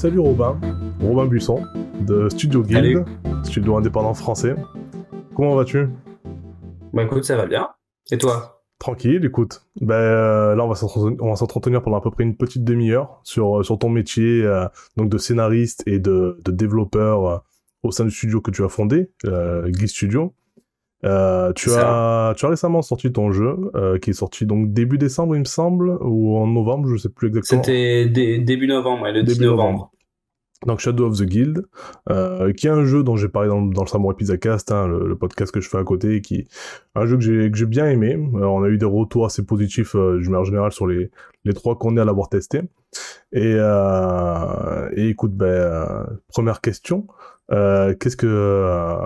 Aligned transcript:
salut 0.00 0.20
Robin, 0.20 0.58
Robin 1.02 1.26
Buisson 1.26 1.62
de 2.00 2.30
Studio 2.30 2.62
Guild, 2.62 3.04
studio 3.44 3.76
indépendant 3.76 4.14
français. 4.14 4.54
Comment 5.36 5.54
vas-tu? 5.54 5.90
Bah 6.94 7.02
écoute, 7.02 7.24
ça 7.24 7.36
va 7.36 7.44
bien. 7.44 7.68
Et 8.10 8.16
toi? 8.16 8.62
Tranquille, 8.78 9.22
écoute. 9.26 9.66
Ben 9.78 9.94
euh, 9.96 10.54
là, 10.54 10.64
on 10.64 10.68
va 10.68 11.36
s'entretenir 11.36 11.82
pendant 11.82 11.98
à 11.98 12.00
peu 12.00 12.10
près 12.10 12.24
une 12.24 12.34
petite 12.34 12.64
demi-heure 12.64 13.20
sur, 13.24 13.58
euh, 13.58 13.62
sur 13.62 13.78
ton 13.78 13.90
métier 13.90 14.42
euh, 14.42 14.64
donc 14.96 15.10
de 15.10 15.18
scénariste 15.18 15.82
et 15.86 15.98
de, 15.98 16.40
de 16.46 16.50
développeur 16.50 17.44
au 17.82 17.90
sein 17.90 18.06
du 18.06 18.10
studio 18.10 18.40
que 18.40 18.50
tu 18.50 18.64
as 18.64 18.70
fondé, 18.70 19.10
Guild 19.22 19.88
Studio. 19.88 20.32
Euh, 21.04 21.52
tu, 21.54 21.70
as, 21.70 22.34
tu 22.36 22.44
as 22.44 22.48
récemment 22.48 22.82
sorti 22.82 23.10
ton 23.12 23.32
jeu, 23.32 23.56
euh, 23.74 23.98
qui 23.98 24.10
est 24.10 24.14
sorti 24.14 24.44
donc 24.46 24.72
début 24.72 24.98
décembre, 24.98 25.34
il 25.34 25.40
me 25.40 25.44
semble, 25.44 25.96
ou 26.02 26.36
en 26.36 26.46
novembre, 26.46 26.88
je 26.88 26.96
sais 26.96 27.08
plus 27.08 27.28
exactement. 27.28 27.62
C'était 27.62 28.06
début 28.06 28.66
novembre, 28.66 29.06
le 29.06 29.22
début 29.22 29.38
10 29.38 29.44
novembre. 29.46 29.92
Donc 30.66 30.80
Shadow 30.80 31.06
of 31.06 31.16
the 31.16 31.22
Guild, 31.22 31.64
euh, 32.10 32.52
qui 32.52 32.66
est 32.66 32.70
un 32.70 32.84
jeu 32.84 33.02
dont 33.02 33.16
j'ai 33.16 33.28
parlé 33.28 33.48
dans, 33.48 33.62
dans 33.62 33.82
le 33.82 33.88
Samurai 33.88 34.14
Pizza 34.14 34.36
Cast, 34.36 34.70
hein, 34.70 34.86
le, 34.86 35.16
podcast 35.16 35.52
que 35.52 35.60
je 35.60 35.68
fais 35.70 35.78
à 35.78 35.84
côté, 35.84 36.20
qui 36.20 36.46
un 36.94 37.06
jeu 37.06 37.16
que 37.16 37.22
j'ai 37.22 37.50
que 37.50 37.56
j'ai 37.56 37.64
bien 37.64 37.86
aimé. 37.86 38.12
Euh, 38.12 38.44
on 38.44 38.62
a 38.62 38.68
eu 38.68 38.76
des 38.76 38.84
retours 38.84 39.24
assez 39.24 39.42
positifs 39.42 39.94
euh, 39.94 40.20
manière 40.20 40.44
générale 40.44 40.72
sur 40.72 40.86
les 40.86 41.10
les 41.46 41.54
trois 41.54 41.78
qu'on 41.78 41.96
est 41.96 42.00
à 42.00 42.04
l'avoir 42.04 42.28
testé. 42.28 42.60
Et, 43.32 43.54
euh, 43.56 44.90
et 44.94 45.08
écoute, 45.08 45.32
ben 45.34 45.46
euh, 45.46 46.04
première 46.28 46.60
question, 46.60 47.06
qu'est-ce 47.48 48.16
que 48.16 48.96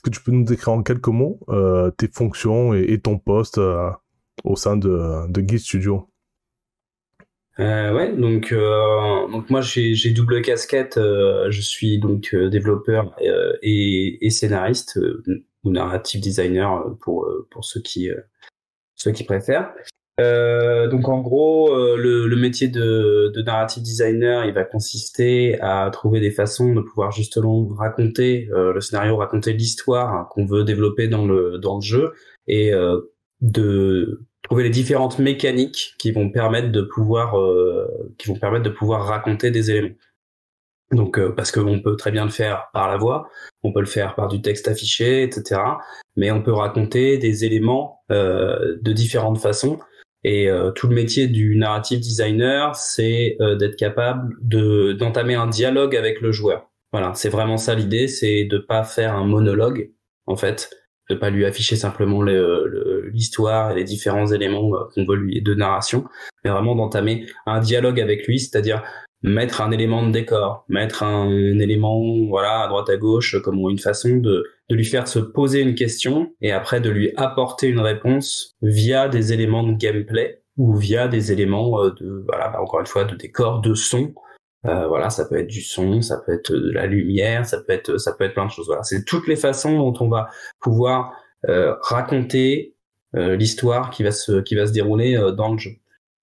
est-ce 0.00 0.10
que 0.10 0.16
tu 0.16 0.22
peux 0.22 0.32
nous 0.32 0.44
décrire 0.44 0.72
en 0.72 0.82
quelques 0.82 1.08
mots 1.08 1.40
tes 1.98 2.08
fonctions 2.08 2.72
et, 2.72 2.98
ton 3.00 3.18
poste 3.18 3.60
au 4.44 4.56
sein 4.56 4.78
de 4.78 5.30
de 5.30 5.40
Guild 5.42 5.60
Studio? 5.60 6.10
Euh, 7.60 7.92
ouais, 7.92 8.16
donc 8.16 8.52
euh, 8.52 9.28
donc 9.28 9.50
moi 9.50 9.60
j'ai 9.60 10.10
double 10.12 10.40
casquette. 10.40 10.96
Euh, 10.96 11.50
je 11.50 11.60
suis 11.60 11.98
donc 11.98 12.30
euh, 12.32 12.48
développeur 12.48 13.14
euh, 13.20 13.52
et, 13.60 14.24
et 14.24 14.30
scénariste 14.30 14.98
ou 15.64 15.70
narrative 15.70 16.22
designer 16.22 16.96
pour 17.00 17.28
pour 17.50 17.66
ceux 17.66 17.82
qui 17.82 18.08
ceux 18.94 19.12
qui 19.12 19.24
préfèrent. 19.24 19.74
Donc 20.90 21.08
en 21.08 21.20
gros, 21.20 21.74
le, 21.96 22.26
le 22.26 22.36
métier 22.36 22.68
de, 22.68 23.32
de 23.34 23.42
narrative 23.42 23.82
designer, 23.82 24.44
il 24.44 24.52
va 24.52 24.64
consister 24.64 25.60
à 25.60 25.88
trouver 25.92 26.20
des 26.20 26.30
façons 26.30 26.74
de 26.74 26.80
pouvoir 26.80 27.12
justement 27.12 27.66
raconter 27.68 28.48
le 28.50 28.80
scénario, 28.80 29.16
raconter 29.16 29.52
l'histoire 29.52 30.28
qu'on 30.28 30.46
veut 30.46 30.64
développer 30.64 31.08
dans 31.08 31.26
le 31.26 31.58
dans 31.58 31.76
le 31.76 31.82
jeu 31.82 32.12
et 32.46 32.72
de 33.40 34.20
trouver 34.42 34.64
les 34.64 34.70
différentes 34.70 35.18
mécaniques 35.18 35.94
qui 35.98 36.12
vont 36.12 36.30
permettre 36.30 36.70
de 36.70 36.82
pouvoir 36.82 37.38
euh, 37.38 37.86
qui 38.18 38.28
vont 38.28 38.36
permettre 38.36 38.64
de 38.64 38.70
pouvoir 38.70 39.06
raconter 39.06 39.50
des 39.50 39.70
éléments. 39.70 39.94
Donc 40.92 41.18
euh, 41.18 41.30
parce 41.30 41.52
qu'on 41.52 41.80
peut 41.80 41.96
très 41.96 42.10
bien 42.10 42.24
le 42.24 42.30
faire 42.30 42.68
par 42.72 42.88
la 42.88 42.96
voix, 42.96 43.28
on 43.62 43.72
peut 43.72 43.80
le 43.80 43.86
faire 43.86 44.14
par 44.14 44.28
du 44.28 44.42
texte 44.42 44.66
affiché, 44.66 45.22
etc. 45.22 45.60
Mais 46.16 46.30
on 46.30 46.42
peut 46.42 46.52
raconter 46.52 47.18
des 47.18 47.44
éléments 47.44 48.02
euh, 48.10 48.76
de 48.80 48.92
différentes 48.92 49.38
façons. 49.38 49.78
Et 50.22 50.48
euh, 50.48 50.70
tout 50.70 50.88
le 50.88 50.94
métier 50.94 51.28
du 51.28 51.56
narrative 51.56 52.00
designer, 52.00 52.76
c'est 52.76 53.36
euh, 53.40 53.56
d'être 53.56 53.76
capable 53.76 54.34
de 54.42 54.92
d'entamer 54.92 55.34
un 55.34 55.46
dialogue 55.46 55.96
avec 55.96 56.20
le 56.20 56.30
joueur. 56.30 56.70
Voilà, 56.92 57.12
c'est 57.14 57.28
vraiment 57.28 57.56
ça 57.56 57.74
l'idée, 57.74 58.08
c'est 58.08 58.44
de 58.44 58.58
pas 58.58 58.84
faire 58.84 59.14
un 59.14 59.24
monologue 59.24 59.90
en 60.26 60.36
fait, 60.36 60.70
de 61.08 61.14
pas 61.14 61.30
lui 61.30 61.44
afficher 61.44 61.76
simplement 61.76 62.22
l'histoire 62.22 63.72
et 63.72 63.76
les 63.76 63.84
différents 63.84 64.26
éléments 64.26 64.74
euh, 64.74 64.84
qu'on 64.94 65.04
veut 65.04 65.16
lui 65.16 65.40
de 65.40 65.54
narration, 65.54 66.04
mais 66.44 66.50
vraiment 66.50 66.74
d'entamer 66.74 67.26
un 67.46 67.60
dialogue 67.60 68.00
avec 68.00 68.26
lui, 68.26 68.38
c'est-à-dire 68.38 68.82
mettre 69.22 69.60
un 69.60 69.70
élément 69.70 70.06
de 70.06 70.12
décor, 70.12 70.64
mettre 70.68 71.02
un, 71.02 71.30
élément 71.30 72.02
voilà 72.28 72.62
à 72.62 72.68
droite 72.68 72.88
à 72.88 72.96
gauche 72.96 73.40
comme 73.42 73.58
une 73.68 73.78
façon 73.78 74.16
de 74.16 74.44
de 74.68 74.74
lui 74.74 74.84
faire 74.84 75.08
se 75.08 75.18
poser 75.18 75.60
une 75.60 75.74
question 75.74 76.32
et 76.40 76.52
après 76.52 76.80
de 76.80 76.90
lui 76.90 77.12
apporter 77.16 77.66
une 77.66 77.80
réponse 77.80 78.56
via 78.62 79.08
des 79.08 79.32
éléments 79.32 79.64
de 79.64 79.72
gameplay 79.72 80.42
ou 80.56 80.74
via 80.74 81.08
des 81.08 81.32
éléments 81.32 81.82
euh, 81.82 81.90
de 82.00 82.24
voilà 82.26 82.60
encore 82.60 82.80
une 82.80 82.86
fois 82.86 83.04
de 83.04 83.14
décor, 83.14 83.60
de 83.60 83.74
son 83.74 84.14
euh, 84.66 84.86
voilà, 84.88 85.08
ça 85.08 85.24
peut 85.26 85.38
être 85.38 85.46
du 85.46 85.62
son, 85.62 86.02
ça 86.02 86.18
peut 86.18 86.34
être 86.34 86.52
de 86.52 86.70
la 86.70 86.86
lumière, 86.86 87.46
ça 87.46 87.58
peut 87.62 87.72
être, 87.72 87.96
ça 87.98 88.12
peut 88.12 88.24
être 88.24 88.34
plein 88.34 88.46
de 88.46 88.50
choses. 88.50 88.66
Voilà, 88.66 88.82
c'est 88.82 89.04
toutes 89.04 89.26
les 89.26 89.36
façons 89.36 89.78
dont 89.78 89.94
on 90.00 90.08
va 90.08 90.28
pouvoir 90.60 91.12
euh, 91.48 91.74
raconter 91.82 92.76
euh, 93.16 93.36
l'histoire 93.36 93.90
qui 93.90 94.02
va 94.02 94.12
se, 94.12 94.40
qui 94.42 94.54
va 94.54 94.66
se 94.66 94.72
dérouler 94.72 95.18
dans 95.36 95.52
le 95.52 95.58
jeu. 95.58 95.70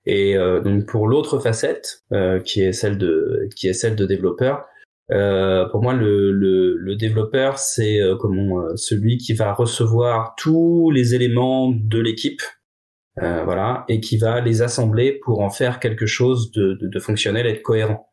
Et 0.09 0.35
donc 0.63 0.85
pour 0.85 1.07
l'autre 1.07 1.38
facette, 1.40 2.03
qui 2.45 2.62
est 2.62 2.72
celle 2.72 2.97
de, 2.97 3.50
qui 3.56 3.68
est 3.68 3.73
celle 3.73 3.95
de 3.95 4.06
développeur, 4.06 4.66
pour 5.09 5.81
moi 5.81 5.94
le, 5.94 6.31
le, 6.31 6.78
le 6.78 6.95
développeur 6.95 7.59
c'est 7.59 8.00
comment 8.22 8.63
celui 8.75 9.18
qui 9.18 9.34
va 9.34 9.53
recevoir 9.53 10.34
tous 10.38 10.91
les 10.91 11.13
éléments 11.13 11.73
de 11.73 12.00
l'équipe 12.00 12.41
voilà, 13.18 13.84
et 13.90 14.00
qui 14.00 14.18
va 14.18 14.40
les 14.40 14.62
assembler 14.62 15.19
pour 15.23 15.41
en 15.41 15.50
faire 15.50 15.81
quelque 15.81 16.06
chose 16.06 16.51
de, 16.51 16.78
de, 16.79 16.88
de 16.88 17.00
fonctionnel 17.00 17.45
et 17.45 17.53
de 17.53 17.62
cohérent. 17.62 18.07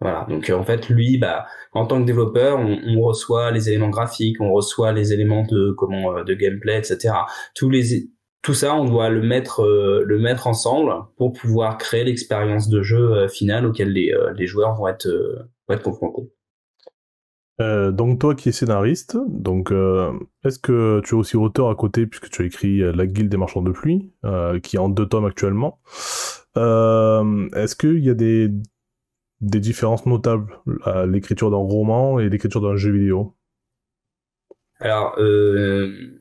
Voilà. 0.00 0.26
Donc 0.28 0.48
euh, 0.48 0.54
en 0.54 0.64
fait, 0.64 0.88
lui, 0.88 1.18
bah, 1.18 1.46
en 1.72 1.86
tant 1.86 2.00
que 2.00 2.06
développeur, 2.06 2.58
on, 2.58 2.78
on, 2.86 3.00
reçoit 3.02 3.50
les 3.50 3.68
éléments 3.68 3.90
graphiques, 3.90 4.40
on 4.40 4.52
reçoit 4.52 4.92
les 4.92 5.12
éléments 5.12 5.44
de 5.44 5.72
comment 5.72 6.16
euh, 6.16 6.24
de 6.24 6.34
gameplay, 6.34 6.78
etc. 6.78 7.14
Tous 7.54 7.68
les 7.68 8.08
tout 8.42 8.54
ça, 8.54 8.74
on 8.74 8.84
doit 8.84 9.10
le 9.10 9.22
mettre 9.22 9.62
euh, 9.62 10.02
le 10.06 10.18
mettre 10.18 10.46
ensemble 10.46 10.92
pour 11.16 11.32
pouvoir 11.32 11.78
créer 11.78 12.04
l'expérience 12.04 12.68
de 12.68 12.82
jeu 12.82 13.28
finale 13.28 13.66
auquel 13.66 13.92
les, 13.92 14.14
les 14.36 14.46
joueurs 14.46 14.74
vont 14.74 14.88
être 14.88 15.08
vont 15.68 15.74
être 15.74 15.82
confrontés. 15.82 16.30
Euh, 17.60 17.90
donc 17.90 18.18
toi 18.18 18.34
qui 18.34 18.48
es 18.48 18.52
scénariste, 18.52 19.18
donc 19.28 19.70
est-ce 20.44 20.58
que 20.58 21.02
tu 21.04 21.14
es 21.14 21.18
aussi 21.18 21.36
auteur 21.36 21.68
à 21.68 21.74
côté 21.74 22.06
puisque 22.06 22.30
tu 22.30 22.42
as 22.42 22.46
écrit 22.46 22.78
La 22.78 23.06
Guilde 23.06 23.28
des 23.28 23.36
Marchands 23.36 23.62
de 23.62 23.72
Pluie, 23.72 24.12
qui 24.62 24.76
est 24.76 24.80
en 24.80 24.88
deux 24.88 25.06
tomes 25.06 25.26
actuellement. 25.26 25.80
est-ce 26.56 27.76
qu'il 27.76 28.04
y 28.04 28.10
a 28.10 28.14
des 28.14 28.48
des 29.40 29.60
différences 29.60 30.06
notables 30.06 30.52
à 30.84 31.06
l'écriture 31.06 31.50
d'un 31.50 31.56
roman 31.56 32.18
et 32.18 32.28
l'écriture 32.28 32.60
d'un 32.60 32.76
jeu 32.76 32.92
vidéo? 32.92 33.34
Alors, 34.80 35.14
euh, 35.18 36.19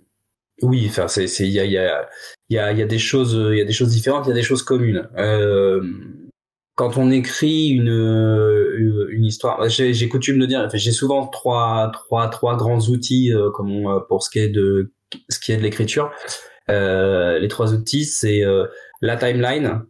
oui, 0.62 0.86
enfin, 0.90 1.08
c'est, 1.08 1.26
il 1.26 1.50
y 1.50 1.60
a, 1.60 1.66
y 1.66 1.78
a, 1.78 2.10
y 2.50 2.58
a, 2.58 2.72
y 2.72 2.82
a 2.82 2.86
des 2.86 3.00
choses, 3.00 3.34
il 3.52 3.58
y 3.58 3.62
a 3.62 3.66
des 3.66 3.74
choses 3.74 3.90
différentes, 3.90 4.26
il 4.26 4.30
y 4.30 4.32
a 4.32 4.36
des 4.36 4.44
choses 4.44 4.64
communes. 4.64 5.10
Euh, 5.18 5.82
quand 6.76 6.98
on 6.98 7.12
écrit 7.12 7.70
une, 7.70 9.08
une 9.10 9.26
histoire, 9.26 9.68
j'ai, 9.68 10.10
coutume 10.10 10.40
de 10.40 10.46
dire, 10.46 10.70
j'ai 10.74 10.92
souvent 10.92 11.28
trois, 11.28 11.92
trois, 11.94 12.30
trois 12.30 12.56
grands 12.56 12.80
outils 12.88 13.34
euh, 13.34 13.52
comme 13.52 14.04
pour 14.08 14.24
ce 14.24 14.30
qui 14.30 14.40
est 14.40 14.50
de 14.50 14.94
ce 15.30 15.40
qui 15.40 15.52
est 15.52 15.58
de 15.58 15.62
l'écriture. 15.62 16.12
Euh, 16.70 17.40
les 17.40 17.48
trois 17.48 17.74
outils, 17.74 18.06
c'est 18.06 18.44
euh, 18.44 18.68
la 19.02 19.18
timeline, 19.18 19.82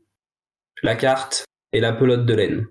la 0.82 0.96
carte 0.96 1.46
et 1.74 1.80
la 1.80 1.94
pelote 1.94 2.26
de 2.26 2.34
laine. 2.34 2.68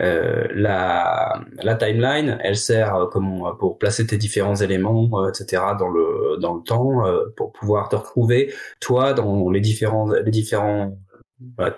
Euh, 0.00 0.48
la, 0.52 1.40
la 1.62 1.74
timeline, 1.76 2.38
elle 2.42 2.56
sert 2.56 2.96
euh, 2.96 3.06
comment, 3.06 3.54
pour 3.54 3.78
placer 3.78 4.06
tes 4.06 4.16
différents 4.16 4.56
éléments, 4.56 5.08
euh, 5.14 5.28
etc. 5.28 5.62
dans 5.78 5.88
le 5.88 6.36
dans 6.40 6.54
le 6.54 6.62
temps, 6.62 7.02
pour 7.36 7.52
pouvoir 7.52 7.88
te 7.88 7.96
retrouver 7.96 8.52
toi 8.80 9.12
dans 9.14 9.50
les 9.50 9.60
différents 9.60 10.10
les 10.10 10.30
différents 10.30 10.98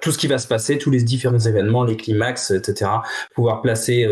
tout 0.01 0.13
ce 0.13 0.19
qui 0.19 0.29
va 0.29 0.39
se 0.39 0.47
passer, 0.47 0.79
tous 0.79 0.91
les 0.91 1.03
différents 1.03 1.39
événements, 1.39 1.85
les 1.85 1.97
climax, 1.97 2.53
etc. 2.53 2.91
Pouvoir 3.35 3.63
placer 3.63 4.07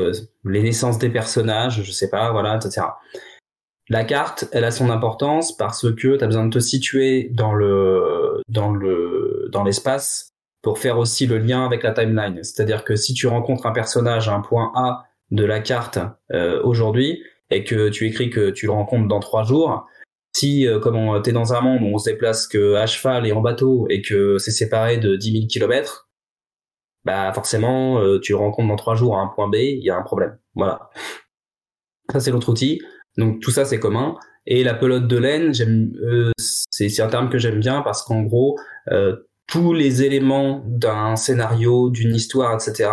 les 0.45 0.63
naissances 0.63 0.99
des 0.99 1.11
personnages, 1.11 1.83
je 1.83 1.93
sais 1.93 2.11
pas, 2.11 2.33
voilà, 2.33 2.57
etc. 2.57 2.87
La 3.89 4.05
carte, 4.05 4.47
elle 4.53 4.65
a 4.65 4.71
son 4.71 4.91
importance 4.91 5.57
parce 5.57 5.83
que 5.83 5.95
tu 5.95 6.19
as 6.19 6.27
besoin 6.27 6.47
de 6.47 6.51
te 6.55 6.59
situer 6.59 7.31
dans 7.33 7.53
le 7.53 8.43
dans 8.49 8.73
le 8.73 9.49
dans 9.53 9.63
l'espace 9.63 10.34
pour 10.65 10.79
faire 10.79 10.99
aussi 10.99 11.27
le 11.27 11.39
lien 11.39 11.65
avec 11.65 11.83
la 11.83 11.93
timeline. 11.93 12.43
C'est-à-dire 12.43 12.85
que 12.85 12.97
si 12.97 13.13
tu 13.13 13.27
rencontres 13.27 13.67
un 13.67 13.73
personnage 13.73 14.29
à 14.29 14.35
un 14.35 14.41
point 14.41 14.73
A 14.75 15.05
de 15.31 15.45
la 15.45 15.61
carte 15.61 15.99
euh, 16.33 16.61
aujourd'hui 16.65 17.23
et 17.51 17.65
que 17.65 17.91
tu 17.91 18.07
écris 18.07 18.31
que 18.31 18.51
tu 18.51 18.67
le 18.67 18.73
rencontres 18.73 19.07
dans 19.07 19.21
trois 19.21 19.45
jours, 19.45 19.87
si 20.35 20.67
euh, 20.67 20.81
comme 20.81 21.23
tu 21.23 21.31
es 21.31 21.33
dans 21.35 21.53
un 21.53 21.61
monde 21.61 21.83
où 21.83 21.95
on 21.95 21.99
se 21.99 22.11
déplace 22.11 22.47
que 22.47 22.75
à 22.75 22.87
cheval 22.87 23.27
et 23.27 23.33
en 23.33 23.43
bateau 23.43 23.87
et 23.91 24.01
que 24.01 24.39
c'est 24.39 24.51
séparé 24.51 24.97
de 24.97 25.17
10 25.17 25.33
000 25.33 25.47
kilomètres, 25.47 26.09
bah 27.05 27.31
forcément 27.35 28.01
euh, 28.01 28.19
tu 28.19 28.33
le 28.33 28.39
rencontres 28.39 28.69
dans 28.69 28.77
trois 28.77 28.95
jours 28.95 29.19
à 29.19 29.21
un 29.21 29.29
point 29.29 29.49
B, 29.49 29.57
il 29.57 29.85
y 29.85 29.91
a 29.91 29.97
un 29.97 30.03
problème. 30.03 30.39
Voilà. 30.55 30.89
Ça 32.11 32.21
c'est 32.21 32.31
l'autre 32.31 32.49
outil. 32.49 32.81
Donc 33.19 33.41
tout 33.41 33.51
ça 33.51 33.67
c'est 33.67 33.79
commun. 33.79 34.17
Et 34.47 34.65
la 34.65 34.75
pelote 34.75 35.09
de 35.09 35.17
laine, 35.19 35.53
j'aime, 35.53 35.93
euh, 36.03 36.33
c'est 36.39 37.01
un 37.01 37.09
terme 37.09 37.29
que 37.29 37.39
j'aime 37.39 37.61
bien 37.61 37.83
parce 37.83 38.03
qu'en 38.03 38.23
gros, 38.23 38.59
tous 39.55 39.73
les 39.73 40.03
éléments 40.03 40.65
d'un 40.67 41.15
scénario, 41.15 41.89
d'une 41.89 42.13
histoire, 42.13 42.55
etc., 42.55 42.91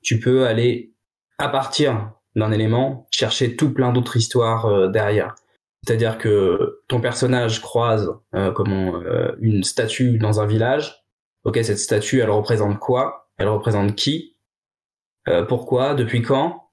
tu 0.00 0.20
peux 0.20 0.46
aller 0.46 0.94
à 1.38 1.48
partir 1.48 2.12
d'un 2.36 2.52
élément 2.52 3.08
chercher 3.10 3.56
tout 3.56 3.74
plein 3.74 3.92
d'autres 3.92 4.16
histoires 4.16 4.66
euh, 4.66 4.86
derrière. 4.86 5.34
C'est-à-dire 5.82 6.16
que 6.16 6.82
ton 6.86 7.00
personnage 7.00 7.60
croise 7.60 8.14
euh, 8.36 8.52
comment 8.52 8.94
euh, 8.94 9.32
une 9.40 9.64
statue 9.64 10.18
dans 10.18 10.40
un 10.40 10.46
village. 10.46 11.04
Ok, 11.42 11.58
cette 11.64 11.80
statue, 11.80 12.20
elle 12.20 12.30
représente 12.30 12.78
quoi? 12.78 13.28
Elle 13.36 13.48
représente 13.48 13.96
qui? 13.96 14.36
Pourquoi, 15.48 15.94
depuis 15.94 16.20
quand, 16.20 16.68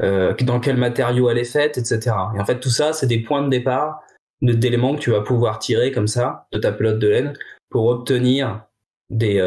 dans 0.00 0.60
quel 0.60 0.76
matériau 0.76 1.30
elle 1.30 1.38
est 1.38 1.44
faite, 1.44 1.78
etc. 1.78 2.00
Et 2.34 2.40
en 2.40 2.44
fait, 2.44 2.58
tout 2.58 2.70
ça, 2.70 2.92
c'est 2.92 3.06
des 3.06 3.22
points 3.22 3.42
de 3.42 3.48
départ 3.48 4.00
d'éléments 4.42 4.96
que 4.96 5.00
tu 5.00 5.12
vas 5.12 5.20
pouvoir 5.20 5.60
tirer 5.60 5.92
comme 5.92 6.08
ça 6.08 6.48
de 6.52 6.58
ta 6.58 6.72
pelote 6.72 6.98
de 6.98 7.06
laine 7.06 7.34
pour 7.70 7.86
obtenir 7.86 8.66
des 9.14 9.40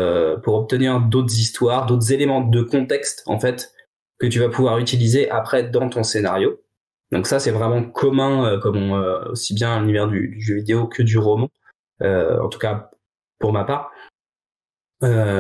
pour 0.43 0.55
obtenir 0.55 1.01
d'autres 1.01 1.33
histoires, 1.33 1.85
d'autres 1.85 2.11
éléments 2.11 2.41
de 2.41 2.61
contexte 2.61 3.23
en 3.25 3.39
fait 3.39 3.71
que 4.19 4.27
tu 4.27 4.39
vas 4.39 4.49
pouvoir 4.49 4.79
utiliser 4.79 5.29
après 5.29 5.63
dans 5.63 5.89
ton 5.89 6.03
scénario. 6.03 6.59
Donc 7.11 7.27
ça, 7.27 7.39
c'est 7.39 7.51
vraiment 7.51 7.83
commun, 7.83 8.45
euh, 8.45 8.59
comme 8.59 8.91
euh, 8.91 9.31
aussi 9.31 9.53
bien 9.53 9.79
l'univers 9.79 10.07
du, 10.07 10.35
jeu 10.39 10.55
vidéo 10.55 10.87
que 10.87 11.03
du 11.03 11.17
roman. 11.17 11.49
Euh, 12.01 12.39
en 12.39 12.49
tout 12.49 12.59
cas, 12.59 12.91
pour 13.39 13.53
ma 13.53 13.63
part, 13.63 13.91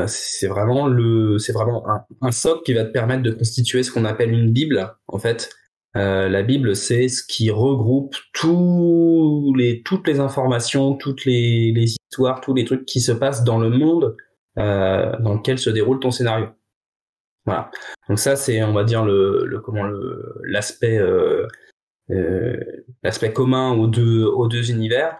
c'est 0.07 0.47
vraiment 0.47 0.87
le, 0.87 1.39
c'est 1.39 1.51
vraiment 1.51 1.83
un, 2.21 2.31
socle 2.31 2.61
qui 2.63 2.73
va 2.73 2.85
te 2.85 2.91
permettre 2.91 3.23
de 3.23 3.31
constituer 3.31 3.81
ce 3.83 3.91
qu'on 3.91 4.05
appelle 4.05 4.31
une 4.31 4.51
bible. 4.51 4.95
En 5.07 5.17
fait, 5.17 5.49
la 5.97 6.43
bible, 6.43 6.75
c'est 6.75 7.07
ce 7.07 7.23
qui 7.23 7.49
regroupe 7.49 8.15
toutes 8.33 10.07
les 10.07 10.19
informations, 10.19 10.95
toutes 10.95 11.25
les, 11.25 11.95
histoires, 12.09 12.41
tous 12.41 12.53
les 12.53 12.65
trucs 12.65 12.85
qui 12.85 13.01
se 13.01 13.11
passent 13.11 13.43
dans 13.43 13.59
le 13.59 13.69
monde 13.69 14.15
dans 14.55 15.33
lequel 15.33 15.59
se 15.59 15.69
déroule 15.69 15.99
ton 15.99 16.11
scénario. 16.11 16.47
Voilà. 17.47 17.71
Donc 18.09 18.19
ça, 18.19 18.35
c'est, 18.35 18.61
on 18.61 18.73
va 18.73 18.83
dire 18.83 19.05
le, 19.05 19.61
comment 19.63 19.89
l'aspect 20.43 20.97
euh, 20.97 21.47
euh, 22.11 22.57
l'aspect 23.03 23.31
commun 23.31 23.71
aux 23.71 23.87
deux 23.87 24.25
aux 24.25 24.47
deux 24.47 24.69
univers. 24.69 25.17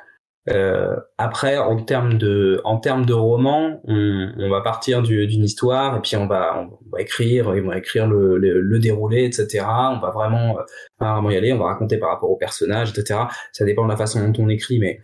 Euh, 0.49 0.95
après, 1.17 1.57
en 1.57 1.83
termes 1.83 2.17
de 2.17 2.61
en 2.63 2.77
termes 2.77 3.05
de 3.05 3.13
roman, 3.13 3.81
on, 3.85 4.31
on 4.37 4.49
va 4.49 4.61
partir 4.61 5.01
d'une 5.01 5.43
histoire 5.43 5.97
et 5.97 6.01
puis 6.01 6.15
on 6.15 6.27
va 6.27 6.67
on 6.69 6.89
va 6.91 7.01
écrire, 7.01 7.47
on 7.47 7.67
va 7.67 7.77
écrire 7.77 8.07
le, 8.07 8.37
le, 8.37 8.61
le 8.61 8.79
déroulé, 8.79 9.25
etc. 9.25 9.65
On 9.67 9.99
va 9.99 10.11
vraiment, 10.11 10.57
vraiment 10.99 11.29
y 11.29 11.37
aller, 11.37 11.51
on 11.53 11.59
va 11.59 11.65
raconter 11.65 11.97
par 11.97 12.09
rapport 12.09 12.29
au 12.29 12.37
personnage, 12.37 12.91
etc. 12.97 13.21
Ça 13.51 13.65
dépend 13.65 13.83
de 13.83 13.89
la 13.89 13.97
façon 13.97 14.25
dont 14.27 14.43
on 14.43 14.49
écrit, 14.49 14.79
mais 14.79 14.99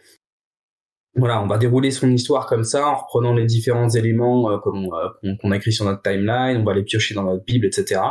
voilà, 1.16 1.42
on 1.44 1.48
va 1.48 1.58
dérouler 1.58 1.92
son 1.92 2.10
histoire 2.10 2.48
comme 2.48 2.64
ça, 2.64 2.88
en 2.88 2.96
reprenant 2.96 3.34
les 3.34 3.46
différents 3.46 3.90
éléments 3.90 4.50
euh, 4.50 4.58
euh, 4.58 5.36
qu'on 5.40 5.52
a 5.52 5.58
écrit 5.58 5.72
sur 5.72 5.86
notre 5.86 6.02
timeline, 6.02 6.58
on 6.58 6.64
va 6.64 6.74
les 6.74 6.84
piocher 6.84 7.14
dans 7.14 7.24
notre 7.24 7.46
bible, 7.46 7.68
etc. 7.68 8.02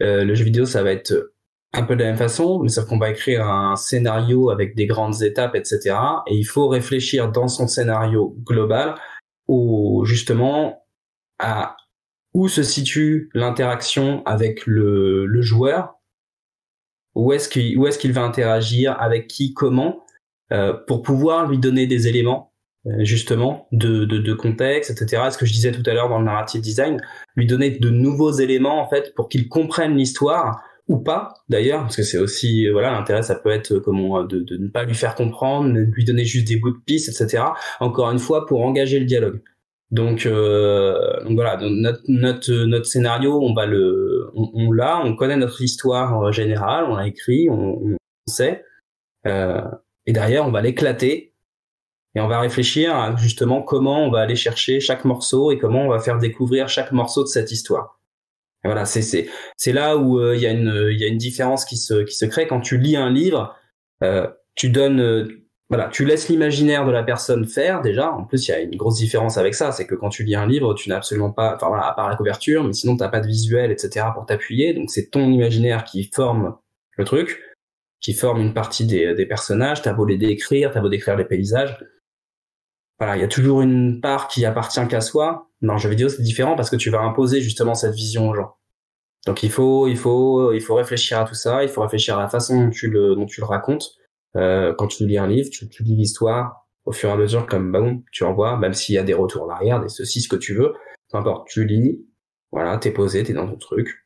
Euh, 0.00 0.24
le 0.24 0.34
jeu 0.34 0.44
vidéo, 0.44 0.64
ça 0.66 0.82
va 0.82 0.90
être 0.90 1.32
un 1.74 1.82
peu 1.84 1.96
de 1.96 2.02
la 2.02 2.08
même 2.08 2.18
façon, 2.18 2.60
mais 2.60 2.68
sauf 2.68 2.86
qu'on 2.86 2.98
va 2.98 3.10
écrire 3.10 3.46
un 3.48 3.76
scénario 3.76 4.50
avec 4.50 4.74
des 4.74 4.86
grandes 4.86 5.22
étapes, 5.22 5.54
etc. 5.54 5.96
Et 6.26 6.36
il 6.36 6.44
faut 6.44 6.68
réfléchir 6.68 7.30
dans 7.32 7.48
son 7.48 7.66
scénario 7.66 8.36
global 8.44 8.94
au 9.48 10.04
justement 10.04 10.84
à 11.38 11.76
où 12.34 12.48
se 12.48 12.62
situe 12.62 13.30
l'interaction 13.34 14.22
avec 14.24 14.66
le, 14.66 15.26
le 15.26 15.42
joueur, 15.42 15.94
où 17.14 17.32
est-ce 17.32 17.48
qu'il 17.48 17.82
est-ce 17.86 17.98
qu'il 17.98 18.12
va 18.12 18.22
interagir, 18.22 18.96
avec 19.00 19.26
qui, 19.26 19.52
comment 19.52 20.04
euh, 20.52 20.74
pour 20.86 21.02
pouvoir 21.02 21.48
lui 21.48 21.58
donner 21.58 21.86
des 21.86 22.08
éléments 22.08 22.52
euh, 22.86 23.04
justement 23.04 23.68
de, 23.72 24.04
de, 24.04 24.18
de, 24.18 24.34
contexte, 24.34 24.90
etc. 24.90 25.22
Ce 25.30 25.38
que 25.38 25.46
je 25.46 25.52
disais 25.52 25.72
tout 25.72 25.88
à 25.88 25.94
l'heure 25.94 26.08
dans 26.08 26.18
le 26.18 26.24
narrative 26.24 26.60
design, 26.60 27.00
lui 27.36 27.46
donner 27.46 27.70
de 27.70 27.90
nouveaux 27.90 28.32
éléments 28.32 28.82
en 28.82 28.88
fait 28.88 29.14
pour 29.14 29.28
qu'il 29.28 29.48
comprenne 29.48 29.96
l'histoire 29.96 30.62
ou 30.88 30.98
pas 30.98 31.34
d'ailleurs, 31.48 31.82
parce 31.82 31.96
que 31.96 32.02
c'est 32.02 32.18
aussi 32.18 32.68
voilà 32.68 32.90
l'intérêt, 32.92 33.22
ça 33.22 33.34
peut 33.36 33.50
être 33.50 33.78
comment 33.78 34.24
de, 34.24 34.40
de, 34.40 34.56
ne 34.56 34.68
pas 34.68 34.84
lui 34.84 34.94
faire 34.94 35.14
comprendre, 35.14 35.72
de 35.72 35.80
lui 35.80 36.04
donner 36.04 36.24
juste 36.24 36.48
des 36.48 36.56
bouts 36.56 36.72
de 36.72 36.82
piste, 36.84 37.08
etc. 37.08 37.44
Encore 37.80 38.10
une 38.10 38.18
fois 38.18 38.46
pour 38.46 38.64
engager 38.64 38.98
le 38.98 39.06
dialogue. 39.06 39.40
Donc, 39.92 40.24
euh, 40.24 41.22
donc 41.24 41.34
voilà, 41.34 41.58
notre, 41.60 42.00
notre, 42.08 42.50
notre 42.64 42.86
scénario, 42.86 43.38
on 43.42 43.52
va 43.52 43.66
le, 43.66 44.30
on, 44.34 44.50
on 44.54 44.72
l'a, 44.72 45.02
on 45.04 45.14
connaît 45.14 45.36
notre 45.36 45.60
histoire 45.60 46.32
générale, 46.32 46.86
on 46.88 46.96
l'a 46.96 47.06
écrit, 47.06 47.50
on, 47.50 47.78
on 47.84 47.96
sait. 48.26 48.64
Euh, 49.26 49.60
et 50.06 50.12
derrière, 50.12 50.46
on 50.46 50.50
va 50.50 50.62
l'éclater 50.62 51.34
et 52.14 52.20
on 52.20 52.28
va 52.28 52.40
réfléchir 52.40 52.94
à 52.94 53.14
justement 53.16 53.62
comment 53.62 54.04
on 54.06 54.10
va 54.10 54.20
aller 54.20 54.36
chercher 54.36 54.80
chaque 54.80 55.04
morceau 55.04 55.52
et 55.52 55.58
comment 55.58 55.82
on 55.82 55.88
va 55.88 55.98
faire 55.98 56.18
découvrir 56.18 56.68
chaque 56.68 56.92
morceau 56.92 57.22
de 57.22 57.28
cette 57.28 57.52
histoire. 57.52 58.00
Voilà, 58.64 58.84
c'est 58.84 59.02
c'est 59.02 59.28
c'est 59.56 59.72
là 59.72 59.96
où 59.96 60.20
euh, 60.20 60.36
il 60.36 60.42
y 60.42 60.46
a 60.46 60.50
une 60.52 60.88
il 60.90 61.00
y 61.00 61.04
a 61.04 61.08
une 61.08 61.18
différence 61.18 61.64
qui 61.64 61.76
se 61.76 62.04
qui 62.04 62.14
se 62.14 62.24
crée 62.26 62.46
quand 62.46 62.60
tu 62.60 62.78
lis 62.78 62.96
un 62.96 63.10
livre, 63.10 63.56
euh, 64.04 64.28
tu 64.54 64.70
donnes 64.70 65.00
euh, 65.00 65.26
voilà, 65.68 65.88
tu 65.88 66.04
laisses 66.04 66.28
l'imaginaire 66.28 66.84
de 66.86 66.92
la 66.92 67.02
personne 67.02 67.46
faire 67.46 67.80
déjà. 67.80 68.12
En 68.12 68.24
plus, 68.24 68.46
il 68.46 68.50
y 68.50 68.54
a 68.54 68.60
une 68.60 68.76
grosse 68.76 68.98
différence 68.98 69.38
avec 69.38 69.54
ça, 69.54 69.72
c'est 69.72 69.86
que 69.86 69.94
quand 69.94 70.10
tu 70.10 70.22
lis 70.22 70.36
un 70.36 70.46
livre, 70.46 70.74
tu 70.74 70.90
n'as 70.90 70.96
absolument 70.98 71.32
pas, 71.32 71.54
enfin 71.56 71.68
voilà, 71.68 71.86
à 71.86 71.94
part 71.94 72.10
la 72.10 72.16
couverture, 72.16 72.62
mais 72.62 72.74
sinon 72.74 72.96
t'as 72.96 73.08
pas 73.08 73.20
de 73.20 73.26
visuel, 73.26 73.72
etc. 73.72 74.06
pour 74.14 74.26
t'appuyer. 74.26 74.74
Donc 74.74 74.90
c'est 74.90 75.10
ton 75.10 75.30
imaginaire 75.30 75.84
qui 75.84 76.10
forme 76.12 76.56
le 76.98 77.04
truc 77.04 77.40
qui 78.02 78.12
forment 78.14 78.40
une 78.40 78.52
partie 78.52 78.84
des, 78.84 79.14
des 79.14 79.26
personnages. 79.26 79.80
T'as 79.80 79.94
beau 79.94 80.04
les 80.04 80.18
décrire, 80.18 80.72
t'as 80.72 80.80
beau 80.80 80.88
décrire 80.90 81.16
les 81.16 81.24
paysages. 81.24 81.78
Voilà, 82.98 83.16
il 83.16 83.20
y 83.20 83.24
a 83.24 83.28
toujours 83.28 83.62
une 83.62 84.00
part 84.00 84.28
qui 84.28 84.44
appartient 84.44 84.86
qu'à 84.88 85.00
soi. 85.00 85.48
Dans 85.62 85.74
le 85.74 85.78
jeu 85.78 85.88
vidéo, 85.88 86.08
c'est 86.08 86.22
différent 86.22 86.56
parce 86.56 86.70
que 86.70 86.76
tu 86.76 86.90
vas 86.90 87.00
imposer 87.00 87.40
justement 87.40 87.74
cette 87.74 87.94
vision 87.94 88.28
aux 88.28 88.34
gens. 88.34 88.56
Donc 89.26 89.42
il 89.42 89.50
faut, 89.50 89.86
il 89.86 89.96
faut, 89.96 90.52
il 90.52 90.60
faut 90.60 90.74
réfléchir 90.74 91.20
à 91.20 91.24
tout 91.24 91.34
ça. 91.34 91.62
Il 91.62 91.68
faut 91.68 91.82
réfléchir 91.82 92.18
à 92.18 92.22
la 92.22 92.28
façon 92.28 92.64
dont 92.64 92.70
tu 92.70 92.90
le, 92.90 93.14
dont 93.14 93.26
tu 93.26 93.40
le 93.40 93.46
racontes. 93.46 93.92
Euh, 94.36 94.74
quand 94.76 94.88
tu 94.88 95.06
lis 95.06 95.18
un 95.18 95.28
livre, 95.28 95.48
tu, 95.50 95.66
lis 95.80 95.96
l'histoire 95.96 96.66
au 96.84 96.92
fur 96.92 97.08
et 97.08 97.12
à 97.12 97.16
mesure 97.16 97.46
comme 97.46 97.70
bah 97.70 97.80
bon, 97.80 98.02
tu 98.10 98.24
envoies, 98.24 98.56
même 98.58 98.72
s'il 98.72 98.96
y 98.96 98.98
a 98.98 99.04
des 99.04 99.14
retours 99.14 99.44
en 99.44 99.50
arrière, 99.50 99.80
des 99.80 99.88
ceci, 99.88 100.20
ce 100.20 100.28
que 100.28 100.36
tu 100.36 100.54
veux. 100.54 100.72
Peu 101.10 101.18
importe, 101.18 101.48
tu 101.48 101.64
lis. 101.64 102.04
Voilà, 102.50 102.76
t'es 102.78 102.90
posé, 102.90 103.22
t'es 103.22 103.32
dans 103.32 103.48
ton 103.48 103.56
truc 103.56 104.02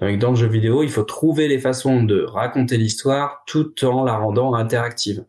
dans 0.00 0.30
le 0.30 0.36
jeu 0.36 0.46
vidéo, 0.46 0.82
il 0.82 0.90
faut 0.90 1.02
trouver 1.02 1.48
les 1.48 1.58
façons 1.58 2.02
de 2.02 2.22
raconter 2.22 2.78
l'histoire 2.78 3.42
tout 3.46 3.84
en 3.84 4.04
la 4.04 4.16
rendant 4.16 4.54
interactive. 4.54 5.24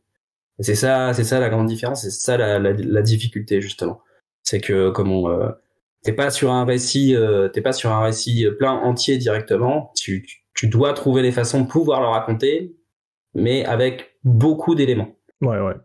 C'est 0.60 0.76
ça, 0.76 1.14
c'est 1.14 1.24
ça 1.24 1.40
la 1.40 1.50
grande 1.50 1.68
différence, 1.68 2.04
c'est 2.04 2.12
ça 2.12 2.38
la, 2.38 2.60
la, 2.60 2.72
la, 2.74 3.02
difficulté 3.02 3.62
justement. 3.62 4.02
C'est 4.52 4.60
que 4.60 4.90
comme 4.90 5.14
on, 5.14 5.30
euh, 5.30 5.50
t'es 6.04 6.12
pas 6.12 6.30
sur 6.30 6.52
un 6.52 6.66
récit, 6.66 7.16
euh, 7.16 7.48
t'es 7.48 7.62
pas 7.62 7.72
sur 7.72 7.90
un 7.90 8.04
récit 8.04 8.46
plein 8.60 8.74
entier 8.74 9.18
directement. 9.18 9.94
Tu, 9.96 10.28
tu 10.54 10.68
dois 10.68 10.92
trouver 10.92 11.22
les 11.22 11.32
façons 11.32 11.62
de 11.62 11.68
pouvoir 11.68 12.02
le 12.02 12.08
raconter, 12.08 12.76
mais 13.34 13.64
avec 13.64 14.18
beaucoup 14.26 14.76
d'éléments. 14.76 15.16
Ouais, 15.40 15.62
ouais. 15.62 15.76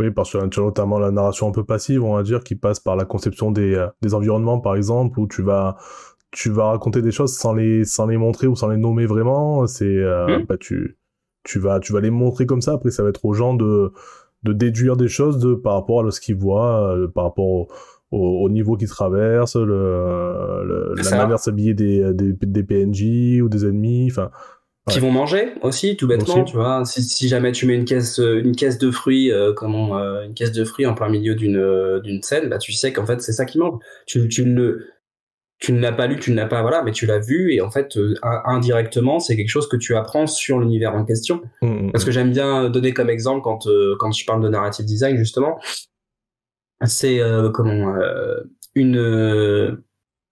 Oui, 0.00 0.10
parce 0.10 0.32
que 0.32 0.46
tu 0.48 0.58
as 0.58 0.62
notamment 0.64 0.98
la 0.98 1.12
narration 1.12 1.46
un 1.46 1.52
peu 1.52 1.64
passive, 1.64 2.02
on 2.02 2.16
va 2.16 2.24
dire, 2.24 2.42
qui 2.42 2.56
passe 2.56 2.80
par 2.80 2.96
la 2.96 3.04
conception 3.04 3.52
des, 3.52 3.76
euh, 3.76 3.86
des 4.02 4.14
environnements, 4.14 4.58
par 4.58 4.74
exemple, 4.74 5.20
où 5.20 5.28
tu 5.28 5.42
vas 5.42 5.76
tu 6.32 6.50
vas 6.50 6.70
raconter 6.70 7.00
des 7.00 7.12
choses 7.12 7.34
sans 7.36 7.54
les 7.54 7.84
sans 7.84 8.06
les 8.06 8.16
montrer 8.16 8.48
ou 8.48 8.56
sans 8.56 8.68
les 8.68 8.76
nommer 8.76 9.06
vraiment 9.06 9.66
c'est 9.66 9.86
euh, 9.86 10.40
hmm. 10.40 10.44
bah, 10.44 10.56
tu 10.58 10.98
tu 11.42 11.58
vas 11.58 11.80
tu 11.80 11.94
vas 11.94 12.00
les 12.00 12.10
montrer 12.10 12.44
comme 12.44 12.60
ça 12.60 12.72
après 12.74 12.90
ça 12.90 13.02
va 13.02 13.08
être 13.08 13.24
aux 13.24 13.32
gens 13.32 13.54
de 13.54 13.92
de 14.42 14.52
déduire 14.52 14.96
des 14.96 15.08
choses 15.08 15.38
de 15.38 15.54
par 15.54 15.74
rapport 15.74 16.06
à 16.06 16.10
ce 16.10 16.20
qu'ils 16.20 16.36
voient 16.36 16.94
euh, 16.94 17.08
par 17.08 17.24
rapport 17.24 17.46
au, 17.46 17.68
au, 18.10 18.48
niveau 18.48 18.76
qu'ils 18.76 18.88
traversent 18.88 19.56
le, 19.56 20.94
la 20.96 21.10
manière 21.10 21.28
de 21.28 21.36
s'habiller 21.36 21.74
des, 21.74 22.12
des, 22.14 22.32
des 22.32 22.62
PNJ 22.62 23.42
ou 23.42 23.48
des 23.48 23.66
ennemis 23.66 24.08
enfin 24.10 24.30
qui 24.88 25.00
vont 25.00 25.10
manger 25.10 25.52
aussi 25.60 25.98
tout 25.98 26.06
bêtement 26.06 26.44
tu 26.44 26.56
vois. 26.56 26.82
Si, 26.86 27.02
si 27.02 27.28
jamais 27.28 27.52
tu 27.52 27.66
mets 27.66 27.74
une 27.74 27.84
caisse 27.84 28.18
une 28.18 28.56
caisse 28.56 28.78
de 28.78 28.90
fruits 28.90 29.30
euh, 29.30 29.52
comment 29.52 29.98
euh, 29.98 30.24
une 30.24 30.32
caisse 30.32 30.52
de 30.52 30.64
fruits 30.64 30.86
en 30.86 30.94
plein 30.94 31.10
milieu 31.10 31.34
d'une 31.34 32.00
d'une 32.02 32.22
scène 32.22 32.48
bah 32.48 32.56
tu 32.56 32.72
sais 32.72 32.92
qu'en 32.94 33.04
fait 33.04 33.20
c'est 33.20 33.32
ça 33.32 33.44
qui 33.44 33.58
mange. 33.58 33.78
Tu 34.06 34.28
tu 34.28 34.44
le 34.44 34.86
tu 35.58 35.72
ne 35.72 35.80
l'as 35.80 35.92
pas 35.92 36.06
lu, 36.06 36.18
tu 36.18 36.30
ne 36.30 36.36
l'as 36.36 36.46
pas, 36.46 36.62
voilà, 36.62 36.82
mais 36.82 36.92
tu 36.92 37.06
l'as 37.06 37.18
vu 37.18 37.52
et 37.52 37.60
en 37.60 37.70
fait, 37.70 37.96
euh, 37.96 38.14
indirectement, 38.22 39.18
c'est 39.18 39.36
quelque 39.36 39.48
chose 39.48 39.68
que 39.68 39.76
tu 39.76 39.96
apprends 39.96 40.26
sur 40.26 40.60
l'univers 40.60 40.94
en 40.94 41.04
question. 41.04 41.42
Mmh, 41.62 41.66
mmh, 41.66 41.92
Parce 41.92 42.04
que 42.04 42.10
mmh. 42.10 42.12
j'aime 42.12 42.30
bien 42.30 42.70
donner 42.70 42.92
comme 42.92 43.10
exemple 43.10 43.42
quand 43.42 43.66
euh, 43.66 43.96
quand 43.98 44.12
je 44.12 44.24
parle 44.24 44.42
de 44.42 44.48
narrative 44.48 44.86
design 44.86 45.16
justement, 45.16 45.58
c'est 46.84 47.20
euh, 47.20 47.50
comment 47.50 47.94
une 48.74 49.82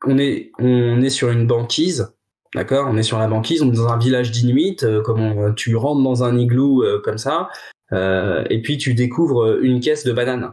on 0.05 0.19
est 0.19 0.53
on 0.59 1.00
est 1.00 1.11
sur 1.11 1.31
une 1.31 1.47
banquise, 1.47 2.15
d'accord? 2.55 2.87
On 2.91 2.97
est 2.97 3.03
sur 3.03 3.19
la 3.19 3.29
banquise, 3.29 3.62
on 3.62 3.73
est 3.73 3.76
dans 3.76 3.88
un 3.88 3.99
village 3.99 4.31
d'Inuit, 4.31 4.85
comment 5.05 5.53
tu 5.53 5.76
rentres 5.76 6.03
dans 6.03 6.25
un 6.25 6.37
igloo 6.37 6.85
comme 7.03 7.19
ça, 7.19 7.49
et 7.93 8.61
puis 8.62 8.79
tu 8.79 8.95
découvres 8.95 9.59
une 9.61 9.81
caisse 9.81 10.05
de 10.05 10.12
bananes. 10.12 10.53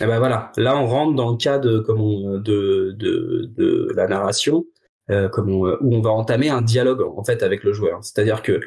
Et 0.00 0.04
eh 0.04 0.06
ben 0.06 0.18
voilà, 0.18 0.50
là 0.56 0.76
on 0.78 0.86
rentre 0.86 1.14
dans 1.14 1.30
le 1.30 1.36
cas 1.36 1.58
de 1.58 1.78
comment 1.78 2.38
de 2.38 2.92
de 2.98 3.50
de 3.56 3.92
la 3.94 4.08
narration, 4.08 4.64
euh, 5.10 5.28
où 5.38 5.94
on 5.94 6.00
va 6.00 6.10
entamer 6.10 6.48
un 6.48 6.62
dialogue 6.62 7.02
en 7.02 7.24
fait 7.24 7.42
avec 7.42 7.64
le 7.64 7.72
joueur. 7.72 8.02
C'est-à-dire 8.02 8.42
que 8.42 8.60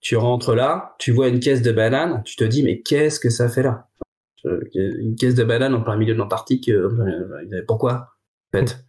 tu 0.00 0.16
rentres 0.16 0.54
là, 0.54 0.94
tu 0.98 1.12
vois 1.12 1.28
une 1.28 1.40
caisse 1.40 1.62
de 1.62 1.72
banane, 1.72 2.22
tu 2.24 2.36
te 2.36 2.44
dis 2.44 2.62
mais 2.62 2.80
qu'est-ce 2.82 3.18
que 3.20 3.30
ça 3.30 3.48
fait 3.48 3.62
là? 3.62 3.88
Une 4.44 5.14
caisse 5.16 5.34
de 5.34 5.44
banane 5.44 5.74
en 5.74 5.82
plein 5.82 5.96
milieu 5.96 6.14
de 6.14 6.18
l'Antarctique, 6.18 6.68
euh, 6.68 6.90
pourquoi 7.66 8.08
en 8.52 8.58
fait? 8.58 8.84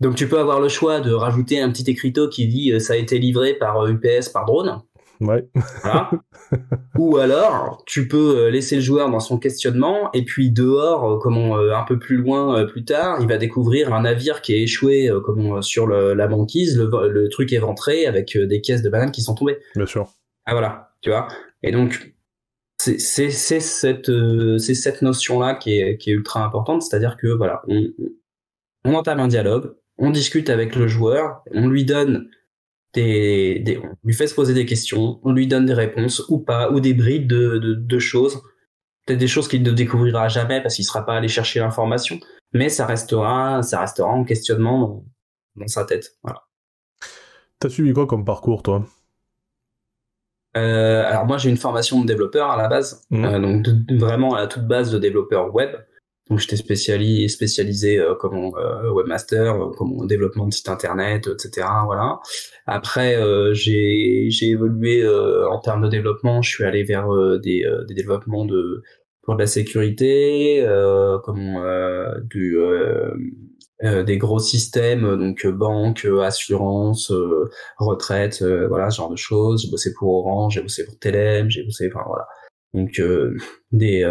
Donc 0.00 0.14
tu 0.14 0.28
peux 0.28 0.38
avoir 0.38 0.60
le 0.60 0.68
choix 0.68 1.00
de 1.00 1.12
rajouter 1.12 1.60
un 1.60 1.70
petit 1.70 1.90
écriteau 1.90 2.28
qui 2.28 2.46
dit 2.46 2.72
euh, 2.72 2.78
ça 2.78 2.92
a 2.92 2.96
été 2.96 3.18
livré 3.18 3.54
par 3.54 3.86
UPS 3.86 4.28
par 4.32 4.44
drone. 4.44 4.80
Ouais. 5.20 5.48
Voilà. 5.82 6.10
Ou 6.98 7.16
alors, 7.16 7.82
tu 7.86 8.06
peux 8.06 8.38
euh, 8.38 8.50
laisser 8.50 8.76
le 8.76 8.82
joueur 8.82 9.10
dans 9.10 9.18
son 9.18 9.38
questionnement, 9.38 10.10
et 10.12 10.24
puis 10.24 10.52
dehors, 10.52 11.10
euh, 11.10 11.18
comment 11.18 11.56
un 11.58 11.82
peu 11.82 11.98
plus 11.98 12.18
loin, 12.18 12.64
plus 12.66 12.84
tard, 12.84 13.18
il 13.20 13.26
va 13.26 13.36
découvrir 13.36 13.92
un 13.92 14.02
navire 14.02 14.40
qui 14.42 14.54
est 14.54 14.62
échoué, 14.62 15.10
comment 15.24 15.60
sur 15.60 15.88
le, 15.88 16.14
la 16.14 16.28
banquise, 16.28 16.78
le, 16.78 17.08
le, 17.08 17.28
truc 17.28 17.52
est 17.52 17.58
rentré 17.58 18.06
avec 18.06 18.38
des 18.38 18.60
caisses 18.60 18.82
de 18.82 18.88
bananes 18.88 19.10
qui 19.10 19.22
sont 19.22 19.34
tombées. 19.34 19.58
Bien 19.74 19.86
sûr. 19.86 20.08
Ah 20.46 20.52
voilà, 20.52 20.92
tu 21.02 21.10
vois? 21.10 21.26
Et 21.64 21.72
donc, 21.72 22.14
c'est 22.78 22.98
cette, 23.30 24.10
c'est 24.58 24.74
cette 24.74 25.02
notion-là 25.02 25.54
qui 25.54 25.78
est, 25.78 25.98
qui 25.98 26.10
est 26.10 26.14
ultra 26.14 26.44
importante, 26.44 26.82
c'est-à-dire 26.82 27.16
que 27.16 27.26
voilà, 27.26 27.62
on, 27.68 27.88
on 28.84 28.94
entame 28.94 29.20
un 29.20 29.28
dialogue, 29.28 29.74
on 29.98 30.10
discute 30.10 30.48
avec 30.48 30.76
le 30.76 30.86
joueur, 30.86 31.42
on 31.50 31.68
lui 31.68 31.84
donne 31.84 32.30
des, 32.94 33.58
des, 33.58 33.78
on 33.78 33.96
lui 34.04 34.14
fait 34.14 34.28
se 34.28 34.34
poser 34.34 34.54
des 34.54 34.64
questions, 34.64 35.20
on 35.22 35.32
lui 35.32 35.46
donne 35.46 35.66
des 35.66 35.74
réponses 35.74 36.24
ou 36.28 36.38
pas, 36.38 36.70
ou 36.70 36.80
des 36.80 36.94
bribes 36.94 37.28
de, 37.28 37.58
de, 37.58 37.74
de 37.74 37.98
choses, 37.98 38.40
peut-être 39.04 39.18
des 39.18 39.28
choses 39.28 39.48
qu'il 39.48 39.62
ne 39.62 39.72
découvrira 39.72 40.28
jamais 40.28 40.62
parce 40.62 40.76
qu'il 40.76 40.84
sera 40.84 41.04
pas 41.04 41.16
allé 41.16 41.28
chercher 41.28 41.60
l'information, 41.60 42.20
mais 42.52 42.68
ça 42.68 42.86
restera, 42.86 43.62
ça 43.62 43.80
restera 43.80 44.08
en 44.08 44.24
questionnement 44.24 44.80
dans, 44.80 45.04
dans 45.56 45.66
sa 45.66 45.84
tête. 45.84 46.16
Voilà. 46.22 46.42
T'as 47.58 47.68
suivi 47.68 47.92
quoi 47.92 48.06
comme 48.06 48.24
parcours, 48.24 48.62
toi? 48.62 48.86
Euh, 50.58 51.06
alors 51.06 51.26
moi 51.26 51.38
j'ai 51.38 51.50
une 51.50 51.56
formation 51.56 52.00
de 52.00 52.06
développeur 52.06 52.50
à 52.50 52.56
la 52.56 52.68
base, 52.68 53.02
mmh. 53.10 53.24
euh, 53.24 53.38
donc 53.38 53.66
vraiment 53.98 54.34
à 54.34 54.40
la 54.40 54.46
toute 54.46 54.66
base 54.66 54.90
de 54.92 54.98
développeur 54.98 55.54
web. 55.54 55.70
Donc 56.28 56.40
j'étais 56.40 56.56
spécialisé, 56.56 57.28
spécialisé 57.28 57.98
euh, 57.98 58.14
comme 58.14 58.52
euh, 58.56 58.92
webmaster, 58.92 59.54
euh, 59.54 59.70
comme 59.70 60.06
développement 60.06 60.46
de 60.46 60.52
site 60.52 60.68
internet, 60.68 61.26
etc. 61.26 61.66
Voilà. 61.86 62.18
Après 62.66 63.16
j'ai 63.54 64.26
j'ai 64.28 64.50
évolué 64.50 65.08
en 65.08 65.58
termes 65.58 65.82
de 65.82 65.88
développement. 65.88 66.42
Je 66.42 66.50
suis 66.50 66.64
allé 66.64 66.82
vers 66.82 67.08
des, 67.42 67.64
des 67.88 67.94
développements 67.94 68.44
de 68.44 68.82
pour 69.22 69.36
de 69.36 69.40
la 69.40 69.46
sécurité, 69.46 70.66
comme 71.24 71.58
du 72.24 72.58
des 73.82 74.18
gros 74.18 74.40
systèmes, 74.40 75.02
donc 75.16 75.46
banque, 75.46 76.06
assurance, 76.22 77.12
retraite, 77.78 78.42
voilà, 78.42 78.90
ce 78.90 78.96
genre 78.96 79.10
de 79.10 79.16
choses. 79.16 79.62
J'ai 79.62 79.70
bossé 79.70 79.92
pour 79.94 80.26
Orange, 80.26 80.54
j'ai 80.54 80.62
bossé 80.62 80.84
pour 80.84 80.98
Telem, 80.98 81.48
j'ai 81.48 81.62
bossé, 81.62 81.88
enfin 81.92 82.04
voilà. 82.06 82.26
Donc 82.74 83.00
des 83.70 84.04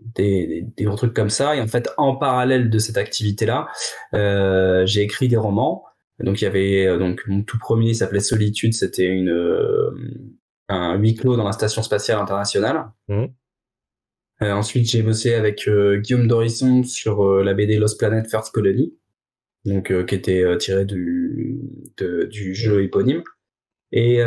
des, 0.00 0.64
des, 0.66 0.66
des, 0.76 0.84
trucs 0.96 1.14
comme 1.14 1.30
ça. 1.30 1.56
Et 1.56 1.60
en 1.60 1.66
fait, 1.66 1.90
en 1.96 2.16
parallèle 2.16 2.70
de 2.70 2.78
cette 2.78 2.96
activité-là, 2.96 3.68
euh, 4.14 4.84
j'ai 4.86 5.02
écrit 5.02 5.28
des 5.28 5.36
romans. 5.36 5.84
Donc 6.20 6.40
il 6.40 6.44
y 6.44 6.46
avait 6.46 6.86
euh, 6.86 6.98
donc 6.98 7.22
mon 7.26 7.42
tout 7.42 7.58
premier 7.58 7.94
s'appelait 7.94 8.20
Solitude, 8.20 8.74
c'était 8.74 9.06
une 9.06 9.30
euh, 9.30 9.90
un 10.68 10.94
huis 10.96 11.14
clos 11.14 11.36
dans 11.36 11.44
la 11.44 11.52
station 11.52 11.82
spatiale 11.82 12.20
internationale. 12.20 12.90
Mmh. 13.08 13.24
Euh, 14.42 14.52
ensuite, 14.52 14.90
j'ai 14.90 15.02
bossé 15.02 15.34
avec 15.34 15.68
euh, 15.68 15.98
Guillaume 15.98 16.26
Dorisson 16.26 16.82
sur 16.82 17.24
la 17.42 17.54
BD 17.54 17.78
Lost 17.78 17.98
Planet 17.98 18.28
First 18.28 18.52
Colony, 18.52 18.94
donc 19.64 19.92
qui 20.06 20.14
était 20.14 20.56
tiré 20.58 20.84
du 20.84 22.54
jeu 22.54 22.82
éponyme. 22.82 23.22
Et 23.92 24.20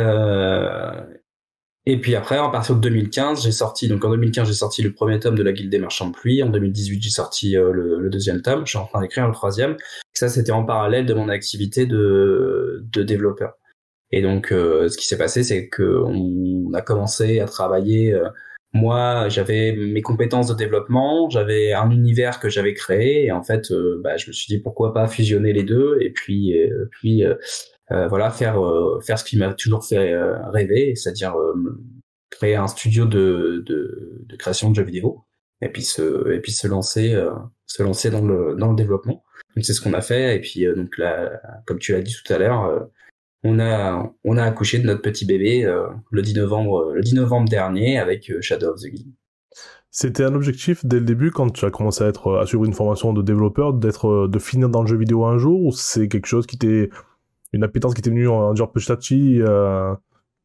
et 1.88 2.00
puis 2.00 2.16
après, 2.16 2.38
en 2.40 2.50
partir 2.50 2.74
de 2.74 2.80
2015, 2.80 3.44
j'ai 3.44 3.52
sorti, 3.52 3.86
donc 3.86 4.04
en 4.04 4.10
2015, 4.10 4.48
j'ai 4.48 4.54
sorti 4.54 4.82
le 4.82 4.92
premier 4.92 5.20
tome 5.20 5.36
de 5.36 5.42
la 5.44 5.52
Guilde 5.52 5.70
des 5.70 5.78
Marchands 5.78 6.08
de 6.08 6.12
Pluie. 6.12 6.42
En 6.42 6.50
2018, 6.50 7.00
j'ai 7.00 7.10
sorti 7.10 7.56
euh, 7.56 7.70
le, 7.72 8.10
deuxième 8.10 8.42
tome. 8.42 8.66
Je 8.66 8.70
suis 8.70 8.78
en 8.78 8.86
train 8.86 9.00
d'écrire 9.00 9.28
le 9.28 9.32
troisième. 9.32 9.76
Ça, 10.12 10.28
c'était 10.28 10.50
en 10.50 10.64
parallèle 10.64 11.06
de 11.06 11.14
mon 11.14 11.28
activité 11.28 11.86
de, 11.86 12.84
de 12.92 13.02
développeur. 13.04 13.52
Et 14.10 14.20
donc, 14.20 14.50
euh, 14.50 14.88
ce 14.88 14.96
qui 14.96 15.06
s'est 15.06 15.16
passé, 15.16 15.44
c'est 15.44 15.68
que 15.68 16.02
on 16.04 16.72
a 16.74 16.82
commencé 16.82 17.38
à 17.38 17.46
travailler. 17.46 18.18
Euh, 18.76 18.80
moi, 18.80 19.28
j'avais 19.28 19.72
mes 19.72 20.02
compétences 20.02 20.48
de 20.48 20.54
développement, 20.54 21.28
j'avais 21.30 21.72
un 21.72 21.90
univers 21.90 22.40
que 22.40 22.48
j'avais 22.48 22.74
créé, 22.74 23.26
et 23.26 23.32
en 23.32 23.42
fait, 23.42 23.72
bah, 24.02 24.16
je 24.16 24.28
me 24.28 24.32
suis 24.32 24.54
dit 24.54 24.62
pourquoi 24.62 24.92
pas 24.92 25.06
fusionner 25.08 25.52
les 25.52 25.64
deux, 25.64 25.98
et 26.00 26.10
puis, 26.10 26.54
puis 26.90 27.24
euh, 27.92 28.08
voilà, 28.08 28.30
faire 28.30 28.60
euh, 28.60 29.00
faire 29.00 29.18
ce 29.18 29.24
qui 29.24 29.38
m'a 29.38 29.54
toujours 29.54 29.84
fait 29.84 30.12
euh, 30.12 30.36
rêver, 30.50 30.94
c'est-à-dire 30.96 31.36
créer 32.30 32.56
un 32.56 32.66
studio 32.66 33.06
de, 33.06 33.62
de, 33.64 34.24
de, 34.26 34.36
création 34.36 34.70
de 34.70 34.74
jeux 34.74 34.82
vidéo 34.82 35.24
et 35.62 35.68
puis 35.68 35.82
se 35.82 36.32
et 36.32 36.40
puis 36.40 36.52
se 36.52 36.66
lancer 36.66 37.16
se 37.66 37.82
lancer 37.82 38.10
dans 38.10 38.24
le 38.24 38.56
dans 38.56 38.70
le 38.70 38.76
développement. 38.76 39.24
Donc 39.54 39.64
c'est 39.64 39.72
ce 39.72 39.80
qu'on 39.80 39.94
a 39.94 40.00
fait 40.00 40.36
et 40.36 40.40
puis 40.40 40.66
donc 40.74 40.98
là, 40.98 41.40
comme 41.66 41.78
tu 41.78 41.92
l'as 41.92 42.02
dit 42.02 42.14
tout 42.14 42.32
à 42.32 42.38
l'heure, 42.38 42.88
on 43.44 43.58
a 43.60 44.12
on 44.24 44.36
a 44.36 44.42
accouché 44.44 44.78
de 44.78 44.86
notre 44.86 45.02
petit 45.02 45.24
bébé 45.24 45.62
le 46.10 46.22
10 46.22 46.34
novembre 46.34 46.92
le 46.92 47.00
10 47.00 47.14
novembre 47.14 47.48
dernier 47.48 47.98
avec 47.98 48.32
Shadow 48.40 48.72
of 48.72 48.80
the 48.80 48.86
Guild. 48.86 49.12
C'était 49.90 50.24
un 50.24 50.34
objectif 50.34 50.84
dès 50.84 50.98
le 50.98 51.04
début 51.06 51.30
quand 51.30 51.50
tu 51.50 51.64
as 51.64 51.70
commencé 51.70 52.04
à 52.04 52.08
être 52.08 52.36
à 52.36 52.46
suivre 52.46 52.64
une 52.64 52.74
formation 52.74 53.12
de 53.12 53.22
développeur 53.22 53.72
d'être 53.72 54.26
de 54.26 54.38
finir 54.38 54.68
dans 54.68 54.82
le 54.82 54.88
jeu 54.88 54.96
vidéo 54.96 55.24
un 55.24 55.38
jour 55.38 55.64
ou 55.64 55.72
c'est 55.72 56.08
quelque 56.08 56.26
chose 56.26 56.46
qui 56.46 56.58
t'est 56.58 56.90
une 57.52 57.64
appétence 57.64 57.94
qui 57.94 58.00
était 58.00 58.10
venue 58.10 58.28
en 58.28 58.52
dire 58.54 58.70
petit 58.70 58.90
à 58.92 58.96
petit, 58.96 59.40
euh, 59.40 59.94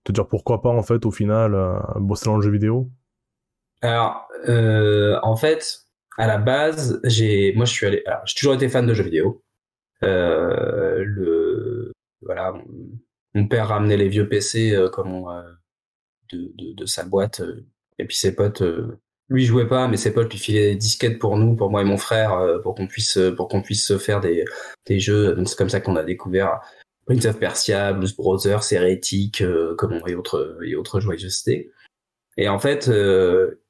te 0.03 0.11
dire 0.11 0.27
pourquoi 0.27 0.61
pas 0.61 0.69
en 0.69 0.83
fait 0.83 1.05
au 1.05 1.11
final 1.11 1.53
euh, 1.53 1.79
bosser 1.97 2.25
dans 2.25 2.37
le 2.37 2.41
jeu 2.41 2.51
vidéo? 2.51 2.89
Alors 3.81 4.27
euh, 4.47 5.17
en 5.23 5.35
fait 5.35 5.81
à 6.17 6.27
la 6.27 6.37
base 6.37 6.99
j'ai 7.03 7.53
moi 7.55 7.65
je 7.65 7.71
suis 7.71 7.85
allé 7.85 8.03
j'ai 8.25 8.35
toujours 8.35 8.53
été 8.53 8.69
fan 8.69 8.85
de 8.85 8.93
jeux 8.93 9.03
vidéo. 9.03 9.43
le 10.01 11.50
voilà 12.21 12.53
mon 13.33 13.47
père 13.47 13.69
ramenait 13.69 13.97
les 13.97 14.09
vieux 14.09 14.27
PC 14.27 14.77
comme 14.93 15.25
de, 16.31 16.51
de, 16.55 16.73
de, 16.73 16.85
sa 16.85 17.03
boîte 17.03 17.41
et 17.97 18.05
puis 18.05 18.17
ses 18.17 18.35
potes 18.35 18.63
lui 19.29 19.45
jouait 19.45 19.67
pas, 19.67 19.87
mais 19.87 19.95
ses 19.95 20.13
potes 20.13 20.31
lui 20.31 20.39
filaient 20.39 20.71
des 20.71 20.75
disquettes 20.75 21.17
pour 21.17 21.37
nous, 21.37 21.55
pour 21.55 21.71
moi 21.71 21.81
et 21.81 21.85
mon 21.85 21.97
frère, 21.97 22.59
pour 22.63 22.75
qu'on 22.75 22.87
puisse, 22.87 23.17
pour 23.37 23.47
qu'on 23.47 23.61
puisse 23.61 23.97
faire 23.97 24.19
des, 24.19 24.43
des 24.85 24.99
jeux. 24.99 25.33
Donc 25.33 25.47
c'est 25.47 25.57
comme 25.57 25.69
ça 25.69 25.79
qu'on 25.79 25.95
a 25.95 26.03
découvert 26.03 26.59
Prince 27.05 27.25
of 27.25 27.39
Persia, 27.39 27.93
Blues 27.93 28.15
Brothers, 28.15 28.71
Heretic, 28.71 29.41
euh, 29.41 29.75
comment 29.77 30.05
et 30.07 30.15
autres 30.15 30.59
et 30.65 30.75
autres 30.75 30.99
joyeusetés. 30.99 31.71
Et 32.37 32.47
en 32.47 32.59
fait, 32.59 32.87
euh, 32.87 33.61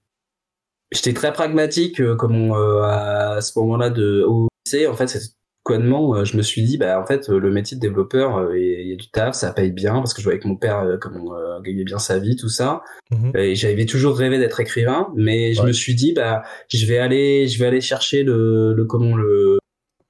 j'étais 0.91 1.13
très 1.13 1.34
pragmatique 1.34 2.00
euh, 2.01 2.15
comme 2.15 2.51
euh, 2.51 2.84
à 2.84 3.41
ce 3.41 3.58
moment-là 3.60 3.89
de 3.89 4.24
au 4.27 4.48
lycée. 4.65 4.88
En 4.88 4.96
fait, 4.96 5.17
connement, 5.63 6.24
je 6.24 6.38
me 6.38 6.41
suis 6.41 6.63
dit, 6.63 6.77
bah 6.77 7.00
en 7.00 7.06
fait, 7.06 7.30
le 7.30 7.51
métier 7.51 7.77
de 7.77 7.82
développeur, 7.82 8.56
il 8.56 8.89
y 8.89 8.94
a 8.94 8.96
du 8.96 9.10
taf, 9.10 9.36
ça 9.36 9.53
paye 9.53 9.72
bien 9.72 9.94
parce 9.94 10.13
que 10.13 10.22
je 10.22 10.25
voyais 10.25 10.38
avec 10.38 10.46
mon 10.46 10.56
père 10.56 10.98
comment 11.00 11.34
gagnait 11.62 11.84
bien 11.84 12.00
sa 12.00 12.20
vie, 12.20 12.36
tout 12.36 12.50
ça. 12.50 12.82
Mhm. 13.12 13.32
Et 13.36 13.56
j'avais 13.56 13.86
toujours 13.86 14.18
rêvé 14.18 14.39
d'être 14.39 14.60
écrivain, 14.60 15.10
mais 15.15 15.53
je 15.53 15.62
me 15.62 15.72
suis 15.72 15.96
dit, 15.96 16.13
bah 16.13 16.44
je 16.70 16.86
vais 16.86 16.98
aller, 16.98 17.48
je 17.48 17.60
vais 17.60 17.68
aller 17.68 17.82
chercher 17.82 18.24
le, 18.24 18.74
le 18.74 18.86
comment 18.86 19.15
le 19.15 19.60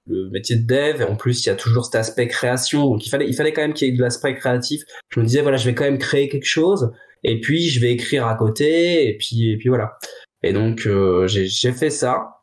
le 0.07 0.29
métier 0.29 0.55
de 0.55 0.65
dev. 0.65 1.01
Et 1.01 1.03
en 1.03 1.15
plus 1.15 1.45
il 1.45 1.49
y 1.49 1.51
a 1.51 1.55
toujours 1.55 1.85
cet 1.85 1.95
aspect 1.95 2.27
création. 2.27 2.85
Donc 2.85 3.05
il 3.05 3.09
fallait 3.09 3.27
il 3.27 3.35
fallait 3.35 3.53
quand 3.53 3.61
même 3.61 3.73
qu'il 3.73 3.87
y 3.87 3.91
ait 3.91 3.95
de 3.95 4.01
l'aspect 4.01 4.35
créatif. 4.35 4.83
Je 5.09 5.19
me 5.19 5.25
disais 5.25 5.41
voilà 5.41 5.57
je 5.57 5.65
vais 5.65 5.75
quand 5.75 5.83
même 5.83 5.99
créer 5.99 6.29
quelque 6.29 6.45
chose. 6.45 6.91
Et 7.23 7.39
puis 7.39 7.69
je 7.69 7.79
vais 7.79 7.91
écrire 7.91 8.27
à 8.27 8.35
côté. 8.35 9.07
Et 9.07 9.17
puis 9.17 9.51
et 9.51 9.57
puis 9.57 9.69
voilà. 9.69 9.97
Et 10.43 10.53
donc 10.53 10.85
euh, 10.85 11.27
j'ai 11.27 11.71
fait 11.71 11.89
ça. 11.89 12.41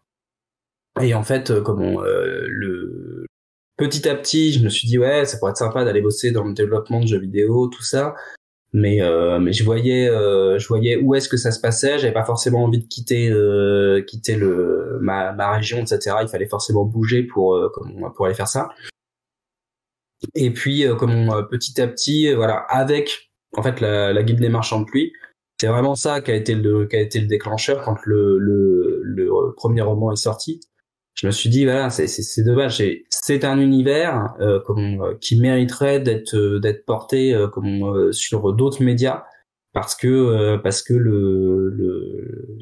Et 1.00 1.15
en 1.15 1.23
fait 1.23 1.50
euh, 1.50 1.61
comment 1.61 2.03
euh, 2.03 2.45
le 2.49 2.98
petit 3.78 4.06
à 4.08 4.14
petit 4.14 4.52
je 4.52 4.62
me 4.62 4.68
suis 4.68 4.87
dit 4.87 4.99
ouais 4.99 5.25
ça 5.25 5.38
pourrait 5.38 5.52
être 5.52 5.56
sympa 5.56 5.85
d'aller 5.85 6.02
bosser 6.02 6.32
dans 6.32 6.44
le 6.44 6.52
développement 6.52 7.00
de 7.00 7.06
jeux 7.06 7.20
vidéo 7.20 7.68
tout 7.68 7.82
ça. 7.82 8.14
Mais 8.75 9.00
euh, 9.00 9.38
mais 9.38 9.54
je 9.54 9.64
voyais 9.64 10.08
euh, 10.11 10.58
je 10.58 10.68
voyais 10.68 10.97
où 10.99 11.14
est-ce 11.14 11.30
que 11.30 11.38
ça 11.38 11.52
se 11.52 11.61
passait. 11.61 11.99
J'avais 11.99 12.12
pas 12.12 12.25
forcément 12.25 12.64
envie 12.64 12.80
de 12.80 12.87
quitter 12.87 13.30
euh, 13.30 14.02
quitter 14.02 14.37
le 14.37 14.99
ma, 15.00 15.32
ma 15.32 15.52
région 15.52 15.78
etc 15.78 16.16
il 16.23 16.28
fallait 16.28 16.49
forcément 16.49 16.85
bouger 16.85 17.23
pour 17.23 17.54
euh, 17.54 17.73
pour 18.14 18.26
aller 18.26 18.35
faire 18.35 18.49
ça. 18.49 18.68
Et 20.35 20.50
puis 20.52 20.85
euh, 20.85 20.97
comme 20.97 21.47
petit 21.50 21.80
à 21.80 21.87
petit 21.87 22.32
voilà 22.35 22.56
avec 22.68 23.30
en 23.56 23.62
fait 23.62 23.80
la, 23.80 24.12
la 24.12 24.23
guilde 24.23 24.40
des 24.40 24.50
marchands 24.50 24.80
de 24.80 24.85
pluie 24.85 25.12
c'est 25.61 25.68
vraiment 25.68 25.94
ça 25.94 26.20
qui 26.20 26.30
a 26.30 26.35
été 26.35 26.54
le 26.54 26.87
qui 26.87 26.97
a 26.97 27.00
été 27.00 27.20
le 27.20 27.26
déclencheur 27.26 27.82
quand 27.85 27.97
le 28.04 28.38
le, 28.38 29.00
le 29.02 29.54
premier 29.56 29.80
roman 29.82 30.12
est 30.12 30.16
sorti 30.16 30.61
je 31.18 31.26
me 31.26 31.32
suis 31.32 31.50
dit 31.50 31.64
voilà 31.64 31.90
c'est 31.90 32.06
c'est 32.06 32.44
dommage 32.44 32.82
c'est 33.10 33.44
un 33.44 33.58
univers 33.58 34.34
euh, 34.40 34.60
comme 34.60 35.02
euh, 35.02 35.14
qui 35.20 35.40
mériterait 35.40 36.00
d'être 36.00 36.37
euh, 36.37 36.60
d'être 36.60 36.84
porté 36.84 37.34
euh, 37.34 37.48
comme 37.48 38.12
sur 38.12 38.52
d'autres 38.52 38.82
médias 38.82 39.25
parce 39.72 39.96
que 39.96 40.56
parce 40.58 40.82
que 40.82 40.94
le 40.94 41.70
le 41.70 42.56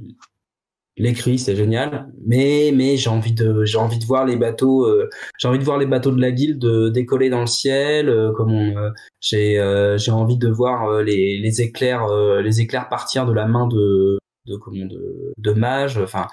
l'écrit 0.97 1.39
c'est 1.39 1.55
génial 1.55 2.09
mais 2.25 2.73
mais 2.75 2.97
j'ai 2.97 3.11
envie 3.11 3.35
de 3.35 3.65
j'ai 3.65 3.77
envie 3.77 3.99
de 3.99 4.07
voir 4.07 4.25
les 4.25 4.37
bateaux 4.37 4.91
j'ai 5.39 5.49
envie 5.49 5.59
de 5.59 5.65
voir 5.65 5.79
les 5.79 5.87
bateaux 5.87 6.11
de 6.11 6.21
la 6.21 6.33
guilde 6.33 6.91
décoller 6.93 7.29
dans 7.29 7.43
le 7.43 7.47
ciel 7.47 8.33
comme 8.37 8.93
j'ai 9.21 9.55
j'ai 9.99 10.11
envie 10.11 10.39
de 10.39 10.49
voir 10.49 11.03
les 11.03 11.39
les 11.39 11.61
éclairs 11.61 12.09
les 12.43 12.61
éclairs 12.63 12.89
partir 12.89 13.27
de 13.27 13.33
la 13.33 13.47
main 13.47 13.69
de 13.69 14.19
de 14.47 14.57
comment 14.57 14.87
de 14.87 15.35
de 15.37 15.53
mages 15.53 15.99
enfin 15.99 16.27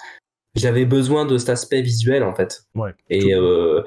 j'avais 0.55 0.86
besoin 0.86 1.25
de 1.25 1.38
cet 1.38 1.50
aspect 1.50 1.81
visuel 1.81 2.24
en 2.24 2.33
fait. 2.33 2.63
Ouais. 2.75 2.91
Et 3.10 3.33
euh, 3.33 3.81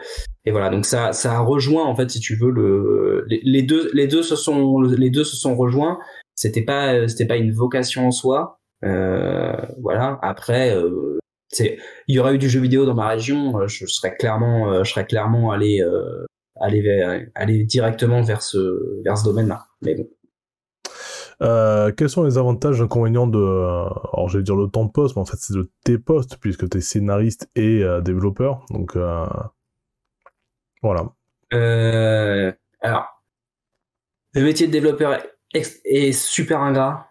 et 0.45 0.51
voilà, 0.51 0.71
donc 0.71 0.85
ça 0.85 1.13
ça 1.13 1.39
rejoint 1.41 1.85
en 1.85 1.95
fait 1.95 2.11
si 2.11 2.21
tu 2.21 2.37
veux 2.37 2.51
le 2.51 3.25
les, 3.29 3.63
deux 3.63 3.91
les 3.93 4.07
deux 4.07 4.23
se 4.23 4.37
sont 4.37 4.81
les 4.81 5.11
deux 5.11 5.25
se 5.25 5.37
sont 5.37 5.55
rejoints. 5.57 5.99
C'était 6.35 6.65
pas 6.65 7.09
c'était 7.09 7.27
pas 7.27 7.37
une 7.37 7.53
vocation 7.53 8.09
en 8.09 8.11
soi. 8.11 8.59
Euh, 8.85 9.57
voilà. 9.81 10.19
Après 10.23 10.75
euh, 10.75 11.19
c'est 11.49 11.79
il 12.09 12.17
y 12.17 12.19
aurait 12.19 12.35
eu 12.35 12.39
du 12.39 12.49
jeu 12.49 12.61
vidéo 12.61 12.85
dans 12.85 12.95
ma 12.95 13.09
région, 13.09 13.59
euh, 13.61 13.69
je 13.69 13.87
serais 13.87 14.17
clairement 14.17 14.73
euh, 14.73 14.85
je 14.85 14.91
serais 14.91 15.07
clairement 15.07 15.53
allé 15.53 15.85
aller 16.61 16.81
vers, 16.81 17.27
aller 17.35 17.65
directement 17.65 18.23
vers 18.23 18.43
ce 18.43 19.03
vers 19.05 19.17
ce 19.17 19.25
domaine-là. 19.25 19.67
Mais 19.83 19.95
bon. 19.95 20.09
Euh, 21.43 21.93
quels 21.93 22.09
sont 22.09 22.23
les 22.23 22.39
avantages, 22.39 22.81
inconvénients 22.81 23.27
de, 23.27 23.39
euh, 23.39 23.85
alors 24.15 24.29
j'allais 24.29 24.45
dire 24.45 24.57
le 24.57 24.69
temps 24.69 24.87
de 24.87 24.91
poste, 24.91 25.17
mais 25.17 25.23
en 25.23 25.27
fait 25.27 25.37
c'est 25.39 25.55
de 25.55 25.71
tes 25.85 25.99
postes 25.99 26.39
puisque 26.39 26.69
tu 26.69 26.79
es 26.79 26.81
scénariste 26.81 27.51
et 27.55 27.83
euh, 27.83 28.01
développeur, 28.01 28.65
donc 28.71 28.97
voilà. 30.83 31.11
alors, 32.81 33.23
le 34.33 34.43
métier 34.43 34.67
de 34.67 34.73
développeur 34.73 35.19
est, 35.53 36.13
super 36.13 36.61
ingrat. 36.63 37.11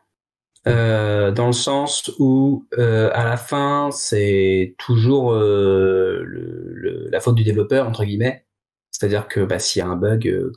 dans 0.65 1.47
le 1.47 1.53
sens 1.53 2.11
où 2.17 2.65
à 2.77 3.23
la 3.25 3.37
fin 3.37 3.89
c'est 3.91 4.75
toujours 4.79 5.33
le, 5.33 7.09
la 7.11 7.19
faute 7.19 7.35
du 7.35 7.43
développeur 7.43 7.87
entre 7.87 8.05
guillemets 8.05 8.45
c'est-à-dire 8.91 9.27
que 9.27 9.41
bah, 9.41 9.59
s'il 9.59 9.81
y 9.81 9.83
a 9.83 9.89
un 9.89 9.97
bug, 9.97 10.53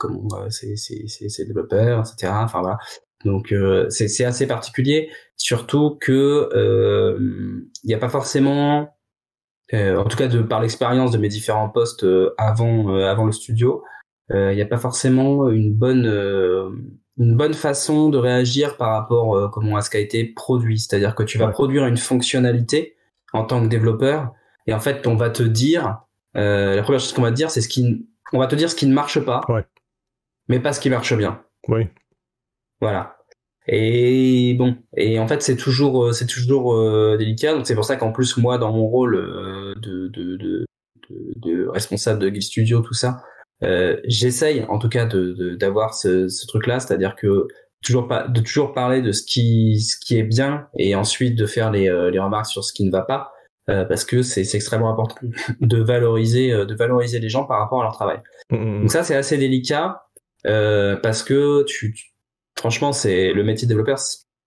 c'est 0.51 0.77
c'est 0.77 1.45
développeur, 1.45 2.01
etc. 2.01 2.33
Enfin 2.37 2.61
voilà. 2.61 2.79
Donc 3.25 3.53
euh, 3.53 3.87
c'est 3.91 4.25
assez 4.25 4.47
particulier, 4.47 5.11
surtout 5.37 5.99
que 6.01 6.49
euh, 6.55 7.19
il 7.83 7.87
n'y 7.89 7.95
a 7.95 7.99
pas 7.99 8.09
forcément, 8.09 8.95
euh, 9.73 9.97
en 9.97 10.05
tout 10.05 10.17
cas 10.17 10.29
de 10.29 10.41
par 10.41 10.61
l'expérience 10.61 11.11
de 11.11 11.19
mes 11.19 11.29
différents 11.29 11.69
postes 11.69 12.07
avant 12.37 12.95
avant 12.97 13.27
le 13.27 13.33
studio, 13.33 13.83
il 14.31 14.55
n'y 14.55 14.63
a 14.63 14.67
pas 14.67 14.79
forcément 14.79 15.49
une 15.49 15.75
bonne 15.75 16.07
une 17.17 17.37
bonne 17.37 17.55
façon 17.55 18.09
de 18.09 18.19
réagir 18.19 18.77
par 18.77 18.91
rapport 18.91 19.51
comment 19.51 19.77
à 19.77 19.81
ce 19.81 19.91
qui 19.91 19.97
a 19.97 20.01
été 20.01 20.25
produit. 20.25 20.79
C'est-à-dire 20.79 21.15
que 21.15 21.25
tu 21.25 21.39
vas 21.39 21.49
produire 21.49 21.87
une 21.87 21.97
fonctionnalité 21.97 22.97
en 23.33 23.45
tant 23.45 23.61
que 23.63 23.67
développeur 23.67 24.33
et 24.67 24.75
en 24.75 24.81
fait 24.81 25.07
on 25.07 25.17
va 25.17 25.31
te 25.31 25.43
dire 25.43 25.99
la 26.35 26.83
première 26.83 27.01
chose 27.01 27.13
qu'on 27.13 27.23
va 27.23 27.31
te 27.31 27.37
dire 27.37 27.51
c'est 27.51 27.63
ce 27.63 27.69
qui 27.69 28.07
on 28.33 28.39
va 28.39 28.47
te 28.47 28.55
dire 28.55 28.71
ce 28.71 28.77
qui 28.77 28.87
ne 28.87 28.95
marche 28.95 29.19
pas, 29.19 29.41
mais 30.47 30.61
pas 30.61 30.73
ce 30.73 30.79
qui 30.79 30.91
marche 30.91 31.15
bien. 31.17 31.43
Oui. 31.67 31.89
Voilà. 32.81 33.19
Et 33.71 34.55
bon, 34.55 34.77
et 34.97 35.19
en 35.19 35.29
fait 35.29 35.43
c'est 35.43 35.57
toujours 35.57 36.07
euh, 36.07 36.13
c'est 36.13 36.27
toujours 36.27 36.75
euh, 36.75 37.17
délicat. 37.19 37.55
Donc 37.55 37.67
c'est 37.67 37.75
pour 37.75 37.85
ça 37.85 37.97
qu'en 37.97 38.13
plus 38.13 38.39
moi 38.39 38.57
dans 38.57 38.73
mon 38.73 38.87
rôle 38.87 39.17
euh, 39.17 39.75
de, 39.77 40.09
de, 40.09 40.37
de, 40.37 40.67
de, 41.11 41.69
responsable 41.69 42.19
de 42.19 42.31
Guild 42.31 42.43
Studio 42.43 42.81
tout 42.81 42.95
ça, 42.95 43.23
euh, 43.63 43.99
j'essaye 44.07 44.65
en 44.71 44.79
tout 44.79 44.89
cas 44.89 45.05
de 45.05 45.55
d'avoir 45.57 45.93
ce, 45.93 46.29
ce 46.29 46.47
truc-là, 46.47 46.81
c'est-à-dire 46.81 47.15
que 47.15 47.47
toujours 47.83 48.09
pas 48.09 48.27
de 48.27 48.41
toujours 48.41 48.73
parler 48.73 49.03
de 49.03 49.13
ce 49.13 49.23
qui 49.23 49.81
ce 49.81 49.99
qui 49.99 50.17
est 50.19 50.23
bien 50.23 50.67
et 50.79 50.95
ensuite 50.95 51.37
de 51.37 51.45
faire 51.45 51.71
les 51.71 51.91
les 52.11 52.19
remarques 52.19 52.47
sur 52.47 52.65
ce 52.65 52.73
qui 52.73 52.87
ne 52.87 52.91
va 52.91 53.03
pas. 53.03 53.33
parce 53.67 54.07
que 54.07 54.23
c'est 54.23 54.55
extrêmement 54.55 54.91
important 54.91 55.17
de 55.61 55.79
valoriser 55.83 56.53
de 56.53 56.75
valoriser 56.75 57.21
les 57.21 57.29
gens 57.29 57.45
par 57.45 57.59
rapport 57.59 57.81
à 57.83 57.85
leur 57.85 57.93
travail. 57.93 58.21
Mmh, 58.51 58.57
mmh. 58.57 58.81
Donc 58.81 58.91
ça 58.93 59.03
c'est 59.05 59.15
assez 59.15 59.37
délicat 59.37 60.05
parce 60.43 61.23
que 61.23 61.65
tu, 61.65 61.95
franchement, 62.59 62.93
c'est 62.93 63.33
le 63.33 63.45
métier 63.45 63.67
développeur 63.67 63.99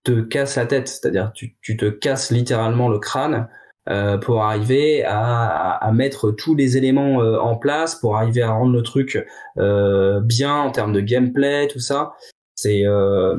te 0.04 0.22
casse 0.22 0.56
la 0.56 0.66
tête, 0.66 0.88
c'est-à-dire 0.88 1.32
tu, 1.34 1.56
tu 1.62 1.78
te 1.78 1.90
casses 1.90 2.32
littéralement 2.32 2.90
le 2.90 3.00
crâne 3.00 3.48
euh, 3.90 4.18
pour 4.18 4.44
arriver 4.44 5.04
à, 5.04 5.72
à, 5.76 5.92
mettre 5.92 6.32
tous 6.32 6.56
les 6.56 6.78
éléments 6.78 7.22
euh, 7.22 7.40
en 7.40 7.56
place, 7.56 7.96
pour 7.96 8.18
arriver 8.18 8.42
à 8.42 8.52
rendre 8.52 8.74
le 8.74 8.84
truc 8.84 9.24
euh, 9.58 10.20
bien 10.22 10.56
en 10.56 10.72
termes 10.72 10.94
de 10.94 11.02
gameplay, 11.02 11.68
tout 11.68 11.80
ça. 11.80 12.14
C'est 12.56 12.86
euh, 12.86 13.36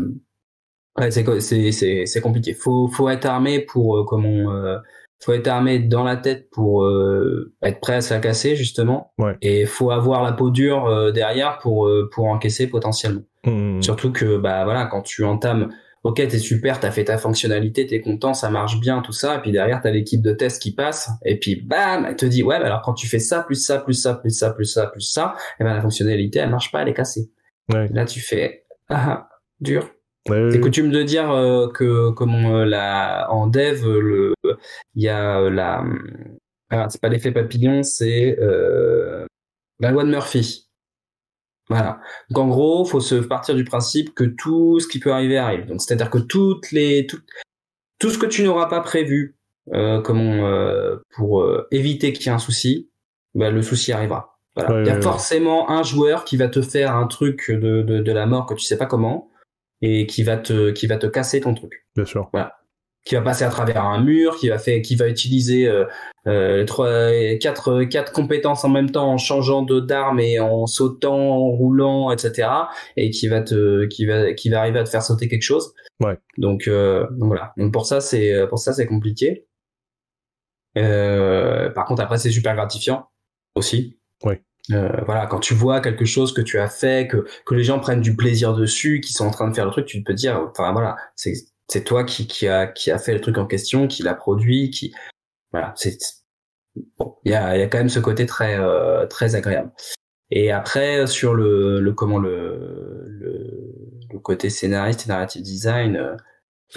ouais, 0.98 1.10
c'est 1.10 2.06
c'est 2.06 2.20
compliqué. 2.20 2.54
Faut 2.54 2.88
faut 2.88 3.08
être 3.08 3.26
armé 3.26 3.60
pour 3.60 3.98
euh, 3.98 4.04
comment 4.04 4.52
faut 5.24 5.32
être 5.32 5.48
armé 5.48 5.78
dans 5.78 6.04
la 6.04 6.16
tête 6.16 6.50
pour 6.50 6.88
être 7.62 7.80
prêt 7.80 7.94
à 7.94 8.00
se 8.00 8.12
la 8.12 8.20
casser 8.20 8.56
justement. 8.56 9.12
Ouais. 9.18 9.36
Et 9.40 9.66
faut 9.66 9.90
avoir 9.90 10.22
la 10.22 10.32
peau 10.32 10.50
dure 10.50 11.12
derrière 11.12 11.58
pour 11.58 11.90
pour 12.12 12.26
encaisser 12.26 12.66
potentiellement. 12.66 13.22
Mmh. 13.44 13.82
Surtout 13.82 14.12
que 14.12 14.36
bah 14.36 14.64
voilà, 14.64 14.86
quand 14.86 15.02
tu 15.02 15.24
entames, 15.24 15.72
ok, 16.04 16.16
t'es 16.16 16.38
super, 16.38 16.80
t'as 16.80 16.90
fait 16.90 17.04
ta 17.04 17.18
fonctionnalité, 17.18 17.86
t'es 17.86 18.00
content, 18.00 18.34
ça 18.34 18.50
marche 18.50 18.80
bien, 18.80 19.02
tout 19.02 19.12
ça, 19.12 19.36
et 19.36 19.40
puis 19.40 19.52
derrière 19.52 19.80
t'as 19.80 19.90
l'équipe 19.90 20.22
de 20.22 20.32
test 20.32 20.60
qui 20.60 20.74
passe, 20.74 21.10
et 21.24 21.38
puis 21.38 21.56
bam, 21.56 22.04
elle 22.08 22.16
te 22.16 22.26
dit 22.26 22.42
ouais, 22.42 22.58
bah 22.58 22.66
alors 22.66 22.82
quand 22.82 22.94
tu 22.94 23.06
fais 23.06 23.18
ça 23.18 23.42
plus 23.42 23.56
ça 23.56 23.78
plus 23.78 23.94
ça 23.94 24.14
plus 24.14 24.30
ça 24.30 24.50
plus 24.50 24.64
ça 24.64 24.86
plus 24.86 25.00
ça, 25.00 25.34
et 25.58 25.64
ben 25.64 25.74
la 25.74 25.80
fonctionnalité 25.80 26.40
elle 26.40 26.50
marche 26.50 26.70
pas, 26.72 26.82
elle 26.82 26.88
est 26.88 26.94
cassée. 26.94 27.30
Ouais. 27.72 27.88
Là 27.92 28.04
tu 28.04 28.20
fais 28.20 28.64
ah, 28.88 29.28
dur. 29.60 29.88
C'est 30.26 30.60
coutume 30.60 30.90
de 30.90 31.02
dire 31.02 31.30
euh, 31.32 31.68
que 31.68 32.10
comme 32.10 32.34
euh, 32.46 32.64
la 32.64 33.26
en 33.30 33.46
dev 33.48 33.84
il 34.94 35.02
y 35.02 35.08
a 35.08 35.40
euh, 35.40 35.50
la 35.50 35.84
ah, 36.70 36.88
c'est 36.88 37.00
pas 37.00 37.08
l'effet 37.08 37.32
papillon, 37.32 37.82
c'est 37.82 38.36
la 39.80 39.90
loi 39.90 40.04
de 40.04 40.10
Murphy. 40.10 40.68
Voilà. 41.68 42.00
Donc 42.30 42.44
en 42.44 42.48
gros, 42.48 42.84
faut 42.84 43.00
se 43.00 43.14
partir 43.16 43.54
du 43.54 43.64
principe 43.64 44.14
que 44.14 44.24
tout 44.24 44.80
ce 44.80 44.88
qui 44.88 44.98
peut 44.98 45.12
arriver 45.12 45.38
arrive. 45.38 45.66
Donc 45.66 45.80
c'est-à-dire 45.80 46.10
que 46.10 46.18
toutes 46.18 46.70
les 46.70 47.06
tout, 47.06 47.20
tout 47.98 48.10
ce 48.10 48.18
que 48.18 48.26
tu 48.26 48.42
n'auras 48.42 48.66
pas 48.66 48.80
prévu, 48.80 49.36
euh, 49.72 50.00
comment 50.00 50.46
euh, 50.46 50.96
pour 51.14 51.42
euh, 51.42 51.66
éviter 51.70 52.12
qu'il 52.12 52.26
y 52.26 52.28
ait 52.28 52.32
un 52.32 52.38
souci, 52.38 52.90
bah, 53.34 53.50
le 53.50 53.62
souci 53.62 53.92
arrivera. 53.92 54.38
Voilà. 54.56 54.80
Il 54.82 54.86
y 54.86 54.90
a 54.90 55.00
forcément 55.00 55.70
un 55.70 55.82
joueur 55.82 56.24
qui 56.24 56.36
va 56.36 56.48
te 56.48 56.60
faire 56.60 56.94
un 56.94 57.06
truc 57.06 57.50
de, 57.50 57.82
de, 57.82 58.00
de 58.00 58.12
la 58.12 58.26
mort 58.26 58.46
que 58.46 58.54
tu 58.54 58.64
sais 58.64 58.76
pas 58.76 58.86
comment 58.86 59.30
et 59.82 60.06
qui 60.06 60.22
va 60.22 60.38
te 60.38 60.70
qui 60.70 60.86
va 60.86 60.96
te 60.96 61.06
casser 61.06 61.40
ton 61.40 61.54
truc. 61.54 61.86
Bien 61.94 62.06
sûr. 62.06 62.30
Voilà 62.32 62.56
qui 63.04 63.16
va 63.16 63.22
passer 63.22 63.44
à 63.44 63.48
travers 63.48 63.84
un 63.84 64.00
mur, 64.00 64.36
qui 64.36 64.48
va 64.48 64.58
faire, 64.58 64.80
qui 64.80 64.94
va 64.94 65.08
utiliser 65.08 65.66
euh, 65.66 65.84
euh, 66.28 66.64
trois, 66.64 67.10
quatre, 67.40 67.82
quatre 67.84 68.12
compétences 68.12 68.64
en 68.64 68.68
même 68.68 68.90
temps 68.90 69.10
en 69.12 69.18
changeant 69.18 69.62
de 69.62 69.80
d'arme 69.80 70.20
et 70.20 70.38
en 70.38 70.66
sautant, 70.66 71.18
en 71.18 71.50
roulant, 71.50 72.12
etc. 72.12 72.48
Et 72.96 73.10
qui 73.10 73.26
va 73.26 73.42
te, 73.42 73.86
qui 73.86 74.06
va, 74.06 74.32
qui 74.34 74.50
va 74.50 74.60
arriver 74.60 74.78
à 74.78 74.84
te 74.84 74.88
faire 74.88 75.02
sauter 75.02 75.28
quelque 75.28 75.42
chose. 75.42 75.74
Ouais. 76.00 76.16
Donc, 76.38 76.68
euh, 76.68 77.06
donc 77.10 77.28
voilà. 77.28 77.52
Donc 77.56 77.72
pour 77.72 77.86
ça 77.86 78.00
c'est, 78.00 78.46
pour 78.48 78.58
ça 78.58 78.72
c'est 78.72 78.86
compliqué. 78.86 79.46
Euh, 80.78 81.70
par 81.70 81.84
contre 81.84 82.02
après 82.02 82.18
c'est 82.18 82.30
super 82.30 82.54
gratifiant 82.54 83.08
aussi. 83.56 83.98
Ouais. 84.24 84.42
Euh, 84.70 85.00
voilà, 85.06 85.26
quand 85.26 85.40
tu 85.40 85.54
vois 85.54 85.80
quelque 85.80 86.04
chose 86.04 86.32
que 86.32 86.40
tu 86.40 86.58
as 86.58 86.68
fait, 86.68 87.08
que 87.08 87.26
que 87.44 87.54
les 87.54 87.64
gens 87.64 87.80
prennent 87.80 88.00
du 88.00 88.14
plaisir 88.14 88.54
dessus, 88.54 89.00
qui 89.00 89.12
sont 89.12 89.26
en 89.26 89.30
train 89.30 89.48
de 89.48 89.54
faire 89.54 89.64
le 89.64 89.72
truc, 89.72 89.86
tu 89.86 90.02
peux 90.02 90.14
dire, 90.14 90.38
enfin 90.50 90.72
voilà, 90.72 90.96
c'est 91.16 91.34
c'est 91.68 91.84
toi 91.84 92.04
qui, 92.04 92.26
qui 92.26 92.46
a 92.48 92.66
qui 92.66 92.90
a 92.90 92.98
fait 92.98 93.14
le 93.14 93.20
truc 93.20 93.38
en 93.38 93.46
question, 93.46 93.88
qui 93.88 94.02
l'a 94.02 94.14
produit, 94.14 94.70
qui 94.70 94.94
voilà, 95.52 95.72
c'est 95.76 95.98
bon, 96.98 97.16
il 97.24 97.32
y 97.32 97.34
a, 97.34 97.56
y 97.58 97.62
a 97.62 97.66
quand 97.68 97.78
même 97.78 97.88
ce 97.88 98.00
côté 98.00 98.26
très 98.26 98.58
euh, 98.58 99.06
très 99.06 99.34
agréable. 99.34 99.72
Et 100.30 100.52
après 100.52 101.06
sur 101.06 101.34
le, 101.34 101.80
le 101.80 101.92
comment 101.92 102.18
le, 102.18 103.04
le, 103.08 104.18
côté 104.22 104.50
scénariste 104.50 105.06
et 105.06 105.08
narrative 105.08 105.42
design, 105.42 105.96
euh, 105.96 106.16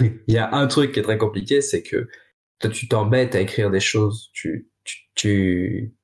il 0.00 0.34
y 0.34 0.38
a 0.38 0.52
un 0.54 0.66
truc 0.66 0.92
qui 0.92 1.00
est 1.00 1.02
très 1.02 1.18
compliqué, 1.18 1.60
c'est 1.60 1.82
que 1.82 2.08
toi 2.60 2.70
tu 2.70 2.88
t'embêtes 2.88 3.34
à 3.34 3.40
écrire 3.40 3.70
des 3.70 3.80
choses, 3.80 4.30
tu 4.32 4.70
tu, 4.84 4.98
tu 5.14 5.94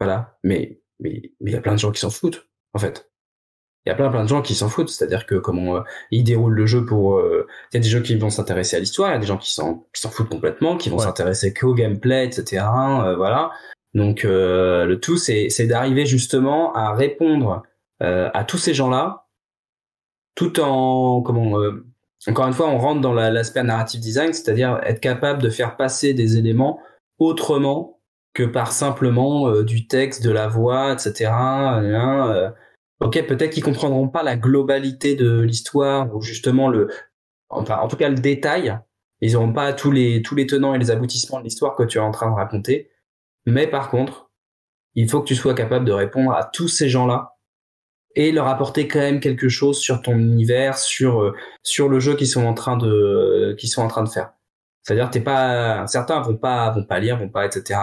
voilà, 0.00 0.38
mais 0.42 0.80
mais 1.00 1.32
mais 1.40 1.50
il 1.50 1.54
y 1.54 1.56
a 1.56 1.60
plein 1.60 1.74
de 1.74 1.78
gens 1.78 1.92
qui 1.92 2.00
s'en 2.00 2.10
foutent 2.10 2.48
en 2.72 2.78
fait 2.78 3.10
il 3.86 3.90
y 3.90 3.92
a 3.92 3.94
plein 3.94 4.10
plein 4.10 4.24
de 4.24 4.28
gens 4.28 4.42
qui 4.42 4.56
s'en 4.56 4.68
foutent, 4.68 4.88
c'est-à-dire 4.88 5.26
que 5.26 5.36
comment 5.36 5.76
euh, 5.76 5.80
ils 6.10 6.24
déroulent 6.24 6.54
le 6.54 6.66
jeu 6.66 6.84
pour 6.84 7.18
euh, 7.18 7.46
il 7.72 7.76
y 7.76 7.78
a 7.78 7.80
des 7.80 7.88
gens 7.88 8.02
qui 8.02 8.16
vont 8.16 8.30
s'intéresser 8.30 8.76
à 8.76 8.80
l'histoire, 8.80 9.10
il 9.10 9.14
y 9.14 9.16
a 9.16 9.20
des 9.20 9.26
gens 9.26 9.38
qui 9.38 9.52
s'en 9.52 9.86
qui 9.94 10.00
s'en 10.00 10.10
foutent 10.10 10.28
complètement, 10.28 10.76
qui 10.76 10.90
vont 10.90 10.98
s'intéresser 10.98 11.54
qu'au 11.54 11.72
gameplay, 11.72 12.26
etc. 12.26 12.66
Euh, 13.04 13.16
voilà. 13.16 13.52
Donc 13.94 14.24
le 14.24 14.94
tout 14.96 15.16
c'est 15.16 15.48
c'est 15.50 15.66
d'arriver 15.66 16.04
justement 16.04 16.74
à 16.74 16.94
répondre 16.94 17.62
à 18.00 18.44
tous 18.44 18.58
ces 18.58 18.74
gens-là, 18.74 19.28
tout 20.34 20.60
en 20.60 21.22
comment 21.22 21.56
encore 22.26 22.46
une 22.46 22.52
fois 22.52 22.68
on 22.68 22.78
rentre 22.78 23.00
dans 23.00 23.14
l'aspect 23.14 23.62
narrative 23.62 24.00
design, 24.00 24.32
c'est-à-dire 24.34 24.80
être 24.82 25.00
capable 25.00 25.40
de 25.40 25.48
faire 25.48 25.76
passer 25.76 26.12
des 26.12 26.36
éléments 26.36 26.80
autrement 27.18 27.95
que 28.36 28.42
par 28.42 28.70
simplement 28.72 29.62
du 29.62 29.86
texte, 29.86 30.22
de 30.22 30.30
la 30.30 30.46
voix, 30.46 30.92
etc. 30.92 31.30
Hein, 31.32 32.52
ok, 33.00 33.26
peut-être 33.26 33.50
qu'ils 33.50 33.64
comprendront 33.64 34.08
pas 34.08 34.22
la 34.22 34.36
globalité 34.36 35.14
de 35.14 35.40
l'histoire 35.40 36.14
ou 36.14 36.20
justement 36.20 36.68
le, 36.68 36.90
enfin, 37.48 37.78
en 37.78 37.88
tout 37.88 37.96
cas 37.96 38.10
le 38.10 38.16
détail. 38.16 38.78
Ils 39.22 39.32
n'auront 39.32 39.54
pas 39.54 39.72
tous 39.72 39.90
les 39.90 40.20
tous 40.20 40.34
les 40.34 40.46
tenants 40.46 40.74
et 40.74 40.78
les 40.78 40.90
aboutissements 40.90 41.38
de 41.38 41.44
l'histoire 41.44 41.74
que 41.76 41.82
tu 41.84 41.96
es 41.96 42.00
en 42.00 42.10
train 42.10 42.30
de 42.30 42.34
raconter. 42.34 42.90
Mais 43.46 43.66
par 43.66 43.88
contre, 43.88 44.30
il 44.94 45.08
faut 45.08 45.22
que 45.22 45.28
tu 45.28 45.34
sois 45.34 45.54
capable 45.54 45.86
de 45.86 45.92
répondre 45.92 46.32
à 46.32 46.44
tous 46.44 46.68
ces 46.68 46.90
gens-là 46.90 47.38
et 48.14 48.32
leur 48.32 48.48
apporter 48.48 48.88
quand 48.88 48.98
même 48.98 49.20
quelque 49.20 49.48
chose 49.48 49.78
sur 49.78 50.02
ton 50.02 50.18
univers, 50.18 50.76
sur 50.78 51.22
euh, 51.22 51.34
sur 51.62 51.88
le 51.88 52.00
jeu 52.00 52.16
qu'ils 52.16 52.28
sont 52.28 52.44
en 52.44 52.54
train 52.54 52.76
de 52.76 53.56
qu'ils 53.58 53.70
sont 53.70 53.82
en 53.82 53.88
train 53.88 54.04
de 54.04 54.10
faire. 54.10 54.32
C'est-à-dire, 54.82 55.10
t'es 55.10 55.20
pas, 55.20 55.86
certains 55.88 56.20
vont 56.20 56.36
pas, 56.36 56.70
vont 56.70 56.84
pas 56.84 57.00
lire, 57.00 57.18
vont 57.18 57.28
pas, 57.28 57.46
etc. 57.46 57.80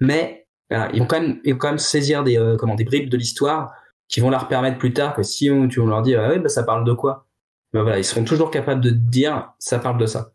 Mais 0.00 0.46
ils 0.70 1.00
vont 1.00 1.06
quand 1.06 1.20
même, 1.20 1.40
ils 1.44 1.52
vont 1.52 1.58
quand 1.58 1.68
même 1.68 1.78
saisir 1.78 2.24
des, 2.24 2.38
euh, 2.38 2.56
comment, 2.56 2.74
des 2.74 2.84
bribes 2.84 3.08
de 3.08 3.16
l'histoire 3.16 3.72
qui 4.08 4.20
vont 4.20 4.30
leur 4.30 4.48
permettre 4.48 4.78
plus 4.78 4.92
tard 4.92 5.14
que 5.14 5.22
si 5.22 5.50
on, 5.50 5.68
tu 5.68 5.84
leur 5.84 6.02
dis, 6.02 6.14
ah 6.14 6.38
bah, 6.38 6.48
ça 6.48 6.62
parle 6.62 6.84
de 6.84 6.92
quoi? 6.92 7.26
Ben 7.72 7.96
ils 7.98 8.04
seront 8.04 8.24
toujours 8.24 8.50
capables 8.50 8.80
de 8.80 8.90
dire, 8.90 9.52
ça 9.58 9.78
parle 9.78 9.98
de 9.98 10.06
ça. 10.06 10.32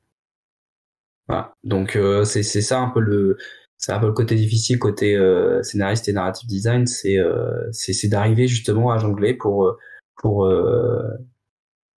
Donc 1.64 1.96
euh, 1.96 2.26
c'est 2.26 2.44
ça 2.44 2.80
un 2.80 2.90
peu 2.90 3.00
le 3.00 3.38
c'est 3.78 3.92
un 3.92 4.00
peu 4.00 4.08
le 4.08 4.14
côté 4.14 4.36
difficile 4.36 4.80
côté 4.80 5.16
euh, 5.16 5.62
scénariste 5.64 6.08
et 6.08 6.14
narrative 6.14 6.48
design, 6.48 6.86
c'est 6.86 7.18
euh, 7.18 7.70
c'est 7.72 7.94
c'est 7.94 8.08
d'arriver 8.08 8.48
justement 8.48 8.92
à 8.92 8.98
jongler 8.98 9.34
pour 9.34 9.76
pour 10.18 10.52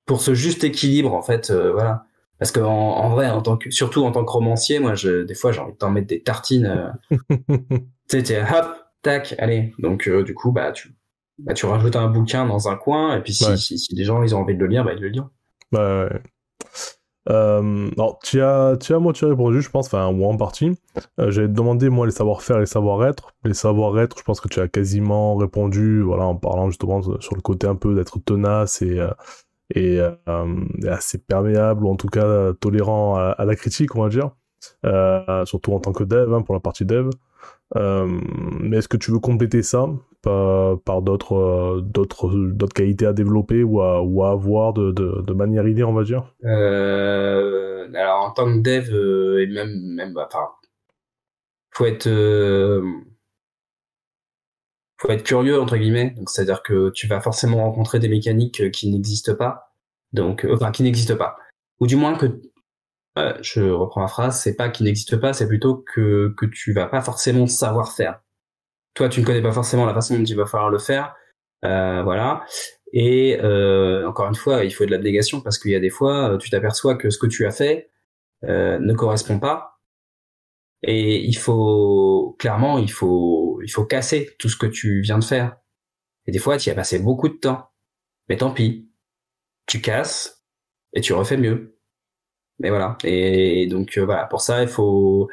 pour 0.07 0.21
ce 0.21 0.35
juste 0.35 0.65
équilibre 0.65 1.13
en 1.15 1.23
fait 1.23 1.53
voilà 1.53 2.07
parce 2.39 2.51
que 2.51 2.61
en, 2.61 3.11
vrai 3.11 3.29
en 3.31 3.43
tant 3.43 3.57
que 3.57 3.71
surtout 3.71 4.05
en 4.05 4.13
tant 4.13 4.25
que 4.25 4.31
romancier 4.31 4.79
moi 4.79 4.95
je 4.95 5.23
des 5.23 5.35
fois 5.35 5.53
j'ai 5.53 5.61
envie 5.61 5.73
de 5.73 5.79
t'en 5.79 5.91
mettre 5.91 6.09
des 6.09 6.23
tartines 6.23 6.93
tu 8.09 8.25
sais 8.25 8.43
hop 8.43 8.67
tac 9.03 9.35
allez 9.39 9.73
donc 9.79 10.09
du 10.09 10.35
coup 10.35 10.53
bah 10.53 10.73
tu 10.73 10.95
bah, 11.39 11.55
tu 11.55 11.67
rajoutes 11.67 11.97
un 11.97 12.09
bouquin 12.09 12.47
dans 12.47 12.69
un 12.69 12.77
coin 12.77 13.17
et 13.17 13.21
puis 13.21 13.35
si, 13.35 13.59
si, 13.59 13.79
si, 13.79 13.95
les 13.95 14.05
gens 14.05 14.23
ils 14.23 14.35
ont 14.35 14.41
envie 14.41 14.55
de 14.55 14.61
le 14.61 14.67
lire 14.67 14.85
bah 14.85 14.93
ils 14.95 15.01
le 15.01 15.09
lire 15.09 15.29
bah 15.73 16.05
ouais. 16.05 16.21
Euh, 17.29 17.91
alors, 17.97 18.19
tu 18.23 18.41
as, 18.41 18.77
tu 18.77 18.95
as 18.95 18.99
moitié 18.99 19.27
répondu, 19.27 19.61
je 19.61 19.71
pense, 19.71 19.87
enfin, 19.87 20.07
ou 20.09 20.25
en 20.25 20.37
partie. 20.37 20.73
Euh, 21.19 21.31
J'avais 21.31 21.49
demandé, 21.49 21.89
moi, 21.89 22.07
les 22.07 22.13
savoir-faire 22.13 22.57
et 22.59 22.61
les 22.61 22.67
savoir-être. 22.67 23.33
Les 23.45 23.55
savoir-être, 23.55 24.19
je 24.19 24.23
pense 24.23 24.41
que 24.41 24.49
tu 24.49 24.61
as 24.61 24.69
quasiment 24.69 25.37
répondu, 25.37 26.03
voilà, 26.03 26.25
en 26.25 26.37
parlant 26.37 26.71
justement 26.71 27.03
sur 27.03 27.35
le 27.35 27.41
côté 27.41 27.67
un 27.67 27.75
peu 27.75 27.95
d'être 27.95 28.19
tenace 28.21 28.83
et, 28.83 29.01
euh, 29.01 29.11
et, 29.75 30.01
euh, 30.01 30.15
assez 30.89 31.19
perméable, 31.19 31.85
ou 31.85 31.91
en 31.91 31.97
tout 31.97 32.09
cas 32.09 32.53
tolérant 32.61 33.17
à, 33.17 33.45
la 33.45 33.57
critique, 33.57 33.97
on 33.97 34.03
va 34.03 34.09
dire. 34.09 34.31
Euh, 34.85 35.45
surtout 35.45 35.73
en 35.73 35.81
tant 35.81 35.93
que 35.93 36.05
dev, 36.05 36.33
hein, 36.33 36.43
pour 36.43 36.55
la 36.55 36.61
partie 36.61 36.85
dev. 36.85 37.11
Euh, 37.75 38.07
mais 38.61 38.79
est-ce 38.79 38.89
que 38.89 38.97
tu 38.97 39.11
veux 39.11 39.19
compléter 39.19 39.63
ça 39.63 39.87
par, 40.23 41.03
d'autres 41.03 41.35
euh, 41.35 41.81
d'autres 41.81 42.35
d'autres 42.35 42.75
qualités 42.75 43.07
à 43.07 43.13
développer 43.13 43.63
ou 43.63 43.81
à, 43.81 44.31
avoir 44.31 44.73
de, 44.73 44.91
de, 44.93 45.33
manière 45.33 45.67
idée, 45.67 45.85
on 45.85 45.93
va 45.93 46.05
dire? 46.05 46.35
Euh, 46.45 47.89
Alors 47.95 48.23
en 48.23 48.31
tant 48.33 48.47
que 48.47 48.59
dev 48.59 48.93
euh, 48.93 49.43
et 49.43 49.47
même 49.47 49.81
même 49.95 50.13
bah, 50.15 50.29
faut 51.73 51.87
être 51.87 52.07
euh, 52.07 52.83
faut 54.99 55.11
être 55.11 55.25
curieux 55.25 55.61
entre 55.61 55.77
guillemets. 55.77 56.11
Donc 56.11 56.31
c'est-à-dire 56.31 56.63
que 56.63 56.91
tu 56.91 57.07
vas 57.07 57.21
forcément 57.21 57.59
rencontrer 57.59 57.99
des 57.99 58.09
mécaniques 58.09 58.71
qui 58.71 58.91
n'existent 58.91 59.35
pas, 59.35 59.73
donc 60.13 60.47
enfin 60.51 60.71
qui 60.73 60.83
n'existent 60.83 61.17
pas, 61.17 61.37
ou 61.81 61.87
du 61.87 61.97
moins 61.97 62.17
que 62.17 62.41
euh, 63.19 63.35
je 63.41 63.63
reprends 63.63 64.03
ma 64.03 64.09
phrase, 64.09 64.41
c'est 64.41 64.57
pas 64.57 64.69
qu'il 64.69 64.85
n'existe 64.85 65.17
pas, 65.17 65.33
c'est 65.33 65.49
plutôt 65.49 65.77
que, 65.95 66.35
que 66.37 66.47
tu 66.47 66.73
vas 66.73 66.87
pas 66.87 67.01
forcément 67.01 67.47
savoir 67.47 67.93
faire. 67.93 68.21
Toi, 68.95 69.09
tu 69.09 69.21
ne 69.21 69.27
connais 69.27 69.43
pas 69.43 69.53
forcément 69.53 69.87
la 69.87 69.95
façon 69.95 70.19
dont 70.19 70.25
il 70.25 70.37
va 70.37 70.47
falloir 70.47 70.71
le 70.71 70.79
faire, 70.79 71.15
euh, 71.65 72.03
voilà. 72.03 72.45
Et 72.93 73.39
euh, 73.43 74.07
encore 74.09 74.29
une 74.29 74.35
fois, 74.35 74.65
il 74.65 74.71
faut 74.73 74.85
de 74.87 74.91
l'abnégation 74.91 75.41
parce 75.41 75.59
qu'il 75.59 75.71
y 75.71 75.75
a 75.75 75.81
des 75.81 75.91
fois, 75.91 76.37
tu 76.41 76.51
t'aperçois 76.51 76.97
que 76.97 77.11
ce 77.11 77.19
que 77.19 77.27
tu 77.27 77.47
as 77.47 77.51
fait 77.51 77.91
ne 78.43 78.93
correspond 78.95 79.39
pas. 79.41 79.81
Et 80.83 81.25
il 81.25 81.37
faut 81.37 82.37
clairement, 82.39 82.79
il 82.79 82.91
faut, 82.91 83.56
il 83.67 83.71
faut 83.73 83.85
casser 83.85 84.35
tout 84.39 84.49
ce 84.49 84.57
que 84.57 84.67
tu 84.67 85.01
viens 85.01 85.19
de 85.19 85.25
faire. 85.25 85.57
Et 86.27 86.33
des 86.33 86.39
fois, 86.39 86.59
tu 86.59 86.69
y 86.69 86.73
as 86.73 86.75
passé 86.75 86.99
beaucoup 86.99 87.29
de 87.29 87.35
temps. 87.35 87.69
Mais 88.29 88.37
tant 88.37 88.51
pis, 88.51 88.91
tu 89.67 89.81
casses 89.81 90.45
et 90.93 91.01
tu 91.01 91.13
refais 91.13 91.37
mieux 91.37 91.77
mais 92.59 92.71
voilà. 92.71 92.97
Et 93.05 93.67
donc 93.67 93.99
euh, 93.99 94.05
voilà, 94.05 94.27
pour 94.27 94.41
ça, 94.41 94.63
il 94.63 94.69
faut 94.69 95.29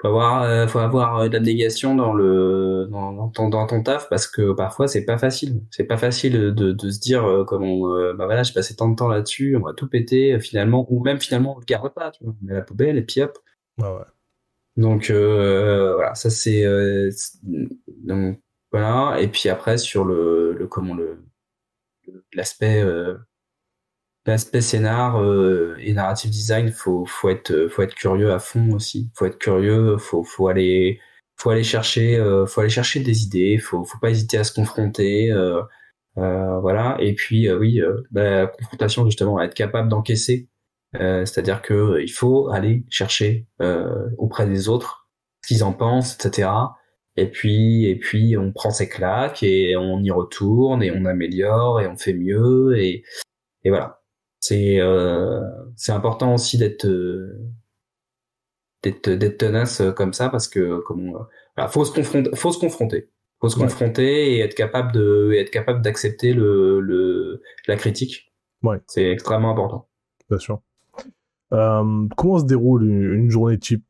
faut 0.00 0.08
avoir 0.08 0.42
euh, 0.42 0.66
faut 0.66 0.78
avoir 0.78 1.18
euh, 1.18 1.28
de 1.28 1.34
l'abnégation 1.34 1.94
dans 1.94 2.12
le 2.12 2.86
dans, 2.90 3.12
dans, 3.12 3.28
ton, 3.30 3.48
dans 3.48 3.66
ton 3.66 3.82
taf 3.82 4.08
parce 4.10 4.26
que 4.26 4.52
parfois 4.52 4.88
c'est 4.88 5.04
pas 5.04 5.18
facile. 5.18 5.62
C'est 5.70 5.84
pas 5.84 5.96
facile 5.96 6.54
de, 6.54 6.72
de 6.72 6.90
se 6.90 7.00
dire 7.00 7.24
euh, 7.24 7.44
comment 7.44 7.88
bah 8.14 8.26
voilà, 8.26 8.42
j'ai 8.42 8.52
passé 8.52 8.76
tant 8.76 8.88
de 8.88 8.96
temps 8.96 9.08
là-dessus, 9.08 9.56
on 9.56 9.60
va 9.64 9.72
tout 9.74 9.88
péter 9.88 10.38
finalement 10.40 10.86
ou 10.90 11.02
même 11.02 11.20
finalement 11.20 11.54
on 11.56 11.58
le 11.58 11.64
garde 11.64 11.92
pas, 11.94 12.10
tu 12.10 12.24
vois, 12.24 12.34
on 12.42 12.46
met 12.46 12.54
la 12.54 12.62
poubelle 12.62 12.98
et 12.98 13.02
puis 13.02 13.22
hop. 13.22 13.38
Ouais. 13.78 13.86
Donc 14.76 15.10
voilà, 15.10 16.14
ça 16.14 16.30
c'est 16.30 16.64
donc 18.04 18.40
voilà. 18.72 19.20
Et 19.20 19.28
puis 19.28 19.48
après 19.48 19.78
sur 19.78 20.04
le, 20.04 20.52
le 20.52 20.66
comment 20.66 20.94
le 20.94 21.24
l'aspect 22.34 22.82
l'aspect 24.26 24.60
scénar 24.60 25.20
euh, 25.20 25.76
et 25.80 25.92
narrative 25.92 26.30
design, 26.30 26.70
faut 26.72 27.04
faut 27.06 27.28
être 27.28 27.68
faut 27.68 27.82
être 27.82 27.94
curieux 27.94 28.32
à 28.32 28.38
fond 28.38 28.72
aussi. 28.72 29.10
Faut 29.14 29.26
être 29.26 29.38
curieux, 29.38 29.98
faut 29.98 30.24
faut 30.24 30.48
aller 30.48 31.00
faut 31.36 31.50
aller 31.50 31.64
chercher 31.64 32.16
euh, 32.16 32.46
faut 32.46 32.60
aller 32.60 32.70
chercher 32.70 33.00
des 33.00 33.24
idées, 33.24 33.58
faut 33.58 33.84
faut 33.84 33.98
pas 33.98 34.10
hésiter 34.10 34.38
à 34.38 34.44
se 34.44 34.52
confronter 34.54 35.30
euh, 35.32 35.62
euh 36.18 36.58
voilà. 36.60 36.96
Et 37.00 37.14
puis 37.14 37.50
oui 37.52 37.80
bah, 38.10 38.22
la 38.22 38.46
confrontation 38.46 39.04
justement 39.06 39.40
être 39.40 39.54
capable 39.54 39.88
d'encaisser 39.88 40.48
c'est-à-dire 40.94 41.62
que 41.62 42.00
il 42.00 42.10
faut 42.10 42.50
aller 42.50 42.84
chercher 42.88 43.46
auprès 44.18 44.46
des 44.46 44.68
autres 44.68 45.08
ce 45.42 45.48
qu'ils 45.48 45.64
en 45.64 45.72
pensent 45.72 46.14
etc 46.14 46.48
et 47.16 47.26
puis 47.26 47.86
et 47.86 47.96
puis 47.96 48.36
on 48.36 48.52
prend 48.52 48.70
ses 48.70 48.88
claques 48.88 49.42
et 49.42 49.76
on 49.76 50.00
y 50.02 50.10
retourne 50.10 50.82
et 50.82 50.90
on 50.90 51.04
améliore 51.04 51.80
et 51.80 51.86
on 51.86 51.96
fait 51.96 52.14
mieux 52.14 52.76
et 52.76 53.04
et 53.64 53.70
voilà. 53.70 54.02
C'est 54.40 54.78
euh, 54.80 55.40
c'est 55.76 55.92
important 55.92 56.34
aussi 56.34 56.58
d'être 56.58 56.86
euh, 56.86 57.38
d'être 58.82 59.08
d'être 59.10 59.38
tenace 59.38 59.80
euh, 59.80 59.92
comme 59.92 60.12
ça 60.12 60.28
parce 60.28 60.48
que 60.48 60.80
comme 60.80 61.12
voilà, 61.56 61.68
faut 61.68 61.84
se 61.84 61.92
confronter 61.92 62.30
faut 62.34 62.52
se 62.52 62.58
confronter. 62.58 63.08
Faut 63.40 63.48
se 63.48 63.56
confronter 63.56 64.36
et 64.36 64.40
être 64.40 64.54
capable 64.54 64.92
de 64.92 65.32
être 65.34 65.50
capable 65.50 65.82
d'accepter 65.82 66.32
le, 66.32 66.80
le 66.80 67.42
la 67.66 67.76
critique. 67.76 68.32
Ouais. 68.62 68.78
C'est 68.86 69.10
extrêmement 69.10 69.50
important. 69.50 69.88
Bien 70.30 70.38
sûr 70.38 70.62
euh, 71.52 72.06
comment 72.16 72.38
se 72.38 72.44
déroule 72.44 72.84
une 72.84 73.30
journée 73.30 73.58
type? 73.58 73.84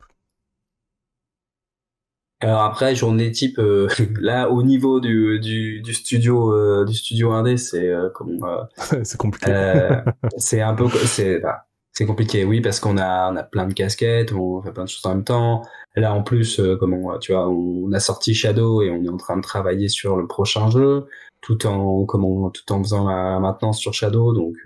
Alors 2.45 2.63
après 2.63 2.95
journée 2.95 3.33
type 3.33 3.59
euh, 3.59 3.89
là 4.21 4.51
au 4.51 4.63
niveau 4.63 5.01
du, 5.01 5.41
du, 5.41 5.81
du 5.81 5.95
studio 5.95 6.53
euh, 6.53 6.85
du 6.85 6.95
studio 6.95 7.33
indé 7.33 7.57
c'est 7.57 7.89
euh, 7.89 8.11
comme 8.11 8.39
c'est 9.03 9.17
compliqué. 9.17 9.89
c'est 10.37 10.61
un 10.61 10.75
peu 10.75 10.89
c'est 10.91 11.39
bah, 11.39 11.65
c'est 11.93 12.05
compliqué 12.05 12.45
oui 12.45 12.61
parce 12.61 12.81
qu'on 12.81 12.99
a 12.99 13.33
on 13.33 13.37
a 13.37 13.43
plein 13.45 13.67
de 13.67 13.73
casquettes 13.73 14.33
on 14.33 14.61
fait 14.61 14.73
plein 14.73 14.85
de 14.85 14.89
choses 14.91 15.07
en 15.07 15.15
même 15.15 15.25
temps. 15.25 15.63
Là 15.97 16.13
en 16.13 16.23
plus 16.23 16.61
comment 16.81 17.19
tu 17.19 17.33
vois 17.33 17.49
on, 17.49 17.91
a 17.93 18.01
sorti 18.01 18.35
Shadow 18.35 18.83
et 18.83 18.91
on 18.91 19.03
est 19.05 19.09
en 19.09 19.17
train 19.17 19.37
de 19.39 19.43
travailler 19.43 19.89
sur 19.89 20.17
le 20.17 20.27
prochain 20.27 20.69
jeu 20.71 21.07
tout 21.41 21.67
en 21.67 22.05
comment 22.05 22.51
tout 22.51 22.73
en 22.73 22.83
faisant 22.83 23.09
la 23.09 23.39
maintenance 23.41 23.79
sur 23.79 23.95
Shadow 23.95 24.35
donc 24.35 24.57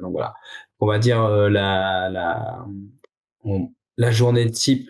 donc 0.00 0.12
voilà 0.12 0.34
on 0.80 0.86
va 0.86 0.98
dire 0.98 1.28
la 1.28 2.08
la 2.10 2.66
la 3.96 4.10
journée 4.10 4.50
type 4.50 4.88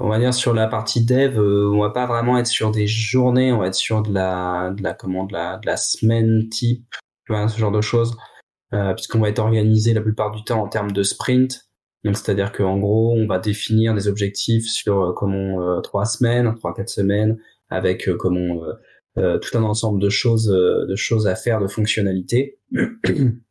on 0.00 0.08
va 0.08 0.18
dire 0.18 0.32
sur 0.32 0.54
la 0.54 0.66
partie 0.66 1.04
dev, 1.04 1.38
euh, 1.38 1.70
on 1.72 1.80
va 1.80 1.90
pas 1.90 2.06
vraiment 2.06 2.38
être 2.38 2.46
sur 2.46 2.70
des 2.70 2.86
journées, 2.86 3.52
on 3.52 3.58
va 3.58 3.66
être 3.66 3.74
sur 3.74 4.02
de 4.02 4.12
la, 4.12 4.72
de 4.74 4.82
la 4.82 4.94
comment, 4.94 5.24
de 5.24 5.34
la, 5.34 5.58
de 5.58 5.66
la 5.66 5.76
semaine 5.76 6.48
type, 6.48 6.86
tu 7.26 7.32
vois, 7.32 7.48
ce 7.48 7.58
genre 7.58 7.70
de 7.70 7.82
choses, 7.82 8.16
euh, 8.72 8.94
puisqu'on 8.94 9.20
va 9.20 9.28
être 9.28 9.40
organisé 9.40 9.92
la 9.92 10.00
plupart 10.00 10.30
du 10.30 10.42
temps 10.42 10.62
en 10.62 10.68
termes 10.68 10.92
de 10.92 11.02
sprint. 11.02 11.68
Donc 12.02 12.16
c'est-à-dire 12.16 12.50
qu'en 12.50 12.78
gros, 12.78 13.12
on 13.14 13.26
va 13.26 13.38
définir 13.38 13.94
des 13.94 14.08
objectifs 14.08 14.66
sur 14.66 15.02
euh, 15.02 15.12
comment 15.12 15.60
euh, 15.60 15.80
trois 15.82 16.06
semaines, 16.06 16.54
trois 16.54 16.72
quatre 16.72 16.88
semaines, 16.88 17.38
avec 17.68 18.08
euh, 18.08 18.16
comment 18.16 18.62
tout 19.16 19.58
un 19.58 19.64
ensemble 19.64 20.00
de 20.00 20.08
choses, 20.08 20.46
de 20.46 20.96
choses 20.96 21.26
à 21.26 21.34
faire, 21.34 21.60
de 21.60 21.66
fonctionnalités. 21.66 22.58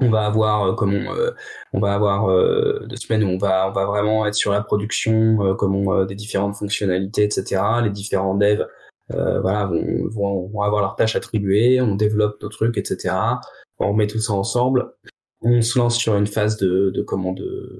on 0.00 0.10
va 0.10 0.26
avoir 0.26 0.64
euh, 0.64 0.74
comment 0.74 1.14
euh, 1.14 1.32
on 1.72 1.80
va 1.80 1.94
avoir 1.94 2.30
euh, 2.30 2.86
deux 2.88 2.96
semaines 2.96 3.24
où 3.24 3.28
on 3.28 3.38
va 3.38 3.68
on 3.68 3.72
va 3.72 3.84
vraiment 3.84 4.26
être 4.26 4.34
sur 4.34 4.52
la 4.52 4.62
production 4.62 5.56
comment 5.56 6.04
des 6.04 6.14
différentes 6.14 6.56
fonctionnalités 6.56 7.24
etc 7.24 7.62
les 7.82 7.90
différents 7.90 8.34
devs 8.34 8.66
voilà 9.10 9.66
vont, 9.66 10.48
vont, 10.50 10.62
avoir 10.62 10.82
leurs 10.82 10.96
tâches 10.96 11.16
attribuées 11.16 11.80
on 11.80 11.94
développe 11.94 12.40
nos 12.42 12.48
trucs 12.48 12.76
etc 12.78 13.14
on 13.78 13.92
met 13.94 14.06
tout 14.06 14.18
ça 14.18 14.32
ensemble. 14.32 14.92
On 15.40 15.62
se 15.62 15.78
lance 15.78 15.96
sur 15.96 16.16
une 16.16 16.26
phase 16.26 16.56
de, 16.56 16.90
de 16.90 17.00
comment 17.00 17.32
de, 17.32 17.70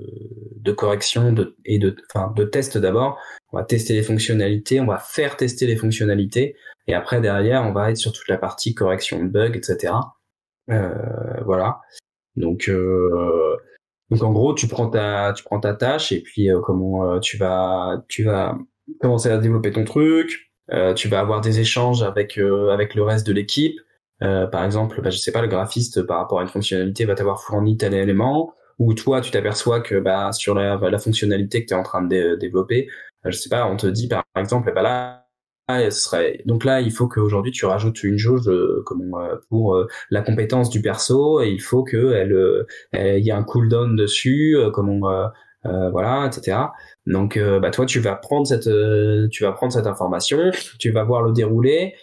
de 0.55 0.73
correction 0.73 1.33
de, 1.33 1.57
et 1.65 1.81
de 1.81 1.97
enfin 2.09 2.33
de 2.37 2.45
test 2.45 2.79
d'abord. 2.79 3.19
On 3.53 3.57
va 3.57 3.65
tester 3.65 3.95
les 3.95 4.05
fonctionnalités 4.05 4.81
on 4.81 4.87
va 4.87 4.99
faire 4.99 5.37
tester 5.37 5.67
les 5.67 5.75
fonctionnalités 5.75 6.55
et 6.87 6.95
après 6.95 7.21
derrière 7.21 7.65
on 7.65 7.73
va 7.73 7.91
être 7.91 7.97
sur 7.97 8.13
toute 8.13 8.29
la 8.29 8.39
partie 8.39 8.75
correction 8.75 9.25
de 9.25 9.29
bugs 9.29 9.55
etc 9.55 9.95
voilà 10.69 11.81
donc, 12.39 12.69
euh, 12.69 13.57
donc 14.11 14.23
en 14.23 14.33
gros, 14.33 14.55
tu 14.55 14.69
prends 14.69 14.89
ta, 14.89 15.33
tu 15.37 15.45
prends 15.45 15.61
ta 15.61 15.75
tâche 15.75 16.13
et 16.13 16.23
puis 16.23 16.51
euh, 16.51 16.61
comment 16.61 17.13
euh, 17.13 17.19
tu 17.21 17.37
vas, 17.37 18.05
tu 18.09 18.25
vas 18.25 18.57
commencer 19.01 19.31
à 19.31 19.39
développer 19.39 19.71
ton 19.73 19.85
truc. 19.85 20.51
tu 20.97 21.09
vas 21.09 21.21
avoir 21.21 21.41
des 21.41 21.61
échanges 21.61 22.03
avec 22.03 22.39
avec 22.39 22.95
le 22.95 23.03
reste 23.03 23.27
de 23.27 23.33
l'équipe. 23.33 23.79
par 24.21 24.65
exemple, 24.65 25.01
bah, 25.03 25.11
je 25.11 25.19
sais 25.19 25.33
pas, 25.33 25.43
le 25.43 25.49
graphiste 25.49 26.03
par 26.03 26.19
rapport 26.19 26.41
à 26.41 26.43
une 26.43 26.49
fonctionnalité 26.49 27.05
va 27.05 27.15
t'avoir 27.15 27.43
fourni 27.43 27.77
tel 27.77 27.95
élément. 27.95 28.55
où 28.79 28.95
toi 28.95 29.21
tu 29.21 29.31
t'aperçois 29.31 29.81
que 29.81 30.01
bah 30.01 30.33
sur 30.33 30.55
la, 30.55 30.77
la 30.77 30.99
fonctionnalité 30.99 31.63
que 31.63 31.69
tu 31.69 31.75
es 31.75 31.77
en 31.77 31.83
train 31.83 32.03
de 32.03 32.37
développer, 32.37 32.89
je 33.25 33.33
sais 33.33 33.49
pas, 33.49 33.67
on 33.67 33.77
te 33.77 33.87
dit 33.87 34.09
par 34.09 34.25
exemple, 34.37 34.73
bah 34.75 34.83
là 34.83 35.28
ce 35.69 35.91
serait 35.91 36.41
donc 36.47 36.65
là 36.65 36.81
il 36.81 36.91
faut 36.91 37.09
qu'aujourd'hui 37.09 37.53
tu 37.53 37.67
rajoutes 37.67 38.03
une 38.03 38.17
jauge 38.17 38.51
comme 38.87 39.11
pour 39.51 39.77
la 40.11 40.23
compétence 40.23 40.71
du 40.71 40.81
perso 40.81 41.43
et 41.43 41.49
il 41.49 41.61
faut 41.61 41.83
que 41.83 42.13
elle 42.15 43.19
il 43.19 43.25
y 43.25 43.29
ait 43.29 43.33
un 43.33 43.45
cooldown 43.45 43.95
dessus 43.95 44.57
comme 44.73 44.89
on 44.89 45.03
euh, 45.67 45.91
voilà, 45.91 46.27
etc. 46.27 46.59
Donc, 47.07 47.37
euh, 47.37 47.59
bah, 47.61 47.71
toi, 47.71 47.87
tu 47.87 48.01
vas 48.01 48.15
prendre 48.15 48.47
cette, 48.47 48.69
euh, 48.69 49.29
tu 49.31 49.43
vas 49.43 49.53
prendre 49.53 49.73
cette 49.73 49.87
information, 49.87 50.51
tu 50.79 50.91
vas 50.91 51.05
voir 51.05 51.23
le 51.23 51.33
déroulé. 51.33 51.95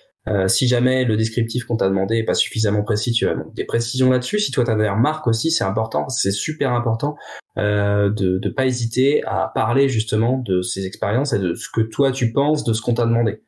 si 0.48 0.68
jamais 0.68 1.06
le 1.06 1.18
descriptif 1.18 1.66
qu'on 1.66 1.78
t'a 1.78 1.88
demandé 1.88 2.16
est 2.18 2.24
pas 2.24 2.34
suffisamment 2.34 2.84
précis, 2.84 3.12
tu 3.12 3.28
as 3.28 3.36
des 3.54 3.64
précisions 3.64 4.10
là-dessus. 4.10 4.40
Si 4.40 4.52
toi 4.52 4.64
tu 4.66 4.72
as 4.72 4.76
des 4.76 4.90
remarques 4.90 5.28
aussi, 5.28 5.52
c'est 5.52 5.64
important, 5.64 6.10
c'est 6.10 6.32
super 6.32 6.72
important 6.74 7.16
de 7.56 8.40
ne 8.44 8.50
pas 8.50 8.66
hésiter 8.66 9.24
à 9.26 9.52
parler 9.54 9.88
justement 9.88 10.40
de 10.40 10.64
ces 10.64 10.88
expériences 10.88 11.34
et 11.34 11.40
de 11.40 11.54
ce 11.54 11.70
que 11.70 11.82
toi 11.82 12.12
tu 12.12 12.32
penses 12.34 12.64
de 12.64 12.74
ce 12.74 12.82
qu'on 12.82 12.96
t'a 12.96 13.06
demandé 13.06 13.44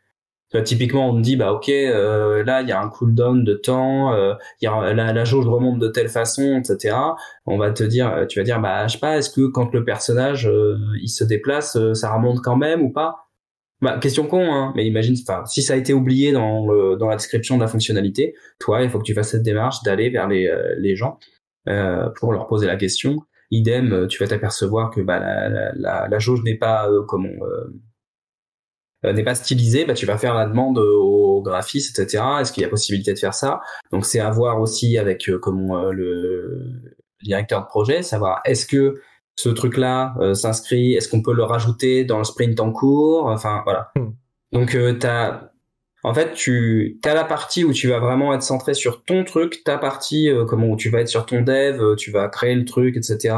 typiquement, 0.63 1.10
on 1.10 1.15
te 1.17 1.21
dit, 1.21 1.36
bah 1.36 1.51
ok, 1.53 1.69
euh, 1.69 2.43
là 2.43 2.62
il 2.62 2.69
y 2.69 2.71
a 2.71 2.81
un 2.81 2.89
cooldown 2.89 3.43
de 3.43 3.53
temps, 3.53 4.13
euh, 4.13 4.33
y 4.62 4.67
a, 4.67 4.93
la, 4.93 5.13
la 5.13 5.23
jauge 5.25 5.45
remonte 5.47 5.79
de 5.79 5.88
telle 5.88 6.10
façon, 6.10 6.60
etc. 6.60 6.95
On 7.45 7.57
va 7.57 7.71
te 7.71 7.83
dire, 7.83 8.10
euh, 8.13 8.25
tu 8.25 8.39
vas 8.39 8.43
dire, 8.43 8.60
bah 8.62 8.88
je 8.88 8.93
sais 8.93 8.99
pas, 8.99 9.17
est-ce 9.17 9.29
que 9.29 9.47
quand 9.47 9.73
le 9.73 9.83
personnage 9.83 10.47
euh, 10.47 10.77
il 11.01 11.10
se 11.10 11.23
déplace, 11.23 11.77
ça 11.93 12.13
remonte 12.13 12.41
quand 12.41 12.55
même 12.55 12.81
ou 12.81 12.91
pas? 12.91 13.27
Bah, 13.81 13.99
question 13.99 14.25
con, 14.25 14.51
hein, 14.51 14.73
mais 14.75 14.88
imagine, 14.88 15.15
si 15.45 15.62
ça 15.62 15.73
a 15.73 15.77
été 15.77 15.93
oublié 15.93 16.31
dans, 16.31 16.65
le, 16.65 16.95
dans 16.97 17.07
la 17.10 17.15
description 17.15 17.57
de 17.57 17.62
la 17.62 17.67
fonctionnalité, 17.67 18.33
toi, 18.60 18.81
il 18.81 18.89
faut 18.89 18.97
que 18.97 19.03
tu 19.03 19.13
fasses 19.13 19.31
cette 19.31 19.43
démarche 19.43 19.83
d'aller 19.83 20.10
vers 20.10 20.27
les, 20.27 20.51
les 20.79 20.95
gens 20.95 21.19
pour 22.15 22.33
leur 22.33 22.47
poser 22.47 22.65
la 22.65 22.75
question. 22.75 23.19
Idem, 23.51 24.07
tu 24.10 24.17
vas 24.23 24.27
t'apercevoir 24.27 24.89
que 24.89 25.01
bah, 25.01 25.19
la, 25.19 25.73
la, 25.75 26.07
la 26.07 26.19
jauge 26.19 26.41
n'est 26.43 26.57
pas 26.57 26.89
comme 27.07 27.27
on, 27.27 27.45
euh, 27.45 27.71
n'est 29.03 29.23
pas 29.23 29.36
stylisé, 29.36 29.86
bah, 29.86 29.93
tu 29.93 30.05
vas 30.05 30.17
faire 30.17 30.33
la 30.33 30.45
demande 30.45 30.79
au 30.79 31.41
graphiste, 31.41 31.99
etc. 31.99 32.23
Est-ce 32.41 32.51
qu'il 32.51 32.63
y 32.63 32.65
a 32.65 32.69
possibilité 32.69 33.13
de 33.13 33.19
faire 33.19 33.33
ça? 33.33 33.62
Donc 33.91 34.05
c'est 34.05 34.19
à 34.19 34.29
voir 34.29 34.60
aussi 34.60 34.97
avec 34.97 35.29
euh, 35.29 35.39
comment 35.39 35.77
euh, 35.77 35.91
le 35.91 36.63
directeur 37.21 37.62
de 37.62 37.67
projet, 37.67 38.01
savoir 38.01 38.41
est-ce 38.45 38.65
que 38.65 39.01
ce 39.36 39.49
truc-là 39.49 40.15
s'inscrit, 40.33 40.93
est-ce 40.93 41.10
qu'on 41.10 41.21
peut 41.21 41.33
le 41.33 41.43
rajouter 41.43 42.05
dans 42.05 42.17
le 42.17 42.23
sprint 42.23 42.60
en 42.60 42.71
cours? 42.71 43.27
Enfin 43.27 43.62
voilà. 43.65 43.91
Hmm. 43.95 44.10
Donc 44.51 44.69
tu 44.71 45.05
as 45.07 45.51
en 46.03 46.13
fait, 46.13 46.33
tu 46.33 46.99
as 47.03 47.13
la 47.13 47.23
partie 47.23 47.63
où 47.63 47.73
tu 47.73 47.88
vas 47.88 47.99
vraiment 47.99 48.33
être 48.33 48.41
centré 48.41 48.73
sur 48.73 49.03
ton 49.03 49.23
truc, 49.23 49.63
ta 49.63 49.77
partie 49.77 50.31
comment 50.47 50.75
tu 50.75 50.89
vas 50.89 51.01
être 51.01 51.07
sur 51.07 51.25
ton 51.25 51.41
dev, 51.41 51.95
tu 51.97 52.10
vas 52.12 52.29
créer 52.29 52.55
le 52.55 52.65
truc, 52.65 52.97
etc. 52.97 53.36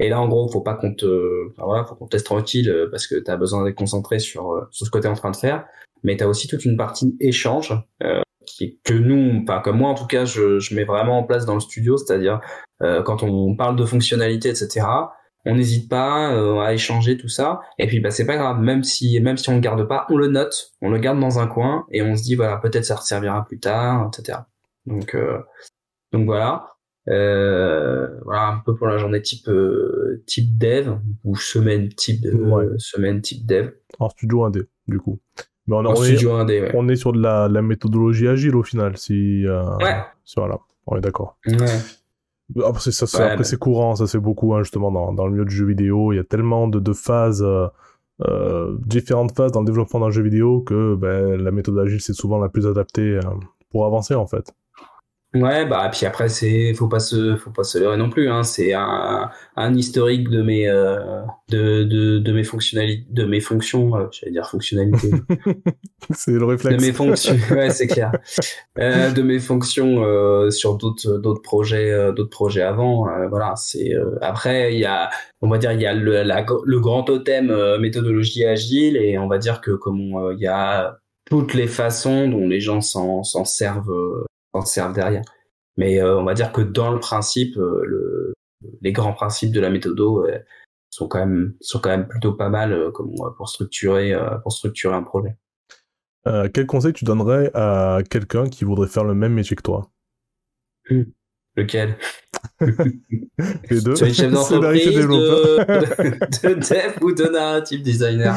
Et 0.00 0.08
là, 0.08 0.18
en 0.18 0.28
gros, 0.28 0.48
faut 0.48 0.62
pas 0.62 0.74
qu'on 0.74 0.94
te, 0.94 1.50
enfin, 1.50 1.62
voilà, 1.66 1.84
faut 1.84 1.94
qu'on 1.94 2.06
te 2.06 2.16
laisse 2.16 2.24
tranquille 2.24 2.70
euh, 2.70 2.88
parce 2.90 3.06
que 3.06 3.16
tu 3.16 3.30
as 3.30 3.36
besoin 3.36 3.64
d'être 3.64 3.76
concentré 3.76 4.18
sur, 4.18 4.52
euh, 4.52 4.62
sur 4.70 4.86
ce 4.86 4.90
que 4.90 4.98
tu 4.98 5.04
es 5.04 5.10
en 5.10 5.14
train 5.14 5.30
de 5.30 5.36
faire. 5.36 5.66
Mais 6.02 6.16
tu 6.16 6.24
as 6.24 6.28
aussi 6.28 6.48
toute 6.48 6.64
une 6.64 6.78
partie 6.78 7.14
échange 7.20 7.74
euh, 8.02 8.22
qui, 8.46 8.80
que 8.82 8.94
nous, 8.94 9.42
enfin 9.42 9.60
comme 9.60 9.76
moi 9.76 9.90
en 9.90 9.94
tout 9.94 10.06
cas, 10.06 10.24
je, 10.24 10.58
je 10.58 10.74
mets 10.74 10.84
vraiment 10.84 11.18
en 11.18 11.24
place 11.24 11.44
dans 11.44 11.52
le 11.52 11.60
studio, 11.60 11.98
c'est-à-dire 11.98 12.40
euh, 12.82 13.02
quand 13.02 13.22
on 13.22 13.54
parle 13.54 13.76
de 13.76 13.84
fonctionnalités, 13.84 14.48
etc. 14.48 14.86
On 15.44 15.54
n'hésite 15.54 15.90
pas 15.90 16.28
à 16.66 16.72
échanger 16.72 17.16
tout 17.16 17.28
ça. 17.28 17.60
Et 17.78 17.86
puis 17.86 18.00
bah 18.00 18.10
c'est 18.10 18.26
pas 18.26 18.36
grave, 18.36 18.60
même 18.60 18.82
si 18.84 19.18
même 19.20 19.36
si 19.36 19.48
on 19.50 19.54
le 19.54 19.60
garde 19.60 19.86
pas, 19.86 20.06
on 20.10 20.16
le 20.16 20.28
note, 20.28 20.72
on 20.82 20.90
le 20.90 20.98
garde 20.98 21.18
dans 21.20 21.38
un 21.38 21.46
coin 21.46 21.86
et 21.90 22.02
on 22.02 22.14
se 22.16 22.22
dit 22.22 22.34
voilà 22.34 22.58
peut-être 22.58 22.84
ça 22.84 22.96
servira 22.98 23.44
plus 23.46 23.58
tard, 23.58 24.10
etc. 24.12 24.38
Donc 24.86 25.16
donc 26.12 26.24
voilà. 26.26 26.66
Euh, 27.08 28.08
voilà 28.24 28.48
un 28.48 28.58
peu 28.58 28.76
pour 28.76 28.86
la 28.86 28.98
journée 28.98 29.22
type 29.22 29.48
euh, 29.48 30.22
type 30.26 30.58
dev 30.58 30.98
ou 31.24 31.34
semaine 31.34 31.88
type 31.88 32.20
de, 32.20 32.74
semaine 32.76 33.22
type 33.22 33.46
dev. 33.46 33.70
En 33.98 34.10
studio 34.10 34.48
1D 34.48 34.66
du 34.86 34.98
coup. 34.98 35.18
Mais 35.66 35.76
on, 35.76 35.84
en 35.86 35.94
studio 35.94 36.38
est, 36.40 36.44
1D, 36.44 36.70
on 36.74 36.88
est 36.88 36.96
sur 36.96 37.12
de 37.12 37.20
la, 37.20 37.48
la, 37.48 37.62
méthodologie 37.62 38.28
agile 38.28 38.56
au 38.56 38.62
final 38.62 38.96
si 38.96 39.46
euh, 39.46 39.62
ouais. 39.78 39.96
voilà 40.36 40.58
on 40.86 40.96
est 40.96 41.00
d'accord. 41.00 41.38
Ouais. 41.46 42.64
Après 42.64 42.80
c'est 42.90 43.16
ouais, 43.16 43.24
après 43.24 43.44
c'est 43.44 43.58
courant 43.58 43.94
ça 43.94 44.06
c'est 44.06 44.18
beaucoup 44.18 44.54
hein, 44.54 44.62
justement 44.62 44.90
dans, 44.90 45.12
dans 45.12 45.26
le 45.26 45.32
milieu 45.32 45.44
du 45.44 45.54
jeu 45.54 45.66
vidéo 45.66 46.12
il 46.12 46.16
y 46.16 46.18
a 46.18 46.24
tellement 46.24 46.68
de, 46.68 46.80
de 46.80 46.92
phases 46.92 47.42
euh, 47.42 48.76
différentes 48.84 49.34
phases 49.34 49.52
dans 49.52 49.60
le 49.60 49.66
développement 49.66 50.00
d'un 50.00 50.10
jeu 50.10 50.22
vidéo 50.22 50.60
que 50.60 50.96
ben, 50.96 51.42
la 51.42 51.50
méthode 51.50 51.78
agile 51.78 52.00
c'est 52.00 52.12
souvent 52.12 52.38
la 52.38 52.48
plus 52.50 52.66
adaptée 52.66 53.18
pour 53.70 53.86
avancer 53.86 54.14
en 54.14 54.26
fait. 54.26 54.52
Ouais, 55.32 55.64
bah 55.64 55.88
puis 55.92 56.06
après 56.06 56.28
c'est 56.28 56.74
faut 56.74 56.88
pas 56.88 56.98
se 56.98 57.36
faut 57.36 57.50
pas 57.50 57.62
se 57.62 57.78
leurrer 57.78 57.96
non 57.96 58.10
plus 58.10 58.28
hein, 58.28 58.42
c'est 58.42 58.72
un, 58.72 59.30
un 59.54 59.74
historique 59.76 60.28
de 60.28 60.42
mes 60.42 60.66
euh, 60.68 61.22
de, 61.48 61.84
de, 61.84 62.18
de 62.18 62.32
mes 62.32 62.42
fonctionnalités 62.42 63.06
de 63.10 63.24
mes 63.24 63.38
fonctions, 63.38 63.94
euh, 63.94 64.06
j'allais 64.10 64.32
dire 64.32 64.48
fonctionnalités. 64.50 65.12
c'est 66.10 66.32
le 66.32 66.44
réflexe. 66.44 66.76
De 66.76 66.84
mes 66.84 66.92
fonctions, 66.92 67.36
ouais, 67.52 67.70
c'est 67.70 67.86
clair. 67.86 68.10
Euh, 68.80 69.12
de 69.12 69.22
mes 69.22 69.38
fonctions 69.38 70.02
euh, 70.02 70.50
sur 70.50 70.76
d'autres 70.76 71.18
d'autres 71.18 71.42
projets 71.42 71.92
euh, 71.92 72.10
d'autres 72.10 72.30
projets 72.30 72.62
avant, 72.62 73.06
voilà, 73.28 73.54
c'est 73.54 73.92
après 74.22 74.74
il 74.74 74.80
y 74.80 74.84
a 74.84 75.10
on 75.42 75.48
va 75.48 75.58
dire 75.58 75.70
il 75.70 75.80
y 75.80 75.86
a 75.86 75.94
le 75.94 76.24
la, 76.24 76.44
le 76.64 76.80
grand 76.80 77.04
totem 77.04 77.54
méthodologie 77.78 78.44
agile 78.44 78.96
et 78.96 79.16
on 79.16 79.28
va 79.28 79.38
dire 79.38 79.60
que 79.60 79.70
comme 79.70 80.32
il 80.32 80.40
y 80.40 80.48
a 80.48 80.98
toutes 81.26 81.54
les 81.54 81.68
façons 81.68 82.26
dont 82.26 82.48
les 82.48 82.60
gens 82.60 82.80
s'en 82.80 83.22
s'en 83.22 83.44
servent 83.44 84.26
s'en 84.54 84.62
servent 84.62 84.94
derrière. 84.94 85.22
Mais 85.76 86.00
euh, 86.00 86.18
on 86.18 86.24
va 86.24 86.34
dire 86.34 86.52
que 86.52 86.60
dans 86.60 86.92
le 86.92 87.00
principe, 87.00 87.56
euh, 87.56 87.82
le, 87.86 88.34
les 88.82 88.92
grands 88.92 89.12
principes 89.12 89.52
de 89.52 89.60
la 89.60 89.70
méthodo 89.70 90.26
euh, 90.26 90.38
sont 90.90 91.08
quand 91.08 91.20
même 91.20 91.54
sont 91.60 91.78
quand 91.78 91.90
même 91.90 92.08
plutôt 92.08 92.32
pas 92.34 92.48
mal 92.48 92.90
comme 92.92 93.14
pour 93.36 93.48
structurer 93.48 94.12
pour 94.42 94.52
structurer 94.52 94.94
un 94.94 95.04
projet. 95.04 95.36
quel 96.52 96.66
conseil 96.66 96.92
tu 96.92 97.04
donnerais 97.04 97.50
à 97.54 98.00
quelqu'un 98.10 98.48
qui 98.48 98.64
voudrait 98.64 98.88
faire 98.88 99.04
le 99.04 99.14
même 99.14 99.32
métier 99.32 99.56
que 99.56 99.62
toi? 99.62 99.90
Hmm. 100.90 101.04
Lequel? 101.56 101.96
Les 103.70 103.80
deux. 103.80 103.94
Tu 103.94 104.04
es 104.04 104.12
chef 104.12 104.32
d'entreprise, 104.32 104.86
de... 104.94 106.48
de 106.48 106.54
dev 106.54 107.02
ou 107.02 107.12
de 107.12 107.24
narrative 107.24 107.82
designer? 107.82 108.34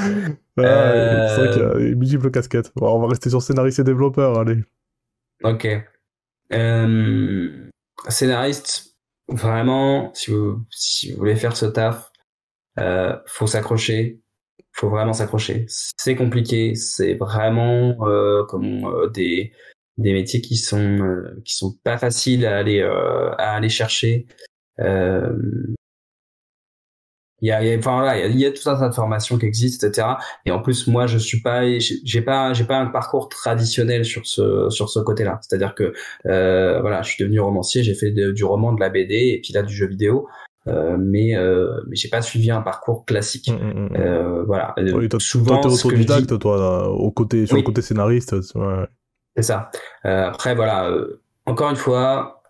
Ah, 0.57 1.27
C'est 1.29 1.37
vrai 1.37 1.49
qu'il 1.51 1.87
y 1.89 1.91
a 1.91 1.95
multiples 1.95 2.31
casquettes. 2.31 2.71
on 2.79 2.99
va 2.99 3.07
rester 3.07 3.29
sur 3.29 3.41
scénariste 3.41 3.79
et 3.79 3.83
développeur, 3.83 4.39
allez. 4.39 4.63
Ok. 5.43 5.67
Euh, 6.51 7.69
scénariste, 8.09 8.95
vraiment, 9.27 10.13
si 10.13 10.31
vous, 10.31 10.65
si 10.69 11.11
vous 11.11 11.17
voulez 11.19 11.35
faire 11.35 11.55
ce 11.55 11.65
taf, 11.65 12.11
euh, 12.79 13.17
faut 13.27 13.47
s'accrocher. 13.47 14.19
Faut 14.71 14.89
vraiment 14.89 15.13
s'accrocher. 15.13 15.65
C'est 15.69 16.15
compliqué. 16.15 16.75
C'est 16.75 17.15
vraiment 17.15 17.95
euh, 18.07 18.43
comme 18.45 18.85
euh, 18.85 19.09
des 19.09 19.53
des 19.97 20.13
métiers 20.13 20.41
qui 20.41 20.57
sont 20.57 20.99
euh, 21.01 21.41
qui 21.45 21.55
sont 21.55 21.75
pas 21.83 21.97
faciles 21.99 22.45
à 22.45 22.57
aller 22.57 22.81
à 22.81 23.53
aller 23.53 23.69
chercher. 23.69 24.25
Euh, 24.79 25.37
il 27.43 27.47
y 27.47 27.51
a, 27.51 27.61
il 27.61 27.67
y 27.67 27.73
a 27.73 27.77
enfin 27.77 27.99
voilà, 27.99 28.25
il 28.25 28.39
y 28.39 28.45
a, 28.45 28.51
tout 28.51 28.69
un 28.69 28.79
tas 28.79 28.87
de 28.87 28.93
formations 28.93 29.37
qui 29.37 29.45
existent, 29.45 29.85
etc. 29.85 30.07
Et 30.45 30.51
en 30.51 30.61
plus, 30.61 30.87
moi, 30.87 31.07
je 31.07 31.17
suis 31.17 31.41
pas, 31.41 31.63
j'ai 31.77 32.21
pas, 32.21 32.53
j'ai 32.53 32.63
pas 32.63 32.77
un 32.77 32.85
parcours 32.85 33.27
traditionnel 33.27 34.05
sur 34.05 34.25
ce 34.25 34.69
sur 34.69 34.89
ce 34.89 34.99
côté-là. 34.99 35.39
C'est-à-dire 35.41 35.75
que 35.75 35.91
euh, 36.25 36.79
voilà, 36.79 37.01
je 37.01 37.09
suis 37.11 37.21
devenu 37.21 37.41
romancier, 37.41 37.83
j'ai 37.83 37.95
fait 37.95 38.11
du 38.11 38.45
roman, 38.45 38.71
de 38.71 38.79
la 38.79 38.89
BD 38.89 39.33
et 39.35 39.41
puis 39.43 39.51
là 39.53 39.61
du 39.61 39.75
jeu 39.75 39.87
vidéo. 39.87 40.25
Euh, 40.67 40.95
mais 40.97 41.35
euh, 41.35 41.81
mais 41.89 41.97
j'ai 41.97 42.07
pas 42.07 42.21
suivi 42.21 42.49
un 42.49 42.61
parcours 42.61 43.03
classique. 43.03 43.49
Mmh, 43.49 43.55
mmh. 43.55 43.89
Euh, 43.97 44.43
voilà. 44.45 44.73
Oui, 44.77 45.09
souvent, 45.19 45.59
toi, 45.59 45.73
autodidacte, 45.73 46.39
toi, 46.39 46.89
au 46.89 47.11
côté 47.11 47.45
sur 47.45 47.57
le 47.57 47.63
côté 47.63 47.81
scénariste. 47.81 48.33
Ouais. 48.55 48.87
C'est 49.35 49.43
ça. 49.43 49.69
Euh, 50.05 50.27
après, 50.29 50.55
voilà. 50.55 50.89
Euh, 50.89 51.21
encore 51.45 51.69
une 51.69 51.75
fois, 51.75 52.43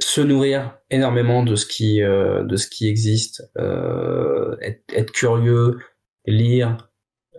se 0.00 0.20
nourrir 0.20 0.76
énormément 0.90 1.44
de 1.44 1.54
ce 1.54 1.66
qui 1.66 2.02
euh, 2.02 2.42
de 2.44 2.56
ce 2.56 2.68
qui 2.68 2.88
existe, 2.88 3.48
euh, 3.58 4.33
être, 4.60 4.82
être, 4.92 5.12
curieux, 5.12 5.78
lire, 6.26 6.90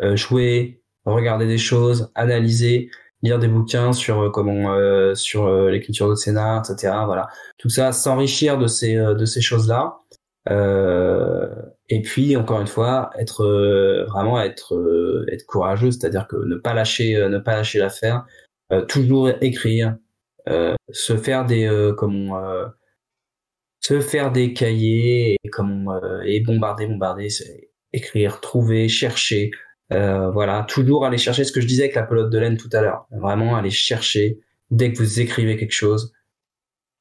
euh, 0.02 0.16
jouer, 0.16 0.82
regarder 1.06 1.48
des 1.48 1.58
choses, 1.58 2.12
analyser, 2.16 2.90
lire 3.22 3.40
des 3.40 3.48
bouquins 3.48 3.94
sur 3.94 4.22
euh, 4.22 4.30
comment 4.30 4.74
euh, 4.74 5.16
sur 5.16 5.50
l'écriture 5.70 6.10
de 6.10 6.16
scénar, 6.16 6.64
etc. 6.70 6.94
Voilà, 7.06 7.28
tout 7.58 7.70
ça, 7.70 7.92
s'enrichir 7.92 8.58
de 8.58 8.68
ces 8.68 8.96
de 8.96 9.26
ces 9.26 9.42
choses 9.42 9.68
là. 9.68 10.00
et 11.90 12.02
puis 12.02 12.36
encore 12.38 12.62
une 12.62 12.68
fois, 12.68 13.10
être 13.20 13.46
vraiment 14.10 14.42
être 14.42 15.26
être 15.32 15.46
courageux, 15.46 15.92
c'est-à-dire 15.92 16.28
que 16.28 16.38
ne 16.38 16.56
pas 16.56 16.74
lâcher 16.74 17.28
ne 17.30 17.40
pas 17.40 17.56
lâcher 17.56 17.80
l'affaire, 17.80 18.26
toujours 18.88 19.30
écrire, 19.42 19.96
euh, 20.48 20.76
se 20.92 21.18
faire 21.18 21.46
des 21.46 21.66
euh, 21.66 21.96
euh, 22.00 22.68
se 23.86 24.00
faire 24.00 24.32
des 24.32 24.54
cahiers 24.54 25.38
et 25.44 25.50
comme 25.50 25.90
et 26.26 26.40
bombarder 26.42 26.88
bombarder 26.88 27.28
écrire 27.94 28.42
trouver 28.42 28.88
chercher 28.90 29.52
voilà 29.90 30.66
toujours 30.68 31.06
aller 31.06 31.18
chercher 31.18 31.44
ce 31.44 31.52
que 31.52 31.62
je 31.62 31.68
disais 31.68 31.84
avec 31.84 31.96
la 31.96 32.04
pelote 32.04 32.32
de 32.32 32.38
laine 32.40 32.58
tout 32.58 32.70
à 32.74 32.82
l'heure 32.82 33.06
vraiment 33.12 33.56
aller 33.56 33.70
chercher 33.70 34.40
dès 34.72 34.92
que 34.92 34.98
vous 34.98 35.20
écrivez 35.20 35.56
quelque 35.58 35.72
chose 35.72 36.14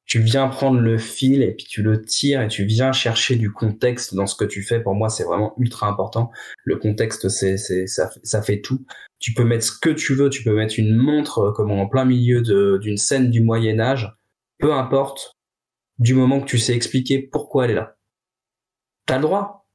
tu 0.05 0.19
viens 0.19 0.47
prendre 0.47 0.79
le 0.79 0.97
fil 0.97 1.41
et 1.41 1.51
puis 1.51 1.65
tu 1.65 1.81
le 1.81 2.03
tires 2.03 2.41
et 2.41 2.47
tu 2.47 2.63
viens 2.65 2.91
chercher 2.91 3.35
du 3.37 3.51
contexte 3.51 4.13
dans 4.13 4.27
ce 4.27 4.35
que 4.35 4.45
tu 4.45 4.61
fais. 4.61 4.79
Pour 4.79 4.93
moi, 4.93 5.09
c'est 5.09 5.23
vraiment 5.23 5.53
ultra 5.57 5.87
important. 5.87 6.31
Le 6.63 6.77
contexte, 6.77 7.27
c'est, 7.29 7.57
c'est, 7.57 7.87
ça, 7.87 8.11
ça 8.23 8.41
fait 8.41 8.61
tout. 8.61 8.85
Tu 9.19 9.33
peux 9.33 9.43
mettre 9.43 9.63
ce 9.63 9.71
que 9.71 9.89
tu 9.89 10.13
veux. 10.13 10.29
Tu 10.29 10.43
peux 10.43 10.55
mettre 10.55 10.75
une 10.77 10.95
montre 10.95 11.39
euh, 11.39 11.51
comme 11.51 11.71
en 11.71 11.87
plein 11.87 12.05
milieu 12.05 12.41
d'une 12.79 12.97
scène 12.97 13.31
du 13.31 13.41
Moyen 13.41 13.79
Âge. 13.79 14.15
Peu 14.59 14.73
importe. 14.73 15.34
Du 15.99 16.13
moment 16.13 16.39
que 16.41 16.45
tu 16.45 16.57
sais 16.57 16.75
expliquer 16.75 17.19
pourquoi 17.19 17.65
elle 17.65 17.71
est 17.71 17.75
là. 17.75 17.95
T'as 19.05 19.15
le 19.17 19.23
droit. 19.23 19.67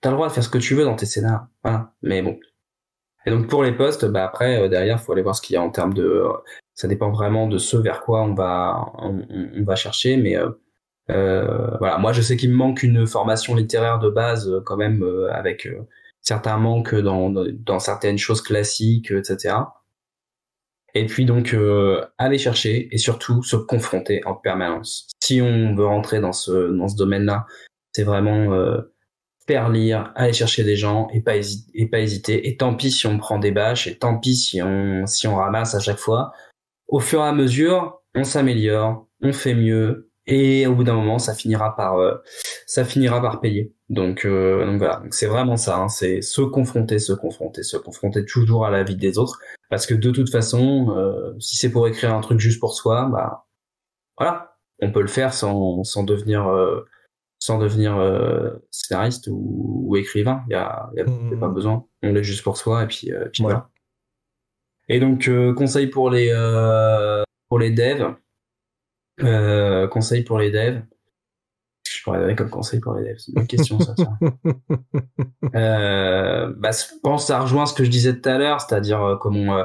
T'as 0.00 0.10
le 0.10 0.16
droit 0.16 0.28
de 0.28 0.32
faire 0.32 0.44
ce 0.44 0.48
que 0.48 0.58
tu 0.58 0.74
veux 0.74 0.84
dans 0.84 0.96
tes 0.96 1.06
scénarios. 1.06 1.46
Voilà. 1.62 1.92
Mais 2.02 2.22
bon. 2.22 2.38
Et 3.26 3.30
donc 3.30 3.48
pour 3.48 3.62
les 3.62 3.72
postes, 3.72 4.04
bah 4.04 4.24
après 4.24 4.62
euh, 4.62 4.68
derrière, 4.68 5.00
faut 5.00 5.12
aller 5.12 5.22
voir 5.22 5.34
ce 5.34 5.40
qu'il 5.42 5.54
y 5.54 5.56
a 5.56 5.62
en 5.62 5.70
termes 5.70 5.94
de 5.94 6.24
ça 6.74 6.88
dépend 6.88 7.10
vraiment 7.10 7.46
de 7.46 7.58
ce 7.58 7.76
vers 7.76 8.02
quoi 8.02 8.22
on 8.22 8.34
va 8.34 8.92
on, 8.98 9.22
va 9.64 9.76
chercher 9.76 10.16
mais 10.16 10.36
euh, 10.36 10.50
euh, 11.10 11.76
voilà 11.78 11.98
moi 11.98 12.12
je 12.12 12.20
sais 12.22 12.36
qu'il 12.36 12.50
me 12.50 12.56
manque 12.56 12.82
une 12.82 13.06
formation 13.06 13.54
littéraire 13.54 13.98
de 13.98 14.10
base 14.10 14.48
euh, 14.48 14.60
quand 14.64 14.76
même 14.76 15.02
euh, 15.02 15.32
avec 15.32 15.68
certains 16.20 16.56
manques 16.56 16.94
dans, 16.94 17.30
dans 17.30 17.78
certaines 17.78 18.18
choses 18.18 18.42
classiques 18.42 19.10
etc 19.10 19.56
et 20.94 21.06
puis 21.06 21.24
donc 21.24 21.56
aller 22.18 22.38
chercher 22.38 22.88
et 22.92 22.98
surtout 22.98 23.42
se 23.42 23.56
confronter 23.56 24.22
en 24.26 24.34
permanence 24.34 25.08
si 25.22 25.40
on 25.42 25.74
veut 25.74 25.86
rentrer 25.86 26.20
dans 26.20 26.32
ce 26.32 26.70
dans 26.76 26.88
ce 26.88 26.96
domaine 26.96 27.24
là 27.24 27.46
c'est 27.92 28.04
vraiment 28.04 28.80
faire 29.46 29.68
lire, 29.68 30.12
aller 30.14 30.32
chercher 30.32 30.64
des 30.64 30.76
gens 30.76 31.08
et 31.12 31.20
pas, 31.20 31.36
hésiter, 31.36 31.70
et 31.74 31.86
pas 31.86 32.00
hésiter. 32.00 32.48
Et 32.48 32.56
tant 32.56 32.74
pis 32.74 32.90
si 32.90 33.06
on 33.06 33.18
prend 33.18 33.38
des 33.38 33.50
bâches, 33.50 33.86
et 33.86 33.98
tant 33.98 34.18
pis 34.18 34.36
si 34.36 34.62
on, 34.62 35.06
si 35.06 35.26
on 35.26 35.36
ramasse 35.36 35.74
à 35.74 35.80
chaque 35.80 35.98
fois 35.98 36.32
au 36.88 37.00
fur 37.00 37.20
et 37.20 37.28
à 37.28 37.32
mesure, 37.32 38.02
on 38.14 38.24
s'améliore, 38.24 39.08
on 39.22 39.32
fait 39.32 39.54
mieux, 39.54 40.10
et 40.26 40.66
au 40.66 40.74
bout 40.74 40.84
d'un 40.84 40.94
moment, 40.94 41.18
ça 41.18 41.34
finira 41.34 41.74
par, 41.76 41.98
euh, 41.98 42.14
ça 42.66 42.84
finira 42.84 43.20
par 43.20 43.40
payer. 43.40 43.72
Donc, 43.90 44.24
euh, 44.24 44.64
donc 44.64 44.78
voilà, 44.78 45.02
c'est 45.10 45.26
vraiment 45.26 45.56
ça. 45.56 45.78
Hein, 45.78 45.88
c'est 45.88 46.22
se 46.22 46.40
confronter, 46.42 46.98
se 46.98 47.12
confronter, 47.12 47.62
se 47.62 47.76
confronter 47.76 48.24
toujours 48.24 48.66
à 48.66 48.70
la 48.70 48.82
vie 48.82 48.96
des 48.96 49.18
autres, 49.18 49.38
parce 49.70 49.86
que 49.86 49.94
de 49.94 50.10
toute 50.10 50.30
façon, 50.30 50.94
euh, 50.96 51.34
si 51.38 51.56
c'est 51.56 51.70
pour 51.70 51.86
écrire 51.86 52.14
un 52.14 52.20
truc 52.20 52.40
juste 52.40 52.60
pour 52.60 52.74
soi, 52.74 53.08
bah 53.12 53.46
voilà, 54.18 54.56
on 54.80 54.90
peut 54.90 55.02
le 55.02 55.08
faire 55.08 55.34
sans, 55.34 55.84
sans 55.84 56.04
devenir, 56.04 56.48
sans 57.38 57.58
devenir 57.58 57.98
scénariste 58.70 59.28
ou, 59.30 59.96
écrivain. 59.96 60.44
Il 60.48 60.52
y 60.52 60.56
a, 60.56 60.90
y 60.96 61.00
a 61.00 61.04
mmh. 61.04 61.38
pas 61.40 61.48
besoin. 61.48 61.84
On 62.02 62.12
l'est 62.12 62.22
juste 62.22 62.42
pour 62.42 62.56
soi, 62.56 62.84
et 62.84 62.86
puis, 62.86 63.12
puis 63.32 63.42
voilà. 63.42 63.68
Et 64.88 65.00
donc 65.00 65.28
euh, 65.28 65.54
conseil 65.54 65.86
pour 65.86 66.10
les 66.10 66.30
euh, 66.30 67.22
pour 67.48 67.58
les 67.58 67.70
devs. 67.70 68.14
Euh, 69.22 69.88
conseil 69.88 70.22
pour 70.24 70.38
les 70.38 70.50
devs. 70.50 70.82
Je 72.04 72.10
pourrais 72.10 72.18
donner 72.18 72.34
comme 72.34 72.50
conseil 72.50 72.80
pour 72.80 72.94
les 72.94 73.04
devs. 73.04 73.18
C'est 73.18 73.32
une 73.32 73.46
question 73.46 73.78
ça. 73.80 73.94
euh, 75.54 76.52
bah, 76.58 76.70
je 76.72 76.84
pense 77.02 77.22
que 77.22 77.26
ça 77.28 77.40
rejoint 77.40 77.64
ce 77.64 77.72
que 77.72 77.84
je 77.84 77.90
disais 77.90 78.20
tout 78.20 78.28
à 78.28 78.36
l'heure, 78.36 78.60
c'est-à-dire 78.60 79.18
comment 79.20 79.64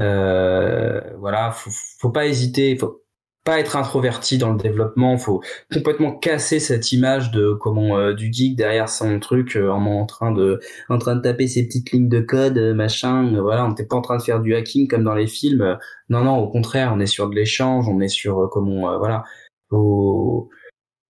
euh, 0.00 1.00
voilà, 1.18 1.50
faut, 1.50 1.70
faut 1.98 2.10
pas 2.10 2.26
hésiter, 2.26 2.76
faut 2.76 3.02
pas 3.48 3.58
être 3.60 3.76
introverti 3.76 4.36
dans 4.36 4.52
le 4.52 4.58
développement, 4.58 5.16
faut 5.16 5.40
complètement 5.72 6.12
casser 6.12 6.60
cette 6.60 6.92
image 6.92 7.30
de 7.30 7.54
comment 7.54 7.96
euh, 7.96 8.12
du 8.12 8.30
geek 8.30 8.56
derrière 8.56 8.90
son 8.90 9.18
truc 9.20 9.56
euh, 9.56 9.70
en, 9.70 10.04
train 10.04 10.32
de 10.32 10.60
en 10.90 10.98
train 10.98 11.16
de 11.16 11.22
taper 11.22 11.46
ses 11.46 11.64
petites 11.66 11.90
lignes 11.92 12.10
de 12.10 12.20
code, 12.20 12.58
euh, 12.58 12.74
machin, 12.74 13.40
voilà, 13.40 13.64
on 13.64 13.70
n'était 13.70 13.86
pas 13.86 13.96
en 13.96 14.02
train 14.02 14.18
de 14.18 14.22
faire 14.22 14.40
du 14.40 14.54
hacking 14.54 14.86
comme 14.86 15.02
dans 15.02 15.14
les 15.14 15.26
films. 15.26 15.78
Non 16.10 16.24
non, 16.24 16.36
au 16.36 16.48
contraire, 16.48 16.92
on 16.94 17.00
est 17.00 17.06
sur 17.06 17.30
de 17.30 17.34
l'échange, 17.34 17.88
on 17.88 18.00
est 18.00 18.08
sur 18.08 18.50
comment 18.52 18.98
voilà, 18.98 19.24
faut 19.70 20.50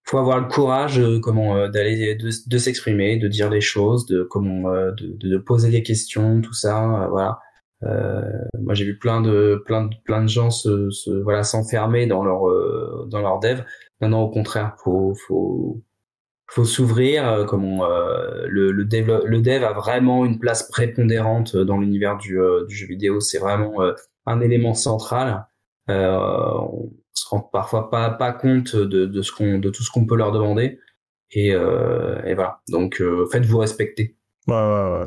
faut 0.08 0.18
avoir 0.18 0.40
le 0.40 0.48
courage 0.48 1.00
comment 1.22 1.68
d'aller 1.68 2.14
de, 2.14 2.58
s'exprimer, 2.58 3.18
de 3.18 3.28
dire 3.28 3.50
les 3.50 3.60
choses, 3.60 4.06
de 4.06 4.22
comment 4.22 4.70
de, 4.70 5.16
de, 5.18 5.38
poser 5.38 5.70
des 5.70 5.82
questions, 5.82 6.40
tout 6.40 6.54
ça, 6.54 7.08
voilà. 7.10 7.38
Euh, 7.84 8.22
moi, 8.60 8.74
j'ai 8.74 8.84
vu 8.84 8.98
plein 8.98 9.20
de 9.20 9.62
plein 9.64 9.84
de 9.84 9.94
plein 10.04 10.22
de 10.22 10.28
gens 10.28 10.50
se, 10.50 10.90
se 10.90 11.10
voilà 11.10 11.44
s'enfermer 11.44 12.06
dans 12.06 12.24
leur 12.24 12.48
euh, 12.48 13.06
dans 13.10 13.20
leur 13.20 13.38
dev. 13.40 13.62
Non, 14.00 14.22
au 14.22 14.30
contraire, 14.30 14.76
faut 14.82 15.14
faut 15.26 15.82
faut 16.48 16.64
s'ouvrir. 16.64 17.28
Euh, 17.28 17.44
comme 17.44 17.64
on, 17.64 17.86
le 17.86 18.72
le 18.72 18.84
dev 18.84 19.22
le 19.24 19.40
dev 19.40 19.62
a 19.64 19.72
vraiment 19.72 20.24
une 20.24 20.38
place 20.38 20.68
prépondérante 20.68 21.56
dans 21.56 21.78
l'univers 21.78 22.16
du 22.18 22.38
du 22.68 22.74
jeu 22.74 22.86
vidéo. 22.86 23.20
C'est 23.20 23.38
vraiment 23.38 23.80
un 24.26 24.40
élément 24.40 24.74
central. 24.74 25.46
on 25.88 26.90
se 27.18 27.28
rend 27.28 27.40
parfois 27.40 27.90
pas 27.90 28.10
pas 28.10 28.32
compte 28.32 28.76
de 28.76 29.06
de 29.06 29.22
ce 29.22 29.32
qu'on 29.32 29.58
de 29.58 29.70
tout 29.70 29.82
ce 29.82 29.90
qu'on 29.90 30.06
peut 30.06 30.16
leur 30.16 30.32
demander. 30.32 30.78
Et, 31.30 31.48
et 31.50 32.34
voilà. 32.34 32.62
Donc 32.68 33.02
faites-vous 33.30 33.58
respecter. 33.58 34.16
Ouais, 34.46 34.54
ouais, 34.54 35.00
ouais. 35.00 35.06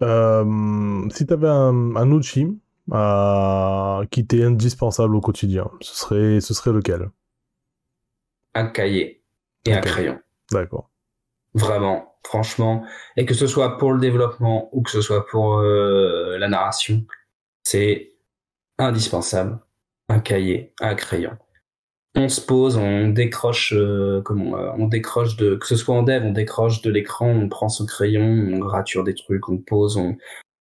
Euh, 0.00 1.08
si 1.10 1.26
tu 1.26 1.32
avais 1.32 1.48
un, 1.48 1.96
un 1.96 2.10
outil 2.12 2.46
euh, 2.92 4.04
qui 4.10 4.26
t'est 4.26 4.44
indispensable 4.44 5.16
au 5.16 5.20
quotidien, 5.20 5.68
ce 5.80 5.96
serait, 5.96 6.40
ce 6.40 6.54
serait 6.54 6.72
lequel? 6.72 7.10
Un 8.54 8.66
cahier 8.66 9.24
et 9.66 9.74
un 9.74 9.80
crayon. 9.80 10.20
D'accord. 10.52 10.90
Vraiment, 11.54 12.18
franchement. 12.24 12.84
Et 13.16 13.24
que 13.24 13.34
ce 13.34 13.46
soit 13.46 13.78
pour 13.78 13.92
le 13.92 13.98
développement 13.98 14.68
ou 14.72 14.82
que 14.82 14.90
ce 14.90 15.00
soit 15.00 15.26
pour 15.26 15.58
euh, 15.58 16.38
la 16.38 16.48
narration, 16.48 17.04
c'est 17.64 18.12
indispensable. 18.78 19.58
Un 20.08 20.20
cahier, 20.20 20.72
un 20.80 20.94
crayon 20.94 21.36
on 22.18 22.28
se 22.28 22.40
pose, 22.40 22.76
on 22.76 23.08
décroche, 23.08 23.72
euh, 23.76 24.20
comment, 24.22 24.58
euh, 24.58 24.70
on 24.76 24.88
décroche 24.88 25.36
de, 25.36 25.54
que 25.54 25.66
ce 25.66 25.76
soit 25.76 25.94
en 25.94 26.02
dev, 26.02 26.24
on 26.24 26.32
décroche 26.32 26.82
de 26.82 26.90
l'écran, 26.90 27.28
on 27.28 27.48
prend 27.48 27.68
son 27.68 27.86
crayon, 27.86 28.22
on 28.22 28.60
rature 28.60 29.04
des 29.04 29.14
trucs, 29.14 29.48
on 29.48 29.58
pose, 29.58 29.96
on, 29.96 30.16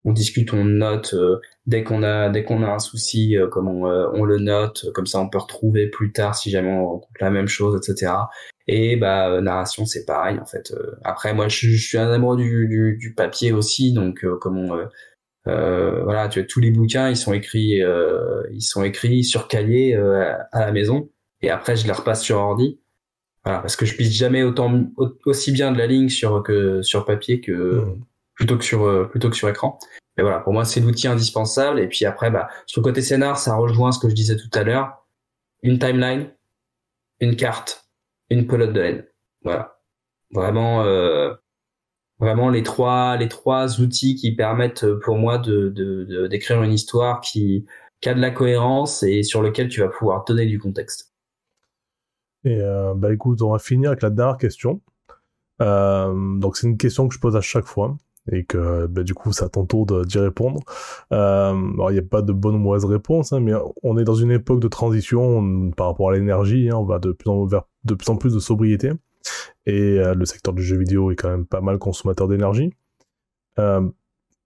discute, 0.05 0.53
on 0.53 0.63
note. 0.63 1.13
Euh, 1.15 1.39
dès 1.65 1.83
qu'on 1.83 2.03
a, 2.03 2.29
dès 2.29 2.43
qu'on 2.43 2.63
a 2.63 2.67
un 2.67 2.79
souci, 2.79 3.35
comme 3.51 3.67
on, 3.67 4.23
le 4.23 4.37
note, 4.37 4.85
comme 4.93 5.05
ça 5.05 5.19
on 5.19 5.27
peut 5.29 5.37
retrouver 5.37 5.87
plus 5.87 6.13
tard 6.13 6.35
si 6.35 6.49
jamais 6.49 6.71
on 6.71 6.87
rencontre 6.87 7.17
la 7.19 7.29
même 7.29 7.47
chose, 7.47 7.77
etc. 7.77 8.13
Et 8.67 8.95
bah 8.95 9.41
narration 9.41 9.85
c'est 9.85 10.05
pareil 10.05 10.39
en 10.39 10.45
fait. 10.45 10.73
après 11.03 11.33
moi 11.33 11.49
je, 11.49 11.75
suis 11.75 11.97
un 11.97 12.09
amoureux 12.09 12.37
du, 12.37 12.67
du, 12.69 12.97
du 12.97 13.13
papier 13.13 13.51
aussi, 13.51 13.91
donc 13.91 14.25
comme 14.39 14.87
on 15.47 16.03
voilà, 16.03 16.27
tu 16.27 16.39
vois, 16.39 16.47
tous 16.47 16.59
les 16.59 16.71
bouquins, 16.71 17.09
ils 17.09 17.17
sont 17.17 17.33
écrits, 17.33 17.81
ils 18.51 18.61
sont 18.61 18.83
écrits 18.83 19.23
sur 19.23 19.47
cahier 19.47 19.95
à 19.95 20.59
la 20.65 20.71
maison 20.71 21.09
et 21.41 21.49
après 21.49 21.75
je 21.75 21.85
les 21.85 21.93
repasse 21.93 22.23
sur 22.23 22.37
ordi. 22.37 22.79
Voilà, 23.43 23.59
parce 23.59 23.75
que 23.75 23.85
je 23.85 23.95
pisse 23.95 24.11
jamais 24.11 24.43
autant 24.43 24.91
aussi 25.25 25.51
bien 25.51 25.71
de 25.71 25.77
la 25.77 25.87
ligne 25.87 26.09
sur 26.09 26.43
que 26.43 26.81
sur 26.81 27.05
papier 27.05 27.39
que 27.39 27.79
hmm. 27.81 28.01
plutôt 28.33 28.57
que 28.57 28.63
sur 28.65 28.85
euh, 28.85 29.05
plutôt 29.05 29.29
que 29.29 29.35
sur 29.35 29.47
écran. 29.47 29.79
Mais 30.17 30.23
voilà, 30.23 30.39
pour 30.39 30.51
moi 30.53 30.65
c'est 30.65 30.81
l'outil 30.81 31.07
indispensable. 31.07 31.79
Et 31.79 31.87
puis 31.87 32.05
après, 32.05 32.29
bah 32.29 32.49
sur 32.65 32.81
le 32.81 32.83
côté 32.83 33.01
scénar, 33.01 33.37
ça 33.37 33.55
rejoint 33.55 33.91
ce 33.91 33.99
que 33.99 34.09
je 34.09 34.15
disais 34.15 34.35
tout 34.35 34.49
à 34.53 34.63
l'heure. 34.63 35.05
Une 35.63 35.79
timeline, 35.79 36.29
une 37.19 37.35
carte, 37.35 37.87
une 38.29 38.47
pelote 38.47 38.73
de 38.73 38.81
laine. 38.81 39.05
Voilà, 39.43 39.79
vraiment. 40.31 40.83
Euh, 40.83 41.33
vraiment 42.19 42.49
les 42.49 42.63
trois 42.63 43.17
les 43.17 43.27
trois 43.27 43.79
outils 43.79 44.15
qui 44.15 44.35
permettent 44.35 44.85
pour 45.03 45.17
moi 45.17 45.37
de 45.37 46.27
d'écrire 46.29 46.59
de, 46.59 46.65
une 46.65 46.73
histoire 46.73 47.21
qui, 47.21 47.65
qui 48.01 48.09
a 48.09 48.13
de 48.13 48.21
la 48.21 48.31
cohérence 48.31 49.03
et 49.03 49.23
sur 49.23 49.41
lequel 49.41 49.69
tu 49.69 49.81
vas 49.81 49.89
pouvoir 49.89 50.23
donner 50.25 50.45
du 50.45 50.59
contexte. 50.59 51.13
Et 52.43 52.61
euh, 52.61 52.93
bah 52.95 53.13
écoute, 53.13 53.41
on 53.41 53.51
va 53.51 53.59
finir 53.59 53.89
avec 53.89 54.01
la 54.01 54.09
dernière 54.09 54.37
question. 54.37 54.81
Euh, 55.61 56.37
donc 56.37 56.55
c'est 56.57 56.67
une 56.67 56.77
question 56.77 57.07
que 57.07 57.15
je 57.15 57.19
pose 57.19 57.35
à 57.35 57.41
chaque 57.41 57.65
fois 57.65 57.97
et 58.31 58.43
que 58.43 58.85
bah, 58.87 59.03
du 59.03 59.13
coup 59.13 59.31
c'est 59.31 59.45
à 59.45 59.49
ton 59.49 59.65
tour 59.65 59.85
d'y 60.05 60.19
répondre. 60.19 60.61
Euh, 61.11 61.53
alors 61.73 61.91
il 61.91 61.93
n'y 61.93 61.99
a 61.99 62.03
pas 62.03 62.21
de 62.21 62.33
bonne 62.33 62.55
ou 62.55 62.59
mauvaise 62.59 62.85
réponse, 62.85 63.33
hein, 63.33 63.39
mais 63.39 63.53
on 63.83 63.97
est 63.97 64.03
dans 64.03 64.15
une 64.15 64.31
époque 64.31 64.59
de 64.59 64.67
transition 64.67 65.71
par 65.71 65.87
rapport 65.87 66.09
à 66.09 66.13
l'énergie, 66.13 66.69
hein, 66.69 66.75
on 66.75 66.85
va 66.85 66.99
de 66.99 67.11
plus 67.11 67.29
en 67.29 67.45
vers 67.45 67.63
de 67.85 67.95
plus 67.95 68.09
en 68.09 68.17
plus 68.17 68.33
de 68.33 68.39
sobriété 68.39 68.91
et 69.67 69.99
euh, 69.99 70.13
le 70.13 70.25
secteur 70.25 70.53
du 70.53 70.63
jeu 70.63 70.77
vidéo 70.77 71.11
est 71.11 71.15
quand 71.15 71.29
même 71.29 71.45
pas 71.45 71.61
mal 71.61 71.77
consommateur 71.77 72.27
d'énergie. 72.27 72.71
Euh, 73.59 73.81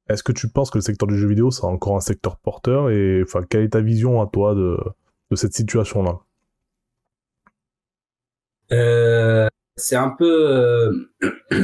Est-ce 0.10 0.24
que 0.24 0.32
tu 0.32 0.50
penses 0.50 0.72
que 0.72 0.80
le 0.80 0.82
secteur 0.82 1.08
du 1.08 1.18
jeu 1.18 1.28
vidéo 1.28 1.52
sera 1.52 1.68
encore 1.68 1.96
un 1.96 2.02
secteur 2.02 2.38
porteur? 2.38 2.90
Et 2.90 3.22
enfin 3.24 3.44
quelle 3.48 3.64
est 3.64 3.70
ta 3.70 3.82
vision 3.82 4.22
à 4.22 4.28
toi 4.28 4.56
de, 4.56 4.78
cette 5.36 5.54
situation 5.54 6.04
là 6.04 6.20
euh, 8.74 9.48
c'est 9.76 9.96
un 9.98 10.10
peu 10.10 10.50
euh, 10.50 11.10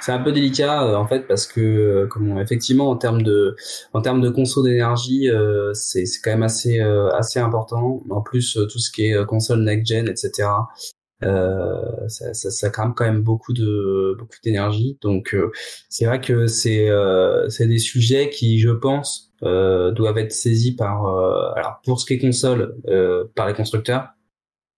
c'est 0.00 0.12
un 0.12 0.20
peu 0.20 0.30
délicat 0.30 0.84
euh, 0.84 0.94
en 0.94 1.06
fait 1.06 1.26
parce 1.26 1.48
que 1.48 2.08
effectivement 2.40 2.90
en 2.90 2.96
termes 2.96 3.22
de 3.22 3.56
en 3.92 4.02
termes 4.02 4.20
de 4.20 4.30
conso 4.30 4.62
d'énergie 4.62 5.28
c'est 5.74 6.06
c'est 6.06 6.20
quand 6.22 6.30
même 6.30 6.44
assez 6.44 6.80
assez 6.80 7.38
important. 7.40 8.02
En 8.10 8.22
plus 8.22 8.54
tout 8.54 8.78
ce 8.78 8.90
qui 8.90 9.06
est 9.06 9.26
console 9.26 9.62
next 9.64 9.86
gen 9.86 10.08
etc 10.08 10.48
ça, 11.20 12.34
ça, 12.34 12.50
ça, 12.50 12.70
crame 12.70 12.94
quand 12.94 13.04
même 13.04 13.22
beaucoup 13.22 13.52
de 13.52 14.14
beaucoup 14.18 14.36
d'énergie 14.44 14.98
donc 15.00 15.36
c'est 15.88 16.04
vrai 16.04 16.20
que 16.20 16.46
c'est 16.46 16.88
c'est 17.48 17.66
des 17.66 17.78
sujets 17.78 18.30
qui 18.30 18.60
je 18.60 18.70
pense 18.70 19.32
doivent 19.42 20.18
être 20.18 20.32
saisis 20.32 20.76
par 20.76 21.06
alors 21.56 21.80
pour 21.84 22.00
ce 22.00 22.06
qui 22.06 22.14
est 22.14 22.18
console 22.18 22.76
par 23.34 23.48
les 23.48 23.54
constructeurs 23.54 24.08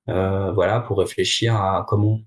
voilà, 0.07 0.81
pour 0.81 0.99
réfléchir 0.99 1.55
à 1.55 1.85
comment 1.89 2.21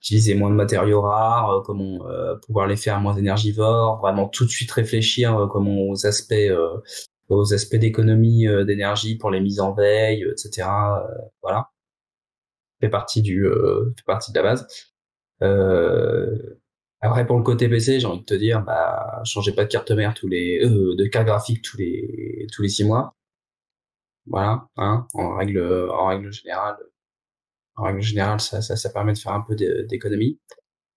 utiliser 0.00 0.34
moins 0.34 0.50
de 0.50 0.54
matériaux 0.54 1.02
rares, 1.02 1.62
comment 1.64 2.00
pouvoir 2.46 2.66
les 2.66 2.76
faire 2.76 3.00
moins 3.00 3.14
énergivores, 3.16 4.00
vraiment 4.00 4.28
tout 4.28 4.44
de 4.44 4.50
suite 4.50 4.70
réfléchir 4.72 5.48
comment 5.50 5.88
aux 5.88 6.06
aspects 6.06 6.34
aux 7.28 7.52
aspects 7.54 7.76
d'économie 7.76 8.46
d'énergie 8.66 9.16
pour 9.16 9.30
les 9.30 9.40
mises 9.40 9.60
en 9.60 9.72
veille, 9.72 10.24
etc. 10.30 10.68
voilà, 11.42 11.70
fait 12.80 12.88
partie 12.88 13.22
du 13.22 13.44
fait 13.96 14.04
partie 14.06 14.32
de 14.32 14.36
la 14.36 14.42
base. 14.42 14.66
Euh, 15.42 16.58
après, 17.00 17.26
pour 17.26 17.36
le 17.36 17.42
côté 17.42 17.68
PC, 17.68 18.00
j'ai 18.00 18.06
envie 18.06 18.20
de 18.20 18.24
te 18.24 18.34
dire, 18.34 18.62
bah, 18.62 19.22
changez 19.24 19.52
pas 19.52 19.64
de 19.64 19.68
carte 19.68 19.90
mère 19.90 20.14
tous 20.14 20.28
les, 20.28 20.60
euh, 20.64 20.96
de 20.96 21.06
carte 21.06 21.26
graphique 21.26 21.62
tous 21.62 21.76
les, 21.76 22.46
tous 22.52 22.62
les 22.62 22.68
six 22.68 22.84
mois. 22.84 23.14
Voilà, 24.26 24.66
hein, 24.76 25.06
en 25.14 25.36
règle, 25.36 25.88
en 25.90 26.06
règle 26.08 26.32
générale, 26.32 26.76
en 27.76 27.84
règle 27.84 28.02
générale, 28.02 28.40
ça, 28.40 28.60
ça, 28.62 28.76
ça 28.76 28.90
permet 28.90 29.12
de 29.12 29.18
faire 29.18 29.32
un 29.32 29.42
peu 29.42 29.54
d'économie. 29.56 30.40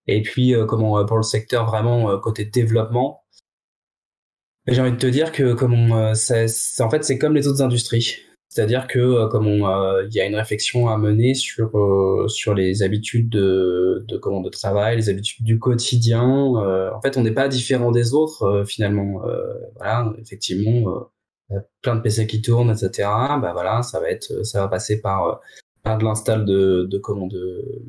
Et 0.07 0.21
puis, 0.23 0.55
euh, 0.55 0.65
comment, 0.65 0.99
euh, 0.99 1.05
pour 1.05 1.17
le 1.17 1.23
secteur 1.23 1.65
vraiment 1.65 2.17
côté 2.19 2.45
développement, 2.45 3.23
j'ai 4.67 4.81
envie 4.81 4.91
de 4.91 4.97
te 4.97 5.07
dire 5.07 5.31
que 5.31 5.53
comme 5.53 6.15
ça, 6.15 6.45
en 6.85 6.89
fait, 6.89 7.03
c'est 7.03 7.17
comme 7.17 7.35
les 7.35 7.47
autres 7.47 7.61
industries. 7.61 8.17
C'est-à-dire 8.49 8.87
que 8.87 8.97
euh, 8.99 9.27
comme 9.27 9.47
euh, 9.47 10.07
il 10.07 10.13
y 10.15 10.19
a 10.19 10.25
une 10.25 10.35
réflexion 10.35 10.89
à 10.89 10.97
mener 10.97 11.35
sur 11.35 11.77
euh, 11.77 12.27
sur 12.27 12.55
les 12.55 12.81
habitudes 12.81 13.29
de 13.29 14.03
de 14.07 14.17
comment 14.17 14.41
de 14.41 14.49
travail, 14.49 14.97
les 14.97 15.09
habitudes 15.09 15.45
du 15.45 15.59
quotidien. 15.59 16.25
en 16.25 17.01
fait, 17.01 17.15
on 17.17 17.21
n'est 17.21 17.33
pas 17.33 17.47
différent 17.47 17.91
des 17.91 18.13
autres 18.13 18.63
finalement. 18.67 19.21
voilà, 19.75 20.13
effectivement, 20.19 21.09
plein 21.81 21.95
de 21.95 22.01
PC 22.01 22.27
qui 22.27 22.41
tournent, 22.41 22.71
etc. 22.71 23.07
Bah 23.41 23.51
voilà, 23.53 23.83
ça 23.83 23.99
va 23.99 24.09
être 24.09 24.43
ça 24.45 24.61
va 24.61 24.67
passer 24.67 25.01
par 25.01 25.41
par 25.83 25.97
de 25.99 26.03
l'install 26.05 26.45
de 26.45 26.87
de 26.89 26.97
comment 26.97 27.27
de 27.27 27.83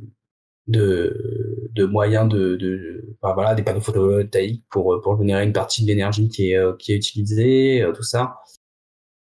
de, 0.68 1.84
moyens 1.86 2.28
de, 2.28 2.56
de 2.56 3.16
voilà 3.22 3.54
des 3.54 3.62
panneaux 3.64 3.80
photovoltaïques 3.80 4.64
pour 4.70 5.00
pour 5.02 5.18
générer 5.18 5.44
une 5.44 5.52
partie 5.52 5.82
de 5.82 5.88
l'énergie 5.88 6.28
qui 6.28 6.52
est 6.52 6.78
qui 6.78 6.92
est 6.92 6.96
utilisée 6.96 7.84
tout 7.94 8.02
ça 8.02 8.36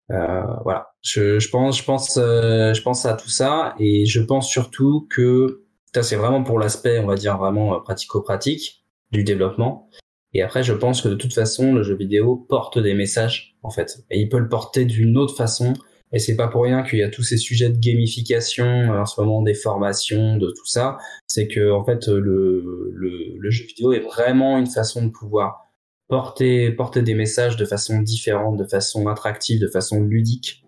voilà, 0.10 0.93
je, 1.01 1.39
je, 1.39 1.49
pense, 1.49 1.78
je 1.78 1.84
pense, 1.84 2.18
euh, 2.18 2.74
je 2.74 2.82
pense 2.82 3.06
à 3.06 3.14
tout 3.14 3.30
ça 3.30 3.76
et 3.80 4.06
je 4.06 4.22
pense 4.22 4.49
surtout 4.49 5.08
que 5.10 5.64
c'est 6.01 6.16
vraiment 6.16 6.43
pour 6.43 6.60
l'aspect, 6.60 6.99
on 6.99 7.06
va 7.06 7.16
dire 7.16 7.38
vraiment 7.38 7.76
euh, 7.76 7.80
pratico-pratique 7.80 8.84
du 9.12 9.24
développement. 9.24 9.89
Et 10.34 10.41
après, 10.41 10.64
je 10.64 10.74
pense 10.74 11.01
que 11.01 11.10
de 11.10 11.16
toute 11.16 11.34
façon, 11.34 11.74
le 11.74 11.84
jeu 11.84 11.95
vidéo 11.95 12.36
porte 12.49 12.80
des 12.80 12.95
messages 12.95 13.56
en 13.62 13.70
fait, 13.70 13.99
et 14.10 14.20
il 14.20 14.30
peut 14.30 14.39
le 14.39 14.49
porter 14.49 14.86
d'une 14.86 15.18
autre 15.18 15.36
façon. 15.36 15.74
Et 16.12 16.20
c'est 16.20 16.36
pas 16.36 16.47
pour 16.47 16.64
rien 16.64 16.84
qu'il 16.84 16.99
y 16.99 17.04
a 17.04 17.10
tous 17.10 17.24
ces 17.24 17.38
sujets 17.38 17.70
de 17.70 17.78
gamification 17.78 18.91
en 18.91 19.06
ce 19.06 19.20
moment, 19.20 19.41
des 19.41 19.56
formations, 19.56 20.38
de 20.38 20.47
tout 20.47 20.66
ça. 20.66 20.97
C'est 21.28 21.47
que 21.47 21.72
en 21.72 21.84
fait, 21.84 22.08
le, 22.08 22.91
le, 22.93 23.36
le 23.39 23.49
jeu 23.49 23.66
vidéo 23.66 23.93
est 23.93 23.99
vraiment 23.99 24.60
une 24.60 24.68
façon 24.68 25.04
de 25.06 25.12
pouvoir 25.12 25.73
porter 26.08 27.01
des 27.01 27.16
messages 27.16 27.58
de 27.58 27.66
façon 27.66 28.01
différente, 28.01 28.58
de 28.58 28.66
façon 28.66 29.08
attractive, 29.08 29.60
de 29.60 29.68
façon 29.68 30.01
ludique. 30.01 30.64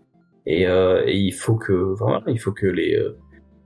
Et, 0.45 0.67
euh, 0.67 1.03
il 1.07 1.33
faut 1.33 1.55
que 1.55 1.73
voilà, 1.73 2.21
il 2.27 2.39
faut 2.39 2.51
que 2.51 2.67
les 2.67 2.95
euh, 2.95 3.17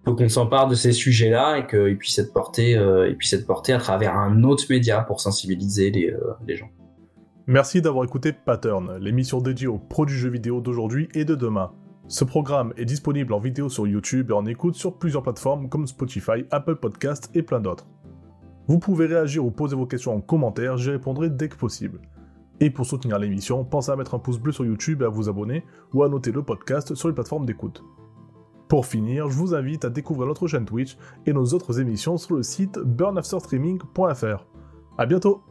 faut 0.06 0.16
qu'on 0.16 0.30
s'empare 0.30 0.68
de 0.68 0.76
ces 0.76 0.94
sujets-là 0.94 1.58
et 1.58 1.68
qu'ils 1.68 1.98
puissent 1.98 2.20
être 2.20 2.34
portés 2.34 2.76
euh, 2.76 3.14
puissent 3.16 3.34
être 3.34 3.46
portés 3.46 3.74
à 3.74 3.80
travers 3.80 4.16
un 4.16 4.44
autre 4.44 4.64
média 4.70 5.02
pour 5.02 5.20
sensibiliser 5.20 5.92
les, 5.92 6.10
euh, 6.10 6.34
les 6.48 6.56
gens. 6.56 6.70
Merci 7.48 7.82
d'avoir 7.82 8.06
écouté 8.06 8.32
Pattern, 8.32 8.98
l'émission 8.98 9.42
dédiée 9.42 9.68
aux 9.68 9.80
produits 9.80 10.18
jeux 10.18 10.30
vidéo 10.30 10.62
d'aujourd'hui 10.62 11.10
et 11.16 11.26
de 11.26 11.36
demain. 11.36 11.72
Ce 12.08 12.24
programme 12.24 12.74
est 12.78 12.86
disponible 12.86 13.34
en 13.34 13.40
vidéo 13.40 13.70
sur 13.70 13.88
YouTube 13.88 14.32
et 14.32 14.34
en 14.34 14.46
écoute 14.46 14.76
sur 14.76 14.98
plusieurs 14.98 15.24
plateformes 15.24 15.70
comme 15.70 15.86
Spotify, 15.86 16.46
Apple 16.52 16.76
Podcasts 16.76 17.30
et 17.36 17.44
plein 17.44 17.60
d'autres. 17.60 17.88
Vous 18.70 18.78
pouvez 18.78 19.08
réagir 19.08 19.44
ou 19.44 19.50
poser 19.50 19.76
vos 19.76 19.88
questions 19.88 20.14
en 20.14 20.22
commentaire, 20.22 20.78
j'y 20.78 20.92
répondrai 20.92 21.32
dès 21.32 21.50
que 21.50 21.56
possible. 21.56 22.02
Et 22.60 22.70
pour 22.70 22.86
soutenir 22.86 23.18
l'émission, 23.18 23.66
pensez 23.66 23.92
à 23.92 23.96
mettre 23.96 24.14
un 24.14 24.20
pouce 24.20 24.38
bleu 24.38 24.52
sur 24.52 24.64
YouTube 24.64 25.02
et 25.02 25.06
à 25.06 25.10
vous 25.10 25.28
abonner, 25.28 25.64
ou 25.92 26.04
à 26.04 26.08
noter 26.08 26.32
le 26.32 26.44
podcast 26.44 26.94
sur 26.94 27.08
les 27.08 27.16
plateformes 27.16 27.48
d'écoute. 27.48 27.84
Pour 28.68 28.86
finir, 28.86 29.28
je 29.28 29.36
vous 29.36 29.56
invite 29.56 29.86
à 29.86 29.90
découvrir 29.90 30.28
notre 30.28 30.46
chaîne 30.46 30.66
Twitch 30.66 31.00
et 31.26 31.34
nos 31.34 31.46
autres 31.46 31.80
émissions 31.80 32.18
sur 32.18 32.36
le 32.36 32.44
site 32.44 32.78
burnafterstreaming.fr. 32.78 34.46
A 35.00 35.06
bientôt 35.08 35.42